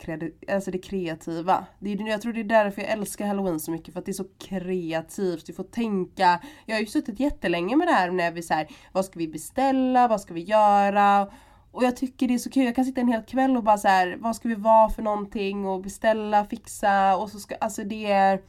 alltså 0.52 0.72
det 0.72 0.78
kreativa. 0.78 1.66
Det 1.80 1.94
är, 1.94 2.08
jag 2.08 2.22
tror 2.22 2.34
det 2.34 2.40
är 2.40 2.44
därför 2.44 2.82
jag 2.82 2.92
älskar 2.92 3.28
halloween 3.28 3.60
så 3.60 3.72
mycket. 3.72 3.94
För 3.94 4.00
att 4.00 4.06
det 4.06 4.12
är 4.12 4.14
så 4.14 4.28
kreativt. 4.40 5.46
Du 5.46 5.54
får 5.54 5.64
tänka. 5.64 6.40
Jag 6.66 6.76
har 6.76 6.82
ju 6.82 6.86
suttit 6.86 7.20
jättelänge 7.20 7.76
med 7.76 7.88
det 7.88 7.94
här 7.94 8.12
när 8.12 8.32
vi 8.32 8.42
så 8.42 8.54
här, 8.54 8.68
vad 8.92 9.06
ska 9.06 9.20
vi 9.20 9.28
beställa, 9.28 10.08
vad 10.08 10.22
ska 10.22 10.34
vi 10.34 10.44
göra? 10.44 11.32
Och 11.72 11.84
jag 11.84 11.98
tycker 11.98 12.28
det 12.28 12.34
är 12.34 12.38
så 12.38 12.50
kul, 12.50 12.66
jag 12.66 12.76
kan 12.76 12.86
sitta 12.86 13.02
en 13.02 13.08
hel 13.08 13.24
kväll 13.24 13.58
och 13.58 13.64
bara 13.64 13.78
så 13.78 13.88
här, 13.88 14.18
vad 14.20 14.36
ska 14.36 14.50
vi 14.50 14.56
vara 14.56 14.90
för 14.90 15.02
någonting 15.02 15.66
och 15.66 15.82
beställa, 15.82 16.46
fixa 16.46 17.18
och 17.18 17.30
så 17.30 17.40
ska, 17.40 17.56
alltså 17.56 17.84
det 17.84 18.12
är 18.12 18.42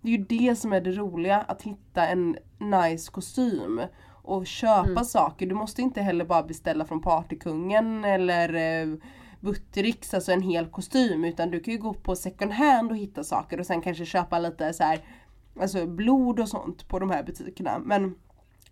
Det 0.00 0.08
är 0.08 0.18
ju 0.18 0.24
det 0.24 0.56
som 0.56 0.72
är 0.72 0.80
det 0.80 0.92
roliga, 0.92 1.36
att 1.40 1.62
hitta 1.62 2.06
en 2.06 2.36
nice 2.58 3.10
kostym 3.10 3.80
och 4.10 4.46
köpa 4.46 4.88
Mm. 4.90 5.04
saker. 5.04 5.46
Du 5.46 5.54
måste 5.54 5.82
inte 5.82 6.00
heller 6.00 6.24
bara 6.24 6.42
beställa 6.42 6.84
från 6.84 7.02
Partykungen 7.02 8.04
eller 8.04 8.54
eh, 8.54 8.94
Buttericks, 9.40 10.14
alltså 10.14 10.32
en 10.32 10.42
hel 10.42 10.66
kostym 10.66 11.24
utan 11.24 11.50
du 11.50 11.60
kan 11.60 11.72
ju 11.74 11.80
gå 11.80 11.94
på 11.94 12.16
second 12.16 12.52
hand 12.52 12.90
och 12.90 12.96
hitta 12.96 13.24
saker 13.24 13.60
och 13.60 13.66
sen 13.66 13.80
kanske 13.80 14.04
köpa 14.04 14.38
lite 14.38 14.72
så 14.72 14.84
här 14.84 15.00
Alltså 15.60 15.86
blod 15.86 16.40
och 16.40 16.48
sånt 16.48 16.88
på 16.88 16.98
de 16.98 17.10
här 17.10 17.22
butikerna. 17.22 17.78
Men 17.78 18.14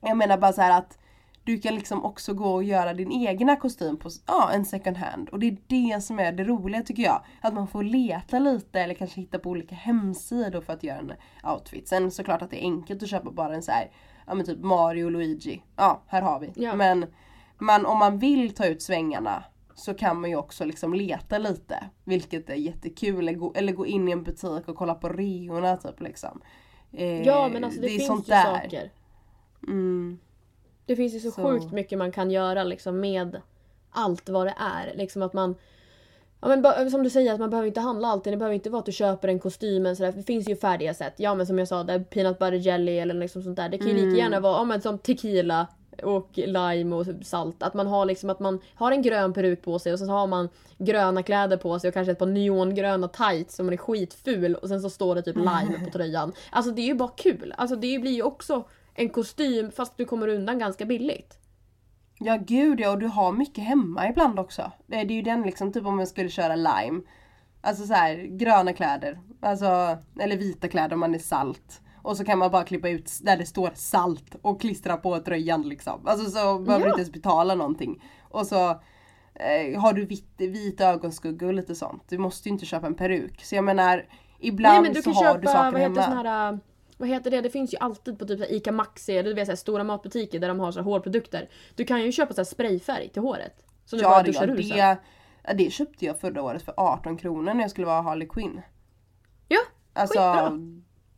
jag 0.00 0.16
menar 0.16 0.38
bara 0.38 0.52
så 0.52 0.60
här 0.62 0.78
att 0.78 0.98
du 1.46 1.58
kan 1.58 1.74
liksom 1.74 2.04
också 2.04 2.34
gå 2.34 2.54
och 2.54 2.64
göra 2.64 2.94
din 2.94 3.12
egna 3.12 3.56
kostym 3.56 3.96
på 3.96 4.10
ja, 4.26 4.50
en 4.52 4.64
second 4.64 4.96
hand. 4.96 5.28
Och 5.28 5.38
det 5.38 5.46
är 5.46 5.56
det 5.66 6.00
som 6.00 6.18
är 6.18 6.32
det 6.32 6.44
roliga 6.44 6.82
tycker 6.82 7.02
jag. 7.02 7.22
Att 7.40 7.54
man 7.54 7.68
får 7.68 7.82
leta 7.82 8.38
lite 8.38 8.80
eller 8.80 8.94
kanske 8.94 9.20
hitta 9.20 9.38
på 9.38 9.50
olika 9.50 9.74
hemsidor 9.74 10.60
för 10.60 10.72
att 10.72 10.82
göra 10.82 10.98
en 10.98 11.12
outfit. 11.52 11.88
Sen 11.88 12.10
såklart 12.10 12.42
att 12.42 12.50
det 12.50 12.62
är 12.64 12.66
enkelt 12.66 13.02
att 13.02 13.08
köpa 13.08 13.30
bara 13.30 13.54
en 13.54 13.62
så 13.62 13.72
här, 13.72 13.90
ja 14.26 14.34
men 14.34 14.46
typ 14.46 14.58
Mario 14.58 15.04
och 15.04 15.10
Luigi. 15.10 15.62
Ja, 15.76 16.02
här 16.06 16.22
har 16.22 16.40
vi. 16.40 16.52
Ja. 16.56 16.74
Men 16.74 17.06
man, 17.58 17.86
om 17.86 17.98
man 17.98 18.18
vill 18.18 18.54
ta 18.54 18.66
ut 18.66 18.82
svängarna 18.82 19.44
så 19.74 19.94
kan 19.94 20.20
man 20.20 20.30
ju 20.30 20.36
också 20.36 20.64
liksom 20.64 20.94
leta 20.94 21.38
lite. 21.38 21.84
Vilket 22.04 22.50
är 22.50 22.54
jättekul. 22.54 23.18
Eller 23.28 23.38
gå, 23.38 23.52
eller 23.56 23.72
gå 23.72 23.86
in 23.86 24.08
i 24.08 24.12
en 24.12 24.22
butik 24.22 24.68
och 24.68 24.76
kolla 24.76 24.94
på 24.94 25.08
reorna 25.08 25.76
typ 25.76 26.00
liksom. 26.00 26.40
Eh, 26.92 27.22
Ja 27.22 27.48
men 27.52 27.64
alltså 27.64 27.80
det, 27.80 27.86
är 27.86 27.90
finns 27.90 28.06
sånt 28.06 28.28
ju 28.28 28.32
där. 28.32 28.60
saker. 28.60 28.90
Mm. 29.68 30.18
Det 30.86 30.96
finns 30.96 31.14
ju 31.14 31.20
så, 31.20 31.30
Så. 31.30 31.42
sjukt 31.42 31.72
mycket 31.72 31.98
man 31.98 32.12
kan 32.12 32.30
göra 32.30 32.64
liksom 32.64 33.00
med 33.00 33.40
allt 33.90 34.28
vad 34.28 34.46
det 34.46 34.54
är. 34.58 34.96
Liksom 34.96 35.22
att 35.22 35.32
man 35.32 35.54
Ja 36.40 36.56
men 36.56 36.90
som 36.90 37.02
du 37.02 37.10
säger, 37.10 37.32
att 37.34 37.40
man 37.40 37.50
behöver 37.50 37.66
inte 37.68 37.80
handla 37.80 38.08
alltid. 38.08 38.32
Det 38.32 38.36
behöver 38.36 38.54
inte 38.54 38.70
vara 38.70 38.80
att 38.80 38.86
du 38.86 38.92
köper 38.92 39.28
en 39.28 39.38
kostym. 39.38 39.96
sådär. 39.96 40.12
Det 40.16 40.22
finns 40.22 40.48
ju 40.48 40.56
färdiga 40.56 40.94
sätt. 40.94 41.14
Ja 41.16 41.34
men 41.34 41.46
som 41.46 41.58
jag 41.58 41.68
sa, 41.68 41.82
där 41.82 41.98
peanut 41.98 42.38
butter 42.38 42.52
jelly 42.52 42.98
eller 42.98 43.14
liksom 43.14 43.42
sånt 43.42 43.56
där. 43.56 43.68
Det 43.68 43.78
kan 43.78 43.86
ju 43.88 43.92
Mm. 43.92 44.08
lika 44.08 44.22
gärna 44.22 44.40
vara 44.40 44.56
ja, 44.56 44.64
men 44.64 44.80
som 44.80 44.98
tequila 44.98 45.66
och 46.02 46.30
lime 46.34 46.96
och 46.96 47.06
salt. 47.22 47.62
Att 47.62 47.74
man 47.74 47.86
har 47.86 48.04
liksom 48.04 48.30
att 48.30 48.40
man 48.40 48.60
har 48.74 48.92
en 48.92 49.02
grön 49.02 49.32
peruk 49.32 49.62
på 49.62 49.78
sig 49.78 49.92
och 49.92 49.98
så 49.98 50.06
har 50.06 50.26
man 50.26 50.48
gröna 50.78 51.22
kläder 51.22 51.56
på 51.56 51.78
sig 51.78 51.88
och 51.88 51.94
kanske 51.94 52.12
ett 52.12 52.18
par 52.18 52.26
neongröna 52.26 53.08
tights 53.08 53.56
som 53.56 53.68
är 53.68 53.76
skitful 53.76 54.54
och 54.54 54.68
sen 54.68 54.80
så 54.80 54.90
står 54.90 55.14
det 55.14 55.22
typ 55.22 55.36
lime 55.36 55.80
på 55.84 55.90
tröjan. 55.92 56.32
Alltså 56.50 56.70
det 56.72 56.82
är 56.82 56.86
ju 56.86 56.94
bara 56.94 57.10
kul. 57.16 57.54
Alltså 57.56 57.76
det 57.76 57.98
blir 57.98 58.12
ju 58.12 58.22
också 58.22 58.64
en 58.96 59.08
kostym 59.08 59.70
fast 59.70 59.96
du 59.96 60.04
kommer 60.04 60.28
undan 60.28 60.58
ganska 60.58 60.84
billigt. 60.84 61.38
Ja 62.18 62.38
gud 62.46 62.80
ja, 62.80 62.90
och 62.90 62.98
du 62.98 63.06
har 63.06 63.32
mycket 63.32 63.64
hemma 63.64 64.08
ibland 64.08 64.38
också. 64.38 64.72
Det, 64.86 65.04
det 65.04 65.14
är 65.14 65.16
ju 65.16 65.22
den 65.22 65.42
liksom, 65.42 65.72
typ 65.72 65.86
om 65.86 65.96
man 65.96 66.06
skulle 66.06 66.28
köra 66.28 66.56
lime. 66.56 67.00
Alltså 67.60 67.86
så 67.86 67.94
här, 67.94 68.14
gröna 68.16 68.72
kläder. 68.72 69.20
Alltså, 69.40 69.98
eller 70.20 70.36
vita 70.36 70.68
kläder 70.68 70.94
om 70.94 71.00
man 71.00 71.14
är 71.14 71.18
salt. 71.18 71.80
Och 72.02 72.16
så 72.16 72.24
kan 72.24 72.38
man 72.38 72.50
bara 72.50 72.64
klippa 72.64 72.88
ut 72.88 73.10
där 73.22 73.36
det 73.36 73.46
står 73.46 73.70
salt 73.74 74.36
och 74.42 74.60
klistra 74.60 74.96
på 74.96 75.18
tröjan 75.18 75.62
liksom. 75.62 76.06
Alltså 76.06 76.30
så 76.30 76.58
behöver 76.58 76.84
du 76.84 76.88
Ja. 76.88 76.94
inte 76.94 77.00
ens 77.00 77.12
betala 77.12 77.54
någonting. 77.54 78.02
Och 78.30 78.46
så 78.46 78.70
eh, 79.34 79.80
har 79.80 79.92
du 79.92 80.06
vitt, 80.06 80.34
vit 80.38 80.80
ögonskugga 80.80 81.46
och 81.46 81.54
lite 81.54 81.74
sånt. 81.74 82.02
Du 82.08 82.18
måste 82.18 82.48
ju 82.48 82.52
inte 82.52 82.66
köpa 82.66 82.86
en 82.86 82.94
peruk. 82.94 83.44
Så 83.44 83.54
jag 83.54 83.64
menar, 83.64 84.06
ibland 84.40 84.74
Nej 84.74 84.82
men 84.82 84.92
du 84.92 85.02
så 85.02 85.10
har 85.10 85.38
du 85.38 85.46
köpa, 85.46 85.52
saker 85.52 85.72
vad 85.72 85.80
heter 85.80 86.02
hemma. 86.02 86.60
Vad 86.96 87.08
heter 87.08 87.30
det? 87.30 87.40
Det 87.40 87.50
finns 87.50 87.74
ju 87.74 87.78
alltid 87.78 88.18
på 88.18 88.24
typ 88.26 88.50
Ica 88.50 88.72
Maxi 88.72 89.12
eller 89.16 89.28
du 89.30 89.34
vet 89.34 89.46
så 89.46 89.52
här, 89.52 89.56
stora 89.56 89.84
matbutiker 89.84 90.38
där 90.40 90.48
de 90.48 90.60
har 90.60 90.72
så 90.72 90.78
här 90.78 90.84
hårprodukter. 90.84 91.48
Du 91.74 91.84
kan 91.84 92.02
ju 92.02 92.12
köpa 92.12 92.34
så 92.34 92.40
här 92.40 92.44
sprayfärg 92.44 93.08
till 93.08 93.22
håret. 93.22 93.62
Som 93.84 93.98
du 93.98 94.02
Ja, 94.04 94.08
bara 94.10 94.22
det, 94.22 94.28
duschar 94.28 94.48
ur 94.48 94.56
det, 94.56 94.62
ja, 94.62 94.96
det 95.54 95.70
köpte 95.72 96.04
jag 96.04 96.20
förra 96.20 96.42
året 96.42 96.62
för 96.62 96.74
18 96.76 97.16
kronor 97.16 97.54
när 97.54 97.60
jag 97.60 97.70
skulle 97.70 97.86
vara 97.86 98.02
Harley 98.02 98.28
Quinn. 98.28 98.60
Ja, 99.48 99.60
Alltså 99.92 100.18
skitbra. 100.18 100.52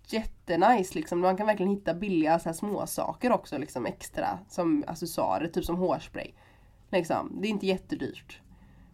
jättenice 0.09 0.95
liksom. 0.95 1.21
Man 1.21 1.37
kan 1.37 1.47
verkligen 1.47 1.71
hitta 1.73 1.95
billiga 1.95 2.39
så 2.39 2.49
här, 2.49 2.55
små 2.55 2.87
saker 2.87 3.33
också 3.33 3.59
liksom 3.59 3.87
extra. 3.87 4.39
Som 4.49 4.85
accessoarer, 4.87 5.49
typ 5.49 5.65
som 5.65 5.77
hårspray. 5.77 6.31
Liksom. 6.91 7.39
Det 7.41 7.49
är 7.49 7.51
inte 7.51 7.67
jättedyrt. 7.67 8.41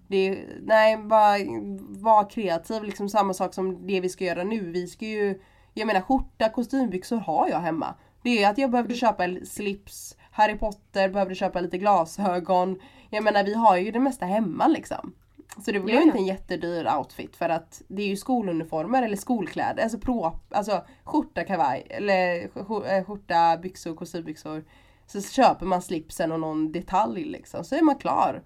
Det 0.08 0.16
är, 0.16 0.46
nej, 0.62 0.96
bara 0.96 1.36
var 1.88 2.30
kreativ. 2.30 2.82
Liksom 2.84 3.08
samma 3.08 3.34
sak 3.34 3.54
som 3.54 3.86
det 3.86 4.00
vi 4.00 4.08
ska 4.08 4.24
göra 4.24 4.44
nu. 4.44 4.70
Vi 4.70 4.86
ska 4.86 5.06
ju, 5.06 5.40
jag 5.74 5.86
menar 5.86 6.00
skjorta, 6.00 6.48
kostymbyxor 6.48 7.16
har 7.16 7.48
jag 7.48 7.58
hemma. 7.60 7.94
Det 8.22 8.42
är 8.44 8.50
att 8.50 8.58
jag 8.58 8.70
behövde 8.70 8.94
köpa 8.94 9.24
slips, 9.44 10.16
Harry 10.30 10.58
Potter, 10.58 11.08
behövde 11.08 11.34
köpa 11.34 11.60
lite 11.60 11.78
glasögon. 11.78 12.80
Jag 13.10 13.24
menar 13.24 13.44
vi 13.44 13.54
har 13.54 13.76
ju 13.76 13.90
det 13.90 14.00
mesta 14.00 14.26
hemma 14.26 14.66
liksom. 14.66 15.14
Så 15.64 15.72
det 15.72 15.80
blev 15.80 15.94
Ja, 15.94 16.00
ja. 16.00 16.06
inte 16.06 16.18
en 16.18 16.26
jättedyr 16.26 16.88
outfit 16.98 17.36
för 17.36 17.48
att 17.48 17.82
det 17.88 18.02
är 18.02 18.06
ju 18.06 18.16
skoluniformer 18.16 19.02
eller 19.02 19.16
skolkläder, 19.16 19.82
alltså, 19.82 19.98
pro, 19.98 20.40
alltså 20.50 20.84
skjorta, 21.04 21.44
kavaj 21.44 21.86
eller 21.90 22.48
eh, 22.88 23.04
skjorta, 23.04 23.56
byxor, 23.62 23.94
kostymbyxor. 23.94 24.64
Så 25.06 25.20
köper 25.20 25.66
man 25.66 25.82
slipsen 25.82 26.32
och 26.32 26.40
någon 26.40 26.72
detalj 26.72 27.24
liksom, 27.24 27.64
så 27.64 27.74
är 27.74 27.82
man 27.82 27.96
klar. 27.96 28.42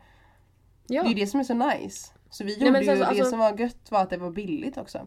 Ja. 0.86 1.02
Det 1.02 1.08
är 1.10 1.14
det 1.14 1.26
som 1.26 1.40
är 1.40 1.44
så 1.44 1.54
nice. 1.54 2.12
Så 2.30 2.44
vi 2.44 2.50
Nej, 2.50 2.58
gjorde 2.60 2.72
men 2.72 2.84
sen 2.84 2.94
ju, 2.94 2.98
så, 2.98 3.04
det 3.04 3.08
alltså- 3.10 3.30
som 3.30 3.38
var 3.38 3.58
gött 3.58 3.90
var 3.90 4.02
att 4.02 4.10
det 4.10 4.16
var 4.16 4.30
billigt 4.30 4.78
också. 4.78 5.06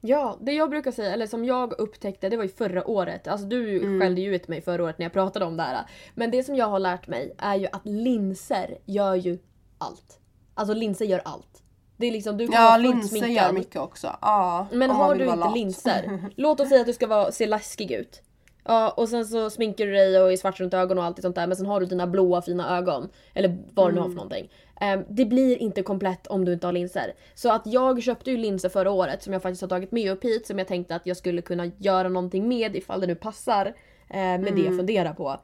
Ja, 0.00 0.38
det 0.40 0.52
jag 0.52 0.70
brukar 0.70 0.90
säga, 0.92 1.12
eller 1.12 1.26
som 1.26 1.44
jag 1.44 1.72
upptäckte, 1.80 2.28
det 2.28 2.36
var 2.36 2.44
ju 2.44 2.50
förra 2.50 2.86
året. 2.90 3.28
Alltså 3.28 3.46
du 3.46 3.76
Mm. 3.78 4.00
skällde 4.00 4.20
ju 4.20 4.34
ut 4.34 4.48
mig 4.48 4.60
förra 4.62 4.84
året 4.84 4.98
när 4.98 5.04
jag 5.06 5.12
pratade 5.12 5.44
om 5.44 5.56
det 5.56 5.62
här. 5.62 5.84
Men 6.14 6.30
det 6.30 6.42
som 6.44 6.56
jag 6.56 6.66
har 6.66 6.78
lärt 6.78 7.08
mig 7.08 7.34
är 7.38 7.54
ju 7.56 7.66
att 7.72 7.86
linser 7.86 8.78
gör 8.86 9.14
ju 9.14 9.38
allt. 9.78 10.18
Alltså 10.54 10.74
linser 10.74 11.04
gör 11.04 11.20
allt. 11.24 11.62
Det 11.96 12.06
är 12.06 12.12
liksom, 12.12 12.36
du 12.36 12.48
kan 12.48 12.62
Ja, 12.62 12.68
vara 12.68 12.76
linser 12.76 13.08
sminkad. 13.18 13.30
gör 13.46 13.52
mycket 13.52 13.80
också. 13.80 14.16
Ja, 14.20 14.66
Men 14.72 14.90
har 14.90 15.14
du 15.14 15.24
inte 15.24 15.36
lat. 15.36 15.54
linser, 15.54 16.18
låt 16.36 16.60
oss 16.60 16.68
säga 16.68 16.80
att 16.80 16.86
du 16.86 16.92
ska 16.92 17.06
vara, 17.06 17.32
se 17.32 17.46
läskig 17.46 17.90
ut. 17.92 18.22
Ja, 18.64 18.90
och 18.90 19.08
sen 19.08 19.26
så 19.26 19.50
sminkar 19.50 19.86
du 19.86 19.92
dig 19.92 20.20
och 20.22 20.32
är 20.32 20.36
svart 20.36 20.60
runt 20.60 20.74
ögonen 20.74 20.98
och 20.98 21.04
allt 21.04 21.22
sånt 21.22 21.34
där 21.36 21.46
men 21.46 21.56
sen 21.56 21.66
har 21.66 21.80
du 21.80 21.86
dina 21.86 22.06
blåa 22.06 22.42
fina 22.42 22.78
ögon. 22.78 23.08
Eller 23.34 23.58
vad 23.74 23.88
du 23.88 23.92
nu 23.94 23.98
har 24.00 24.06
Mm. 24.06 24.16
för 24.18 24.24
någonting. 24.24 24.50
Ehm, 24.80 25.04
det 25.08 25.24
blir 25.24 25.56
inte 25.56 25.82
komplett 25.82 26.26
om 26.26 26.44
du 26.44 26.52
inte 26.52 26.66
har 26.66 26.72
linser. 26.72 27.12
Så 27.34 27.52
att 27.52 27.62
jag 27.66 28.02
köpte 28.02 28.30
ju 28.30 28.36
linser 28.36 28.68
förra 28.68 28.90
året 28.90 29.22
som 29.22 29.32
jag 29.32 29.42
faktiskt 29.42 29.62
har 29.62 29.68
tagit 29.68 29.92
med 29.92 30.12
upp 30.12 30.24
hit 30.24 30.46
som 30.46 30.58
jag 30.58 30.68
tänkte 30.68 30.94
att 30.94 31.06
jag 31.06 31.16
skulle 31.16 31.42
kunna 31.42 31.70
göra 31.78 32.08
någonting 32.08 32.48
med 32.48 32.76
ifall 32.76 33.00
det 33.00 33.06
nu 33.06 33.14
passar 33.14 33.66
eh, 33.66 34.16
med 34.16 34.40
det 34.42 34.48
Mm. 34.48 34.64
jag 34.66 34.76
funderar 34.76 35.12
på. 35.12 35.40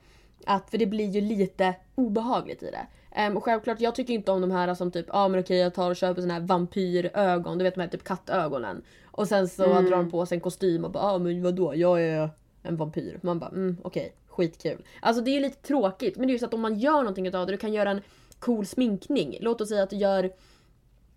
Att, 0.46 0.70
för 0.70 0.79
det 0.79 0.87
blir 0.87 1.11
ju 1.11 1.20
lite 1.20 1.75
obehagligt 1.94 2.62
i 2.62 2.70
det. 2.70 2.87
Ehm, 3.12 3.37
och 3.37 3.44
självklart, 3.44 3.81
jag 3.81 3.94
tycker 3.94 4.14
inte 4.14 4.31
om 4.33 4.40
de 4.40 4.51
här 4.51 4.75
som 4.75 4.90
typ, 4.90 5.07
ja 5.09 5.14
ah, 5.25 5.29
men 5.29 5.40
okej 5.40 5.57
jag 5.59 5.75
tar 5.75 5.90
och 5.90 5.96
köper 5.96 6.20
såna 6.22 6.35
här 6.35 6.40
vampyrögon, 6.40 7.59
du 7.59 7.64
vet 7.64 7.75
de 7.75 7.81
här 7.81 7.88
typ 7.88 8.05
kattögonen. 8.05 8.83
Och 9.05 9.29
sen 9.29 9.49
så 9.49 9.64
Mm. 9.64 9.85
drar 9.85 9.96
de 9.96 10.11
på 10.11 10.27
sig 10.27 10.37
en 10.37 10.40
kostym 10.40 10.85
och 10.85 10.90
bara 10.90 11.05
ah, 11.05 11.18
men 11.18 11.42
vadå 11.42 11.75
jag 11.75 12.03
är 12.03 12.31
en 12.62 12.77
vampyr. 12.77 13.18
Man 13.22 13.38
bara 13.38 13.51
mm, 13.51 13.77
okej, 13.83 14.12
skitkul. 14.29 14.85
Alltså 15.01 15.22
det 15.22 15.31
är 15.31 15.33
ju 15.35 15.40
lite 15.40 15.62
tråkigt 15.66 16.16
men 16.16 16.27
det 16.27 16.31
är 16.31 16.33
ju 16.33 16.38
så 16.38 16.46
att 16.46 16.55
om 16.55 16.61
man 16.61 16.79
gör 16.79 16.96
någonting 16.99 17.27
utav 17.27 17.46
det, 17.46 17.53
du 17.53 17.57
kan 17.59 17.72
göra 17.72 17.90
en 17.90 18.01
cool 18.38 18.66
sminkning. 18.66 19.37
Låt 19.40 19.61
oss 19.61 19.68
säga 19.68 19.83
att 19.83 19.90
du 19.90 19.96
gör 19.96 20.31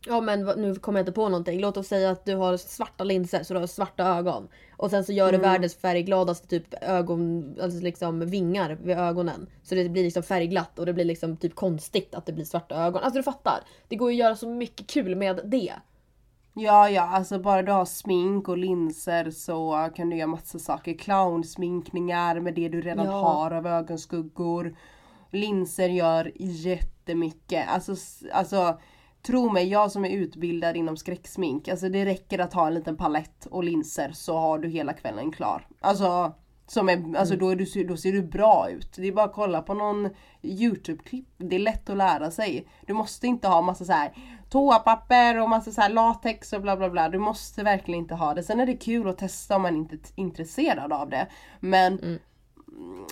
Ja 0.05 0.21
men 0.21 0.41
nu 0.45 0.75
kommer 0.75 0.99
jag 0.99 1.01
inte 1.03 1.12
på 1.12 1.29
någonting. 1.29 1.60
Låt 1.60 1.77
oss 1.77 1.88
säga 1.88 2.10
att 2.10 2.25
du 2.25 2.36
har 2.36 2.58
svarta 2.58 3.03
linser 3.03 3.43
så 3.43 3.53
du 3.53 3.60
har 3.60 3.67
svarta 3.67 4.03
ögon. 4.17 4.47
Och 4.77 4.89
sen 4.89 5.03
så 5.03 5.12
gör 5.12 5.32
du 5.32 5.38
Mm. 5.38 5.51
världens 5.51 5.75
färggladaste 5.75 6.47
typ 6.47 6.73
ögon, 6.82 7.55
alltså 7.62 7.79
liksom 7.79 8.19
vingar 8.25 8.77
vid 8.84 8.97
ögonen. 8.97 9.47
Så 9.63 9.75
det 9.75 9.89
blir 9.89 10.03
liksom 10.03 10.23
färgglatt 10.23 10.79
och 10.79 10.86
det 10.86 10.93
blir 10.93 11.05
liksom 11.05 11.38
typ 11.38 11.55
konstigt 11.55 12.15
att 12.15 12.25
det 12.25 12.34
blir 12.34 12.45
svarta 12.45 12.75
ögon. 12.75 13.03
Alltså 13.03 13.19
du 13.19 13.23
fattar. 13.23 13.63
Det 13.88 13.95
går 13.95 14.12
ju 14.12 14.15
att 14.15 14.25
göra 14.25 14.36
så 14.36 14.47
mycket 14.49 14.88
kul 14.88 15.15
med 15.15 15.39
det. 15.45 15.73
Ja, 16.53 16.89
ja, 16.89 17.01
alltså 17.01 17.39
bara 17.39 17.62
du 17.62 17.71
har 17.71 17.86
smink 17.86 18.49
och 18.49 18.58
linser 18.58 19.32
så 19.32 19.89
kan 19.95 20.10
du 20.10 20.17
göra 20.17 20.27
massa 20.27 20.60
saker. 20.60 20.93
Clownsminkningar 21.53 22.39
med 22.39 22.53
det 22.53 22.69
du 22.69 22.82
redan 22.82 23.05
Ja. 23.05 23.12
har 23.12 23.51
av 23.51 23.67
ögonskuggor. 23.67 24.75
Linser 25.32 25.89
gör 25.89 26.32
jättemycket. 26.36 27.70
Alltså, 27.70 27.96
alltså 28.34 28.80
tro 29.22 29.50
mig, 29.50 29.68
jag 29.68 29.92
som 29.92 30.06
är 30.06 30.10
utbildad 30.10 30.78
inom 30.78 30.98
skräcksmink. 30.98 31.68
Alltså 31.68 31.89
det 31.89 32.06
räcker 32.06 32.39
att 32.39 32.54
ha 32.54 32.68
en 32.68 32.74
liten 32.74 32.98
palett 32.98 33.46
och 33.46 33.63
linser 33.63 34.12
så 34.13 34.38
har 34.38 34.60
du 34.60 34.70
hela 34.70 34.94
kvällen 34.94 35.32
klar. 35.32 35.68
Alltså, 35.80 36.34
som 36.68 36.89
är, 36.89 37.18
alltså 37.18 37.36
då, 37.36 37.50
är 37.50 37.56
du, 37.56 37.84
då 37.84 37.98
ser 37.98 38.12
du 38.12 38.22
bra 38.22 38.70
ut. 38.70 38.94
Det 38.96 39.08
är 39.08 39.12
bara 39.12 39.26
att 39.26 39.34
kolla 39.34 39.62
på 39.62 39.74
någon 39.74 40.10
Youtube-klipp. 40.42 41.28
Det 41.38 41.56
är 41.56 41.60
lätt 41.60 41.89
att 41.89 41.98
lära 41.98 42.32
sig. 42.32 42.68
Du 42.86 42.94
måste 42.94 43.28
inte 43.28 43.48
ha 43.48 43.62
massa 43.62 43.86
så 43.86 43.94
här 43.94 44.13
toapapper 44.50 45.42
och 45.42 45.50
massa 45.50 45.72
så 45.72 45.82
här 45.82 45.89
latex 45.89 46.54
och 46.54 46.62
bla 46.62 46.78
bla 46.78 46.89
bla. 46.89 47.10
Du 47.10 47.20
måste 47.20 47.63
verkligen 47.63 48.00
inte 48.00 48.15
ha 48.15 48.34
det. 48.34 48.44
Sen 48.44 48.60
är 48.60 48.65
det 48.65 48.78
kul 48.78 49.10
att 49.10 49.18
testa 49.18 49.56
om 49.56 49.62
man 49.62 49.76
inte 49.76 49.96
är 49.96 50.00
intresserad 50.15 50.94
av 50.94 51.10
det. 51.10 51.28
Men 51.60 52.00
Mm. 52.00 52.20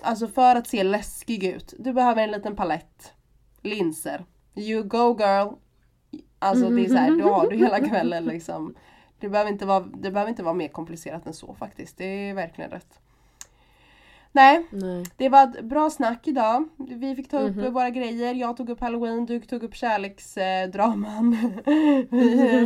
Alltså 0.03 0.27
för 0.27 0.55
att 0.55 0.67
se 0.67 0.83
läskig 0.83 1.43
ut. 1.43 1.73
Du 1.79 1.93
behöver 1.93 2.23
en 2.23 2.31
liten 2.31 2.55
palett. 2.55 3.13
Linser. 3.61 4.25
You 4.55 4.83
go 4.83 5.17
girl. 5.19 5.47
Alltså 6.39 6.69
det 6.69 6.85
är 6.85 6.89
så 6.89 6.95
här, 6.95 7.11
då 7.21 7.29
har 7.33 7.49
du 7.49 7.57
hela 7.57 7.79
kvällen 7.79 8.25
liksom. 8.25 8.75
Det 9.19 9.29
behöver, 9.29 9.51
inte 9.51 9.65
vara, 9.65 9.79
det 9.79 10.11
behöver 10.11 10.29
inte 10.29 10.43
vara 10.43 10.53
mer 10.53 10.67
komplicerat 10.67 11.25
än 11.27 11.33
så 11.33 11.53
faktiskt. 11.53 11.97
Det 11.97 12.05
är 12.05 12.33
verkligen 12.33 12.71
rätt. 12.71 12.99
Nej, 14.31 14.65
Nej. 14.69 15.05
det 15.17 15.29
var 15.29 15.43
ett 15.43 15.65
bra 15.65 15.89
snack 15.89 16.27
idag. 16.27 16.69
Vi 16.77 17.15
fick 17.15 17.29
ta 17.29 17.39
upp 17.39 17.55
Mhm. 17.55 17.73
våra 17.73 17.89
grejer. 17.89 18.33
Jag 18.33 18.57
tog 18.57 18.69
upp 18.69 18.79
halloween, 18.81 19.25
du 19.25 19.39
tog 19.39 19.63
upp 19.63 19.75
kärleksdraman. 19.75 21.31
vi, 22.09 22.65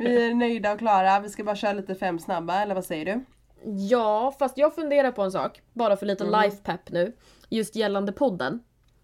vi 0.00 0.26
är 0.30 0.34
nöjda 0.34 0.72
och 0.72 0.78
klara. 0.78 1.20
Vi 1.20 1.28
ska 1.28 1.44
bara 1.44 1.56
köra 1.56 1.72
lite 1.72 1.94
fem 1.94 2.18
snabba, 2.18 2.62
eller 2.62 2.74
vad 2.74 2.84
säger 2.84 3.04
du? 3.04 3.24
Ja, 3.64 4.34
fast 4.38 4.58
jag 4.58 4.74
funderar 4.74 5.10
på 5.12 5.22
en 5.22 5.32
sak. 5.32 5.60
Bara 5.72 5.96
för 5.96 6.06
lite 6.06 6.24
Mm. 6.24 6.40
life 6.42 6.56
pep 6.62 6.90
nu. 6.90 7.12
Just 7.48 7.76
gällande 7.76 8.12
podden. 8.12 8.60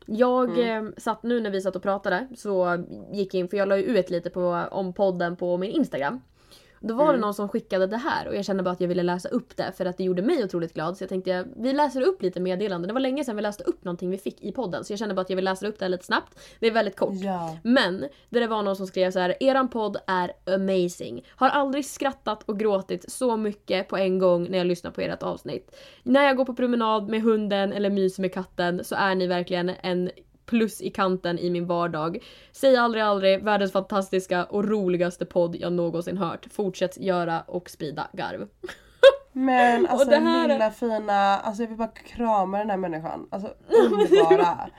Jag 0.07 0.59
Mm. 0.59 0.87
eh, 0.87 0.93
satt 0.97 1.23
nu 1.23 1.41
när 1.41 1.51
vi 1.51 1.61
satt 1.61 1.77
och 1.77 1.83
pratade 1.83 2.29
så 2.37 2.85
gick 3.13 3.35
jag 3.35 3.41
in, 3.41 3.49
för 3.49 3.57
jag 3.57 3.69
la 3.69 3.77
ju 3.77 3.83
ut 3.83 4.11
lite 4.11 4.31
på, 4.31 4.65
om 4.71 4.93
podden 4.93 5.37
på 5.37 5.57
min 5.57 5.71
Instagram. 5.71 6.21
Då 6.81 6.95
var 6.95 7.05
Mm. 7.05 7.15
det 7.15 7.21
någon 7.21 7.35
som 7.35 7.49
skickade 7.49 7.87
det 7.87 7.97
här 7.97 8.29
och 8.29 8.37
jag 8.37 8.45
kände 8.45 8.63
bara 8.63 8.71
att 8.71 8.81
jag 8.81 8.89
ville 8.89 9.03
läsa 9.03 9.29
upp 9.29 9.57
det 9.57 9.73
för 9.77 9.87
att 9.87 9.97
det 9.97 10.05
gjorde 10.05 10.23
mig 10.23 10.45
otroligt 10.45 10.75
glad. 10.75 10.97
Så 10.97 11.03
jag 11.03 11.09
tänkte 11.09 11.31
jag, 11.31 11.45
vi 11.57 11.73
läser 11.73 12.03
upp 12.03 12.23
lite 12.23 12.41
meddelanden. 12.41 12.89
Det 12.89 12.93
var 12.95 13.01
länge 13.01 13.25
sedan 13.25 13.37
vi 13.37 13.43
läste 13.43 13.65
upp 13.65 13.85
någonting 13.85 14.11
vi 14.11 14.19
fick 14.19 14.43
i 14.43 14.53
podden 14.53 14.85
så 14.85 14.93
jag 14.93 14.99
kände 14.99 15.15
bara 15.15 15.21
att 15.21 15.31
jag 15.31 15.37
vill 15.37 15.45
läsa 15.45 15.67
upp 15.67 15.79
det 15.79 15.85
här 15.85 15.91
lite 15.91 16.05
snabbt. 16.05 16.39
Det 16.61 16.67
är 16.67 16.71
väldigt 16.71 16.97
kort. 16.97 17.15
Ja. 17.15 17.57
Men 17.63 18.07
det 18.29 18.47
var 18.47 18.63
någon 18.63 18.77
som 18.77 18.87
skrev 18.87 19.11
så 19.11 19.19
här: 19.19 19.35
eran 19.41 19.69
podd 19.69 19.97
är 20.07 20.33
amazing. 20.55 21.25
Har 21.31 21.49
aldrig 21.49 21.85
skrattat 21.87 22.43
och 22.43 22.59
gråtit 22.59 23.13
så 23.13 23.37
mycket 23.37 23.89
på 23.89 23.97
en 23.97 24.19
gång 24.19 24.51
när 24.51 24.59
jag 24.59 24.67
lyssnar 24.67 24.91
på 24.91 25.01
ert 25.01 25.23
avsnitt. 25.23 25.77
När 26.03 26.25
jag 26.25 26.37
går 26.37 26.45
på 26.45 26.55
promenad 26.55 27.09
med 27.09 27.23
hunden 27.23 27.73
eller 27.73 27.91
myser 27.91 28.23
med 28.23 28.35
katten 28.35 28.85
så 28.85 28.95
är 28.95 29.15
ni 29.15 29.27
verkligen 29.27 29.73
en 29.83 30.11
plus 30.49 30.81
i 30.83 30.91
kanten 30.91 31.39
i 31.39 31.51
min 31.51 31.67
vardag. 31.67 32.19
Säg 32.53 32.77
aldrig 32.77 33.03
aldrig, 33.05 33.45
världens 33.45 33.73
fantastiska 33.73 34.45
och 34.45 34.65
roligaste 34.69 35.25
podd 35.27 35.57
jag 35.57 35.73
någonsin 35.73 36.19
hört. 36.19 36.47
Fortsätt 36.53 36.99
göra 36.99 37.41
och 37.41 37.71
sprida 37.71 38.09
garv. 38.13 38.49
Men 39.33 39.87
alltså 39.87 40.11
det 40.11 40.17
här- 40.17 40.49
lilla 40.49 40.71
fina, 40.71 41.39
alltså 41.39 41.63
jag 41.63 41.69
vill 41.69 41.79
bara 41.79 41.89
krama 41.89 42.59
den 42.59 42.71
här 42.71 42.77
människan. 42.77 43.29
Alltså 43.31 43.49
underbara. 43.69 44.71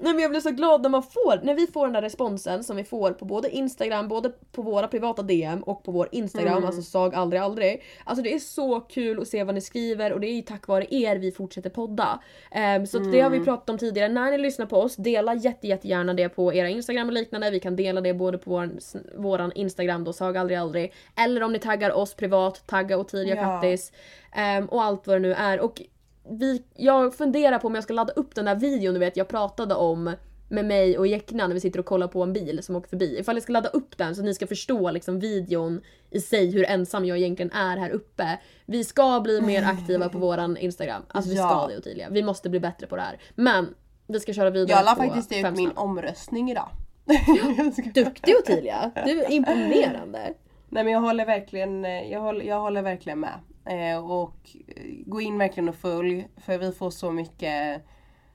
Nej 0.00 0.12
men 0.12 0.22
jag 0.22 0.30
blir 0.30 0.40
så 0.40 0.50
glad 0.50 0.82
när 0.82 0.88
man 0.88 1.02
får, 1.02 1.44
när 1.44 1.54
vi 1.54 1.66
får 1.66 1.86
den 1.86 1.92
där 1.92 2.02
responsen 2.02 2.64
som 2.64 2.76
vi 2.76 2.84
får 2.84 3.10
på 3.12 3.24
både 3.24 3.50
Instagram, 3.50 4.08
både 4.08 4.30
på 4.52 4.62
våra 4.62 4.88
privata 4.88 5.22
DM 5.22 5.62
och 5.62 5.82
på 5.84 5.92
vår 5.92 6.08
Instagram, 6.12 6.52
Mm. 6.52 6.64
alltså 6.64 6.82
sag 6.82 7.14
aldrig 7.14 7.42
aldrig. 7.42 7.82
Alltså 8.04 8.22
det 8.22 8.34
är 8.34 8.38
så 8.38 8.80
kul 8.80 9.20
att 9.20 9.28
se 9.28 9.44
vad 9.44 9.54
ni 9.54 9.60
skriver 9.60 10.12
och 10.12 10.20
det 10.20 10.26
är 10.26 10.32
ju 10.34 10.42
tack 10.42 10.66
vare 10.68 10.86
er 10.94 11.16
vi 11.16 11.32
fortsätter 11.32 11.70
podda. 11.70 12.20
Ehm, 12.52 12.86
så 12.86 12.96
att 12.98 13.12
det 13.12 13.20
har 13.20 13.30
vi 13.30 13.36
Mm. 13.36 13.44
pratat 13.44 13.70
om 13.70 13.78
tidigare, 13.78 14.08
när 14.08 14.30
ni 14.30 14.38
lyssnar 14.38 14.66
på 14.66 14.76
oss, 14.76 14.96
dela 14.96 15.34
jätte, 15.34 15.66
jättegärna 15.66 16.14
det 16.14 16.28
på 16.28 16.54
era 16.54 16.68
Instagram 16.68 17.06
och 17.08 17.12
liknande. 17.14 17.50
Vi 17.50 17.60
kan 17.60 17.76
dela 17.76 18.00
det 18.00 18.14
både 18.14 18.38
på 18.38 18.50
våran, 18.50 18.78
våran 19.16 19.52
Instagram 19.54 20.04
då, 20.04 20.12
sag 20.12 20.36
aldrig 20.36 20.58
aldrig. 20.58 20.92
Eller 21.16 21.42
om 21.42 21.52
ni 21.52 21.58
taggar 21.58 21.90
oss 21.92 22.14
privat, 22.14 22.66
tagga 22.66 22.98
Ottilia 22.98 23.34
Ja. 23.36 23.42
Kattis. 23.42 23.92
ehm, 24.36 24.66
och 24.66 24.82
allt 24.82 25.06
vad 25.06 25.16
det 25.16 25.20
nu 25.20 25.32
är. 25.34 25.60
Och 25.60 25.82
vi, 26.30 26.62
jag 26.74 27.14
funderar 27.14 27.58
på 27.58 27.66
om 27.66 27.74
jag 27.74 27.84
ska 27.84 27.92
ladda 27.92 28.12
upp 28.12 28.34
den 28.34 28.44
där 28.44 28.54
videon 28.54 28.94
du 28.94 29.00
vet 29.00 29.16
jag 29.16 29.28
pratade 29.28 29.74
om 29.74 30.14
med 30.50 30.64
mig 30.64 30.98
och 30.98 31.06
Jäckna 31.06 31.46
när 31.46 31.54
vi 31.54 31.60
sitter 31.60 31.78
och 31.80 31.86
kollar 31.86 32.08
på 32.08 32.22
en 32.22 32.32
bil 32.32 32.62
som 32.62 32.76
åker 32.76 32.88
förbi. 32.88 33.18
Ifall 33.18 33.36
jag 33.36 33.42
ska 33.42 33.52
ladda 33.52 33.68
upp 33.68 33.98
den 33.98 34.16
så 34.16 34.22
ni 34.22 34.34
ska 34.34 34.46
förstå 34.46 34.90
liksom 34.90 35.20
videon 35.20 35.80
i 36.10 36.20
sig 36.20 36.50
hur 36.50 36.64
ensam 36.64 37.04
jag 37.04 37.18
egentligen 37.18 37.52
är 37.52 37.76
här 37.76 37.90
uppe. 37.90 38.38
Vi 38.66 38.84
ska 38.84 39.20
bli 39.20 39.40
mer 39.40 39.62
aktiva 39.66 40.08
på 40.08 40.18
våran 40.18 40.56
Instagram. 40.56 41.02
Alltså 41.08 41.30
vi 41.30 41.36
Ja. 41.36 41.48
ska 41.48 41.66
det 41.66 41.78
Ottilia. 41.78 42.08
Vi 42.10 42.22
måste 42.22 42.50
bli 42.50 42.60
bättre 42.60 42.86
på 42.86 42.96
det 42.96 43.02
här. 43.02 43.18
Men 43.34 43.74
vi 44.06 44.20
ska 44.20 44.32
köra 44.32 44.50
vidare 44.50 44.78
Jag 44.78 44.84
la 44.84 44.96
faktiskt 44.96 45.32
ut 45.32 45.56
min 45.56 45.72
omröstning 45.76 46.50
idag. 46.50 46.68
Duktig 47.94 48.34
Ottilia! 48.36 48.90
Du 49.06 49.22
är 49.22 49.30
imponerande. 49.30 50.34
Nej 50.68 50.84
men 50.84 50.92
jag 50.92 51.00
håller 51.00 51.26
verkligen, 51.26 51.84
jag 51.84 52.20
håller, 52.20 52.44
jag 52.44 52.60
håller 52.60 52.82
verkligen 52.82 53.20
med. 53.20 53.34
Eh, 53.68 54.10
och 54.10 54.56
eh, 54.76 54.82
gå 55.06 55.20
in 55.20 55.38
verkligen 55.38 55.68
och 55.68 55.74
följ 55.74 56.28
för 56.36 56.58
vi 56.58 56.72
får 56.72 56.90
så 56.90 57.12
mycket 57.12 57.82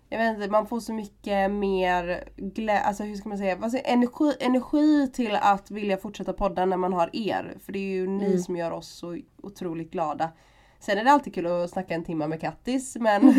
jag 0.09 0.19
vet 0.19 0.35
inte, 0.35 0.49
man 0.51 0.67
får 0.67 0.79
så 0.79 0.93
mycket 0.93 1.51
mer 1.51 2.29
glä, 2.37 2.79
alltså 2.79 3.03
hur 3.03 3.15
ska 3.15 3.29
man 3.29 3.37
säga, 3.37 3.69
säger, 3.69 3.93
energi, 3.93 4.33
energi 4.39 5.07
till 5.13 5.35
att 5.35 5.71
vilja 5.71 5.97
fortsätta 5.97 6.33
podda 6.33 6.65
när 6.65 6.77
man 6.77 6.93
har 6.93 7.09
er. 7.13 7.57
För 7.59 7.73
det 7.73 7.79
är 7.79 7.93
ju 7.93 8.07
ni 8.07 8.25
Mm. 8.25 8.39
som 8.39 8.55
gör 8.55 8.71
oss 8.71 8.87
så 8.87 9.17
otroligt 9.43 9.91
glada. 9.91 10.31
Sen 10.79 10.97
är 10.97 11.03
det 11.03 11.11
alltid 11.11 11.35
kul 11.35 11.47
att 11.47 11.69
snacka 11.69 11.93
en 11.93 12.03
timme 12.03 12.27
med 12.27 12.41
Kattis 12.41 12.97
men, 12.99 13.25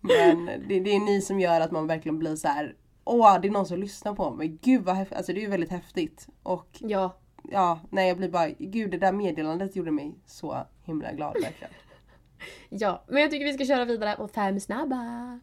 men 0.00 0.46
det, 0.68 0.80
det 0.80 0.90
är 0.90 1.04
ni 1.04 1.20
som 1.20 1.40
gör 1.40 1.60
att 1.60 1.70
man 1.70 1.86
verkligen 1.86 2.18
blir 2.18 2.36
så 2.36 2.48
här. 2.48 2.74
Åh, 3.04 3.40
det 3.40 3.48
är 3.48 3.52
någon 3.52 3.66
som 3.66 3.78
lyssnar 3.78 4.14
på 4.14 4.30
mig. 4.30 4.58
Gud 4.62 4.82
vad 4.84 4.96
häftigt. 4.96 5.16
Alltså 5.18 5.32
det 5.32 5.38
är 5.38 5.42
ju 5.42 5.50
väldigt 5.50 5.70
häftigt. 5.70 6.28
Och 6.42 6.68
Ja, 6.80 7.16
ja, 7.50 7.80
nej 7.90 8.08
jag 8.08 8.16
blir 8.16 8.28
bara, 8.28 8.48
gud 8.58 8.90
det 8.90 8.98
där 8.98 9.12
meddelandet 9.12 9.76
gjorde 9.76 9.90
mig 9.90 10.14
så 10.26 10.56
himla 10.82 11.12
glad 11.12 11.32
verkligen. 11.42 11.72
ja. 12.68 13.02
Men 13.08 13.22
jag 13.22 13.30
tycker 13.30 13.44
vi 13.44 13.52
ska 13.52 13.64
köra 13.64 13.84
vidare 13.84 14.16
på 14.16 14.28
fem 14.28 14.60
snabba. 14.60 15.40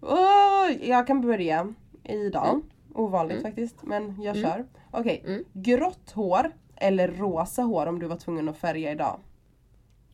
Åh, 0.00 0.70
jag 0.82 1.06
kan 1.06 1.20
börja 1.20 1.74
idag. 2.04 2.60
Ovanligt 2.94 3.42
faktiskt, 3.42 3.82
men 3.82 4.22
jag 4.22 4.36
kör. 4.36 4.66
Okej, 4.90 5.22
Mm. 5.26 5.44
grått 5.52 6.10
hår 6.10 6.52
eller 6.76 7.08
rosa 7.08 7.62
hår 7.62 7.86
om 7.86 7.98
du 7.98 8.06
var 8.06 8.16
tvungen 8.16 8.48
att 8.48 8.56
färga 8.56 8.92
idag? 8.92 9.20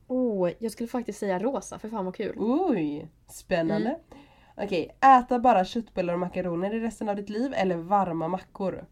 Oh, 0.07 0.51
jag 0.59 0.72
skulle 0.72 0.88
faktiskt 0.88 1.18
säga 1.18 1.38
rosa, 1.38 1.78
för 1.78 1.88
fan 1.88 2.05
vad 2.05 2.14
kul. 2.14 2.36
Oj, 2.38 3.09
spännande. 3.28 3.88
Mm. 3.88 4.01
Okej, 4.57 4.97
äta 5.01 5.38
bara 5.38 5.64
köttbullar 5.64 6.14
och 6.14 6.20
makaroner 6.20 6.74
i 6.74 6.80
resten 6.80 7.09
av 7.09 7.16
ditt 7.16 7.28
liv 7.28 7.53
eller 7.57 7.76
varma 7.76 8.28
mackor? 8.28 8.84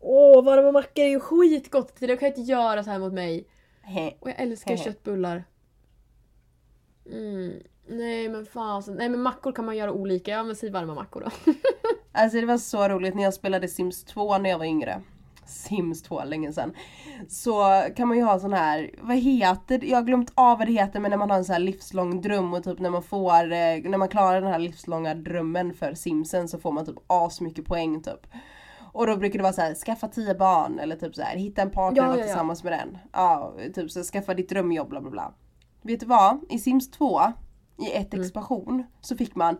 Åh, 0.00 0.44
varma 0.44 0.72
mackor 0.72 1.04
är 1.04 1.08
ju 1.08 1.20
skitgott! 1.20 1.94
Du 1.98 2.16
kan 2.16 2.28
inte 2.28 2.40
göra 2.40 2.84
så 2.84 2.90
här 2.90 2.98
mot 2.98 3.12
mig. 3.12 3.48
Och 4.20 4.28
jag 4.28 4.40
älskar 4.40 4.76
köttbullar. 4.76 5.44
Mm. 7.12 7.52
Nej 7.88 8.28
men 8.28 8.46
fasen. 8.46 8.94
Nej 8.94 9.08
men 9.08 9.20
mackor 9.20 9.52
kan 9.52 9.64
man 9.64 9.76
göra 9.76 9.92
olika. 9.92 10.30
Ja 10.30 10.42
men 10.42 10.56
säg 10.56 10.70
varma 10.70 10.94
mackor 10.94 11.20
då. 11.20 11.52
Alltså 12.12 12.40
det 12.40 12.46
var 12.46 12.58
så 12.58 12.88
roligt 12.88 13.14
när 13.14 13.22
jag 13.22 13.34
spelade 13.34 13.68
Sims 13.68 14.04
2 14.04 14.38
när 14.38 14.50
jag 14.50 14.58
var 14.58 14.64
yngre. 14.64 15.02
Sims 15.46 16.02
2, 16.02 16.24
länge 16.24 16.52
sedan. 16.52 16.72
Så 17.28 17.84
kan 17.96 18.08
man 18.08 18.16
ju 18.16 18.22
ha 18.22 18.38
sån 18.38 18.52
här, 18.52 18.90
vad 19.00 19.16
heter 19.16 19.78
det? 19.78 19.86
Jag 19.86 19.96
har 19.96 20.02
glömt 20.02 20.32
av 20.34 20.58
vad 20.58 20.66
det 20.66 20.72
heter 20.72 21.00
men 21.00 21.10
när 21.10 21.18
man 21.18 21.30
har 21.30 21.36
en 21.36 21.44
sån 21.44 21.52
här 21.52 21.60
livslång 21.60 22.20
dröm 22.20 22.54
och 22.54 22.64
typ 22.64 22.78
när 22.78 22.90
man 22.90 23.02
får, 23.02 23.42
eh, 23.42 23.82
när 23.84 23.98
man 23.98 24.08
klarar 24.08 24.40
den 24.40 24.50
här 24.50 24.58
livslånga 24.58 25.14
drömmen 25.14 25.74
för 25.74 25.94
Simsen 25.94 26.48
så 26.48 26.58
får 26.58 26.72
man 26.72 26.86
typ 26.86 26.98
asmycket 27.06 27.64
poäng 27.64 28.02
typ. 28.02 28.26
Och 28.92 29.06
då 29.06 29.16
brukar 29.16 29.38
det 29.38 29.42
vara 29.42 29.52
så 29.52 29.60
här, 29.60 29.74
skaffa 29.74 30.08
10 30.08 30.34
barn 30.34 30.78
eller 30.78 30.96
typ 30.96 31.14
så 31.14 31.22
här, 31.22 31.36
hitta 31.36 31.62
en 31.62 31.70
partner 31.70 32.02
Ja, 32.02 32.02
och 32.02 32.08
vara 32.08 32.18
ja, 32.18 32.22
ja. 32.22 32.26
tillsammans 32.26 32.64
med 32.64 32.72
den. 32.72 32.98
Ja, 33.12 33.54
typ 33.74 33.90
så 33.90 34.02
skaffa 34.02 34.34
ditt 34.34 34.48
drömjobb 34.48 34.88
bla 34.88 35.00
bla 35.00 35.10
bla. 35.10 35.32
Vet 35.82 36.00
du 36.00 36.06
vad? 36.06 36.38
I 36.48 36.58
Sims 36.58 36.90
2, 36.90 37.20
i 37.78 37.92
ett 37.92 38.14
Mm. 38.14 38.24
expansion, 38.24 38.84
så 39.00 39.16
fick 39.16 39.34
man 39.34 39.56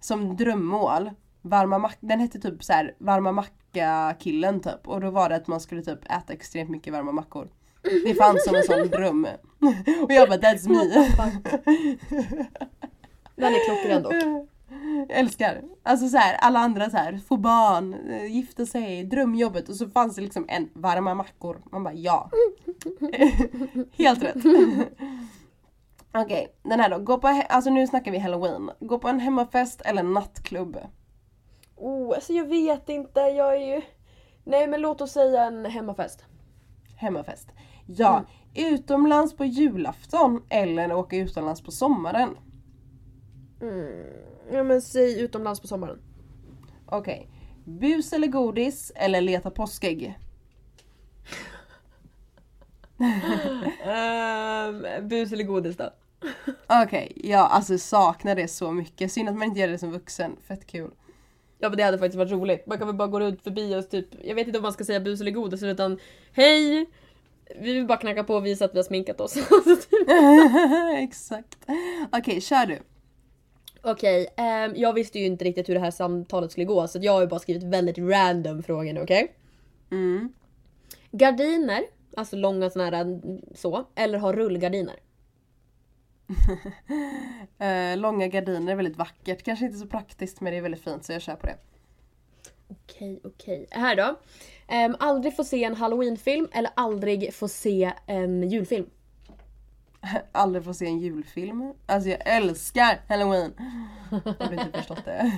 som 0.00 0.36
drömmål 0.36 1.10
Varma 1.42 1.78
mack, 1.78 1.96
den 2.00 2.20
hette 2.20 2.38
typ 2.38 2.64
så 2.64 2.72
här 2.72 2.94
varma 2.98 3.32
macka 3.32 4.14
killen 4.18 4.60
typ 4.60 4.88
och 4.88 5.00
då 5.00 5.10
var 5.10 5.28
det 5.28 5.36
att 5.36 5.46
man 5.46 5.60
skulle 5.60 5.82
typ 5.82 6.04
äta 6.10 6.32
extremt 6.32 6.70
mycket 6.70 6.92
varma 6.92 7.12
mackor. 7.12 7.48
Det 7.82 8.14
fanns 8.14 8.44
som 8.44 8.54
en 8.54 8.62
sån 8.62 8.88
dröm. 8.90 9.26
Och 10.04 10.12
jag 10.12 10.28
bara 10.28 10.38
that's 10.38 10.68
me. 10.68 11.06
Den 13.36 13.52
är 13.54 13.64
klockren 13.66 14.02
dock. 14.02 14.48
Jag 15.08 15.10
älskar. 15.18 15.62
Alltså 15.82 16.08
så 16.08 16.16
här, 16.16 16.34
alla 16.34 16.58
andra 16.58 16.90
så 16.90 16.96
här, 16.96 17.20
få 17.28 17.36
barn, 17.36 18.10
eh, 18.10 18.26
gifta 18.26 18.66
sig, 18.66 19.04
drömjobbet 19.04 19.68
och 19.68 19.76
så 19.76 19.88
fanns 19.88 20.16
det 20.16 20.22
liksom 20.22 20.46
en 20.48 20.70
varma 20.72 21.14
mackor. 21.14 21.62
Man 21.72 21.84
bara 21.84 21.94
ja. 21.94 22.30
Helt 23.98 24.22
rätt. 24.22 24.36
Okej, 26.14 26.54
den 26.62 26.80
här 26.80 26.90
då. 26.90 26.98
Gå 26.98 27.18
på, 27.18 27.42
alltså 27.48 27.70
nu 27.70 27.86
snackar 27.86 28.12
vi 28.12 28.18
halloween. 28.18 28.70
Gå 28.80 28.98
på 28.98 29.08
en 29.08 29.20
hemmafest 29.20 29.80
eller 29.80 30.02
nattklubb. 30.02 30.78
Oh, 31.76 32.14
alltså 32.14 32.32
jag 32.32 32.44
vet 32.44 32.88
inte. 32.88 33.20
Jag 33.20 33.56
är 33.56 33.74
ju... 33.74 33.82
Nej 34.44 34.66
men 34.66 34.80
låt 34.80 35.00
oss 35.00 35.12
säga 35.12 35.44
en 35.44 35.64
hemmafest. 35.64 36.24
Hemmafest. 36.96 37.48
Ja, 37.86 38.24
utomlands 38.54 39.36
på 39.36 39.44
julafton 39.44 40.42
eller 40.48 40.92
åka 40.92 41.16
utomlands 41.16 41.62
på 41.62 41.70
sommaren. 41.70 42.36
Mm. 43.60 44.30
Ja 44.52 44.62
men 44.62 44.82
säg 44.82 45.20
utomlands 45.20 45.60
på 45.60 45.66
sommaren. 45.66 45.98
Okej. 46.86 47.28
Bus 47.64 48.12
eller 48.12 48.26
godis 48.26 48.92
eller 48.94 49.20
leta 49.20 49.50
påskägg? 49.50 50.18
um, 53.00 55.08
bus 55.08 55.32
eller 55.32 55.44
godis 55.44 55.76
då? 55.76 55.90
Okej, 56.84 57.12
ja 57.16 57.46
alltså 57.46 57.78
saknar 57.78 58.34
det 58.34 58.48
så 58.48 58.72
mycket. 58.72 59.12
Synd 59.12 59.28
att 59.28 59.36
man 59.36 59.48
inte 59.48 59.60
gör 59.60 59.68
det 59.68 59.78
som 59.78 59.90
vuxen. 59.90 60.36
Fett 60.42 60.66
kul. 60.66 60.90
Ja 61.58 61.68
men 61.68 61.78
det 61.78 61.82
hade 61.82 61.98
faktiskt 61.98 62.18
varit 62.18 62.32
roligt. 62.32 62.66
Man 62.66 62.78
kan 62.78 62.86
väl 62.86 62.96
bara 62.96 63.08
gå 63.08 63.20
runt 63.20 63.42
förbi 63.42 63.76
och 63.76 63.90
typ, 63.90 64.06
jag 64.24 64.34
vet 64.34 64.46
inte 64.46 64.58
om 64.58 64.62
man 64.62 64.72
ska 64.72 64.84
säga 64.84 65.00
bus 65.00 65.20
eller 65.20 65.30
godis 65.30 65.62
utan 65.62 65.98
Hej! 66.32 66.86
Vi 67.60 67.72
vill 67.72 67.86
bara 67.86 67.98
knacka 67.98 68.24
på 68.24 68.34
och 68.34 68.46
visa 68.46 68.64
att 68.64 68.74
vi 68.74 68.78
har 68.78 68.84
sminkat 68.84 69.20
oss. 69.20 69.36
Exakt. 70.98 71.58
Okej, 72.12 72.40
kör 72.40 72.66
du. 72.66 72.78
Okej, 73.82 74.26
ehm, 74.36 74.72
jag 74.76 74.92
visste 74.92 75.18
ju 75.18 75.26
inte 75.26 75.44
riktigt 75.44 75.68
hur 75.68 75.74
det 75.74 75.80
här 75.80 75.90
samtalet 75.90 76.52
skulle 76.52 76.66
gå 76.66 76.88
så 76.88 76.98
jag 77.02 77.12
har 77.12 77.20
ju 77.20 77.26
bara 77.26 77.40
skrivit 77.40 77.62
väldigt 77.62 77.98
random 77.98 78.62
frågor 78.62 78.92
nu, 78.92 79.02
okej? 79.02 79.34
Mm. 79.90 80.32
Gardiner, 81.10 81.82
alltså 82.16 82.36
långa 82.36 82.70
såna 82.70 82.84
här 82.84 83.20
så, 83.54 83.86
eller 83.94 84.18
ha 84.18 84.32
rullgardiner? 84.32 84.96
Eh, 87.58 87.96
långa 87.96 88.28
gardiner 88.28 88.72
är 88.72 88.76
väldigt 88.76 88.96
vackert. 88.96 89.42
Kanske 89.42 89.64
inte 89.64 89.78
så 89.78 89.86
praktiskt 89.86 90.40
men 90.40 90.52
det 90.52 90.58
är 90.58 90.62
väldigt 90.62 90.84
fint 90.84 91.04
så 91.04 91.12
jag 91.12 91.22
kör 91.22 91.36
på 91.36 91.46
det. 91.46 91.56
Okej, 92.68 93.20
okej. 93.24 93.66
Här 93.70 93.96
då. 93.96 94.18
Ehm, 94.68 94.96
aldrig 94.98 95.36
få 95.36 95.44
se 95.44 95.64
en 95.64 95.74
halloweenfilm 95.74 96.48
eller 96.52 96.70
aldrig 96.74 97.34
få 97.34 97.48
se 97.48 97.92
en 98.06 98.50
julfilm? 98.50 98.90
Aldrig 100.32 100.64
få 100.64 100.74
se 100.74 100.86
en 100.86 100.98
julfilm. 100.98 101.74
Alltså 101.86 102.08
jag 102.08 102.20
älskar 102.24 103.00
halloween. 103.08 103.52
Har 104.10 104.48
du 104.48 104.54
inte 104.54 104.72
förstått 104.78 105.04
det? 105.04 105.32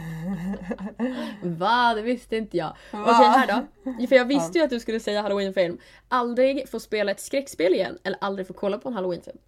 Va? 1.42 1.94
Det 1.94 2.02
visste 2.02 2.36
inte 2.36 2.56
jag. 2.56 2.76
Va? 2.90 3.00
Okej, 3.02 3.28
här 3.28 3.46
då. 3.46 4.06
För 4.06 4.16
jag 4.16 4.24
visste 4.24 4.58
ju 4.58 4.64
att 4.64 4.70
du 4.70 4.80
skulle 4.80 5.00
säga 5.00 5.22
halloweenfilm. 5.22 5.78
Aldrig 6.08 6.68
få 6.68 6.80
spela 6.80 7.12
ett 7.12 7.20
skräckspel 7.20 7.74
igen 7.74 7.98
eller 8.04 8.18
aldrig 8.20 8.46
få 8.46 8.52
kolla 8.52 8.78
på 8.78 8.88
en 8.88 8.94
halloweenfilm? 8.94 9.38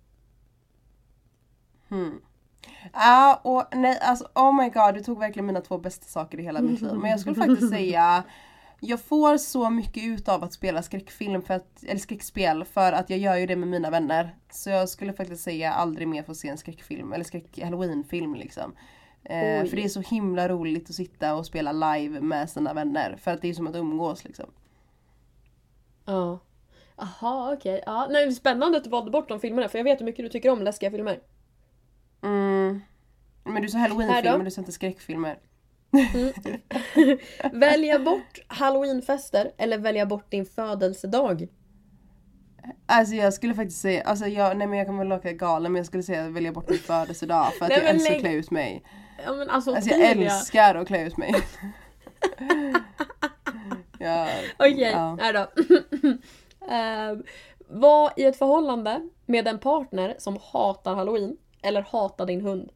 Hmm. 1.89 2.21
Ja 2.93 3.41
och 3.45 3.65
nej 3.73 3.99
alltså 4.03 4.29
oh 4.35 4.53
my 4.63 4.69
god 4.69 4.95
du 4.95 5.01
tog 5.01 5.19
verkligen 5.19 5.47
mina 5.47 5.61
två 5.61 5.79
bästa 5.79 6.07
saker 6.07 6.41
i 6.41 6.43
hela 6.43 6.61
mitt 6.61 6.81
liv. 6.81 6.95
Men 6.95 7.11
jag 7.11 7.21
skulle 7.21 7.37
faktiskt 7.37 7.71
säga 7.71 8.25
jag 8.87 9.01
får 9.01 9.37
så 9.37 9.71
mycket 9.71 10.05
ut 10.05 10.29
av 10.29 10.45
att 10.45 10.53
spela 10.53 10.83
skräckfilm 10.83 11.43
för 11.43 11.55
att, 11.55 11.85
eller 11.85 12.01
skräckspel 12.01 12.65
för 12.65 12.93
att 12.93 13.11
jag 13.11 13.19
gör 13.19 13.37
ju 13.37 13.47
det 13.47 13.57
med 13.57 13.69
mina 13.69 13.91
vänner. 13.91 14.37
Så 14.51 14.71
jag 14.71 14.89
skulle 14.89 15.13
faktiskt 15.13 15.43
säga 15.43 15.73
aldrig 15.73 16.09
mer 16.09 16.23
få 16.23 16.35
se 16.35 16.49
en 16.49 16.59
skräckfilm 16.59 17.13
eller 17.13 17.25
skräck 17.25 17.59
halloweenfilm 17.63 18.35
liksom. 18.35 18.75
Eh, 19.25 19.67
för 19.67 19.77
det 19.77 19.85
är 19.85 19.89
så 19.89 20.01
himla 20.01 20.49
roligt 20.49 20.91
att 20.91 20.97
sitta 20.97 21.35
och 21.35 21.47
spela 21.47 21.73
live 21.73 22.21
med 22.21 22.51
sina 22.51 22.75
vänner. 22.75 23.17
För 23.17 23.31
att 23.31 23.43
det 23.43 23.49
är 23.49 23.55
som 23.55 23.67
att 23.67 23.77
umgås 23.77 24.25
liksom. 24.25 24.51
Ja. 26.05 26.39
Jaha, 26.97 27.53
okej. 27.53 27.83
Ja, 27.87 28.09
nej, 28.11 28.33
spännande 28.33 28.79
att 28.79 28.85
du 28.85 28.91
valde 28.91 29.11
bort 29.11 29.29
de 29.29 29.41
filmerna 29.41 29.69
för 29.69 29.79
jag 29.79 29.85
vet 29.85 30.01
hur 30.01 30.07
mycket 30.07 30.25
du 30.25 30.29
tycker 30.29 30.51
om 30.51 30.63
läskiga 30.63 30.91
filmer. 30.91 31.21
Mm. 32.23 32.81
Men 33.45 33.63
du 33.63 33.69
sa 33.69 33.79
halloweenfilmer, 33.79 34.45
du 34.45 34.51
sa 34.51 34.61
inte 34.61 34.73
skräckfilmer. 34.73 35.39
Välja 37.53 37.99
bort 37.99 38.39
halloweenfester 38.47 39.53
eller 39.59 39.79
välja 39.79 40.07
bort 40.07 40.31
din 40.31 40.47
födelsedag? 40.47 41.49
Alltså 42.87 43.15
jag 43.15 43.35
skulle 43.35 43.55
faktiskt 43.55 43.81
säga, 43.81 44.03
alltså 44.03 44.27
jag, 44.27 44.57
nej 44.57 44.67
men 44.67 44.79
jag 44.79 44.87
kommer 44.87 44.99
väl 44.99 45.09
låta 45.09 45.33
galen 45.33 45.73
men 45.73 45.81
jag 45.81 45.87
skulle 45.87 46.03
säga 46.03 46.29
välja 46.29 46.53
bort 46.53 46.69
min 46.71 46.79
födelsedag 46.79 47.53
för 47.59 47.65
att 47.65 47.69
Nej, 47.69 47.79
jag 47.79 47.91
älskar 47.91 48.11
lägg- 48.11 48.17
att 48.17 48.23
klä 48.23 48.33
ut 48.33 48.51
mig. 48.51 48.83
Ja 49.25 49.33
men 49.33 49.51
alltså, 49.51 49.75
Alltså 49.75 49.91
jag 49.91 50.01
älskar 50.11 50.75
att 50.75 50.87
klä 50.87 51.07
ut 51.07 51.17
mig. 51.17 51.35
ja, 53.99 54.29
Okej, 54.59 54.81
ja. 54.81 55.19
här 55.21 55.33
då. 55.33 55.47
Ehm, 56.71 57.23
var 57.69 58.13
i 58.17 58.25
ett 58.25 58.37
förhållande 58.39 59.09
med 59.27 59.49
en 59.49 59.59
partner 59.59 60.15
som 60.19 60.39
hatar 60.53 60.95
halloween 60.95 61.37
eller 61.63 61.83
hatar 61.83 62.27
din 62.27 62.41
hund. 62.41 62.71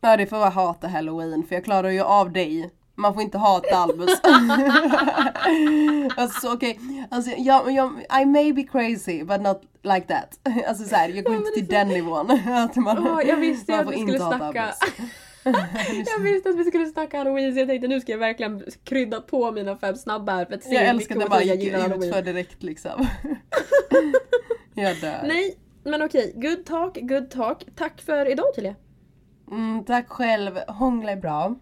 Ja 0.00 0.16
det 0.16 0.26
får 0.26 0.36
vara 0.38 0.50
hata 0.50 0.88
halloween 0.88 1.44
för 1.48 1.54
jag 1.54 1.64
klarar 1.64 1.90
ju 1.90 2.00
av 2.00 2.32
dig. 2.32 2.70
Man 2.94 3.14
får 3.14 3.22
inte 3.22 3.38
hata 3.38 3.76
Albus. 3.76 4.10
alltså 6.16 6.52
okej, 6.52 6.78
alltså 7.10 7.30
jag, 7.38 7.70
jag, 7.72 8.06
I 8.22 8.24
may 8.26 8.52
be 8.52 8.62
crazy 8.62 9.24
but 9.24 9.40
not 9.40 9.62
like 9.82 10.06
that. 10.06 10.38
Alltså 10.68 10.84
såhär, 10.84 11.08
jag 11.08 11.24
går 11.24 11.34
Ja, 11.34 11.38
inte 11.38 11.50
till 11.50 11.74
är 11.74 11.78
den 11.78 11.88
nivån. 11.88 12.30
Att 12.48 12.76
man, 12.76 13.08
Åh, 13.08 13.20
jag 13.26 13.36
visste 13.36 13.72
man 13.72 13.88
att 13.88 13.94
vi 13.94 13.98
skulle 14.00 14.18
snacka... 14.18 14.74
Jag 16.06 16.18
visste 16.22 16.48
att 16.48 16.56
vi 16.56 16.64
skulle 16.64 16.86
snacka 16.86 17.18
halloween 17.18 17.52
så 17.52 17.58
jag 17.58 17.68
tänkte 17.68 17.88
nu 17.88 18.00
ska 18.00 18.12
jag 18.12 18.18
verkligen 18.18 18.62
krydda 18.84 19.20
på 19.20 19.52
mina 19.52 19.76
fem 19.76 19.96
snabba 19.96 20.32
här 20.32 20.44
för 20.44 20.54
att 20.54 20.62
se 20.62 20.74
Jag 20.74 20.84
älskar 20.84 21.16
att 21.16 21.30
bara 21.30 21.42
jag 21.42 21.56
gick 21.56 21.74
ut 21.74 22.14
för 22.14 22.22
direkt 22.22 22.62
liksom. 22.62 23.06
jag 24.74 25.00
dör. 25.00 25.20
Nej, 25.24 25.58
Men 25.84 26.02
okej, 26.02 26.32
good 26.36 26.66
talk, 26.66 26.98
good 27.00 27.30
talk. 27.30 27.64
Tack 27.76 28.00
för 28.00 28.30
idag 28.30 28.54
Tilja. 28.54 28.74
Mm, 29.50 29.84
tack 29.84 30.08
själv, 30.08 30.58
hångla 30.68 31.12
är 31.12 31.16
bra. 31.16 31.54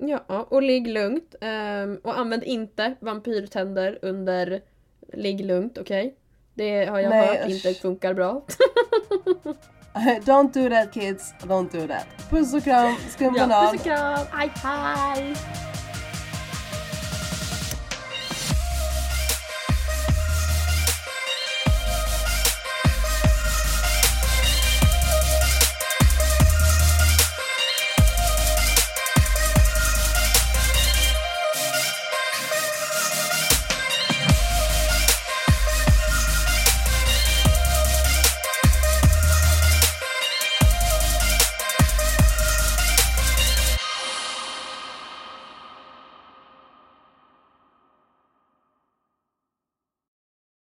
Ja, 0.00 0.18
och 0.48 0.62
ligg 0.62 0.86
lugnt. 0.88 1.34
ehm, 1.40 2.00
och 2.04 2.18
använd 2.18 2.44
inte 2.44 2.94
vampyrtänder 3.00 3.98
under 4.02 4.60
ligg 5.12 5.40
lugnt, 5.40 5.78
okej? 5.78 6.14
Det 6.54 6.86
har 6.86 6.98
jag 6.98 7.10
Nej, 7.10 7.26
hört 7.26 7.46
usch. 7.46 7.54
inte 7.66 7.74
funkar 7.80 8.14
bra. 8.14 8.42
Don't 10.24 10.52
do 10.52 10.68
that 10.70 10.92
kids, 10.92 11.34
don't 11.42 11.72
do 11.72 11.86
that. 11.88 12.06
Puss 12.30 12.54
och 12.54 12.64
kram, 12.64 12.94
skum 13.08 13.34
ja, 13.36 13.70
puss 13.70 13.80
och 13.80 13.86
kram, 13.86 14.26
hej 14.32 14.50
hej! 14.54 15.36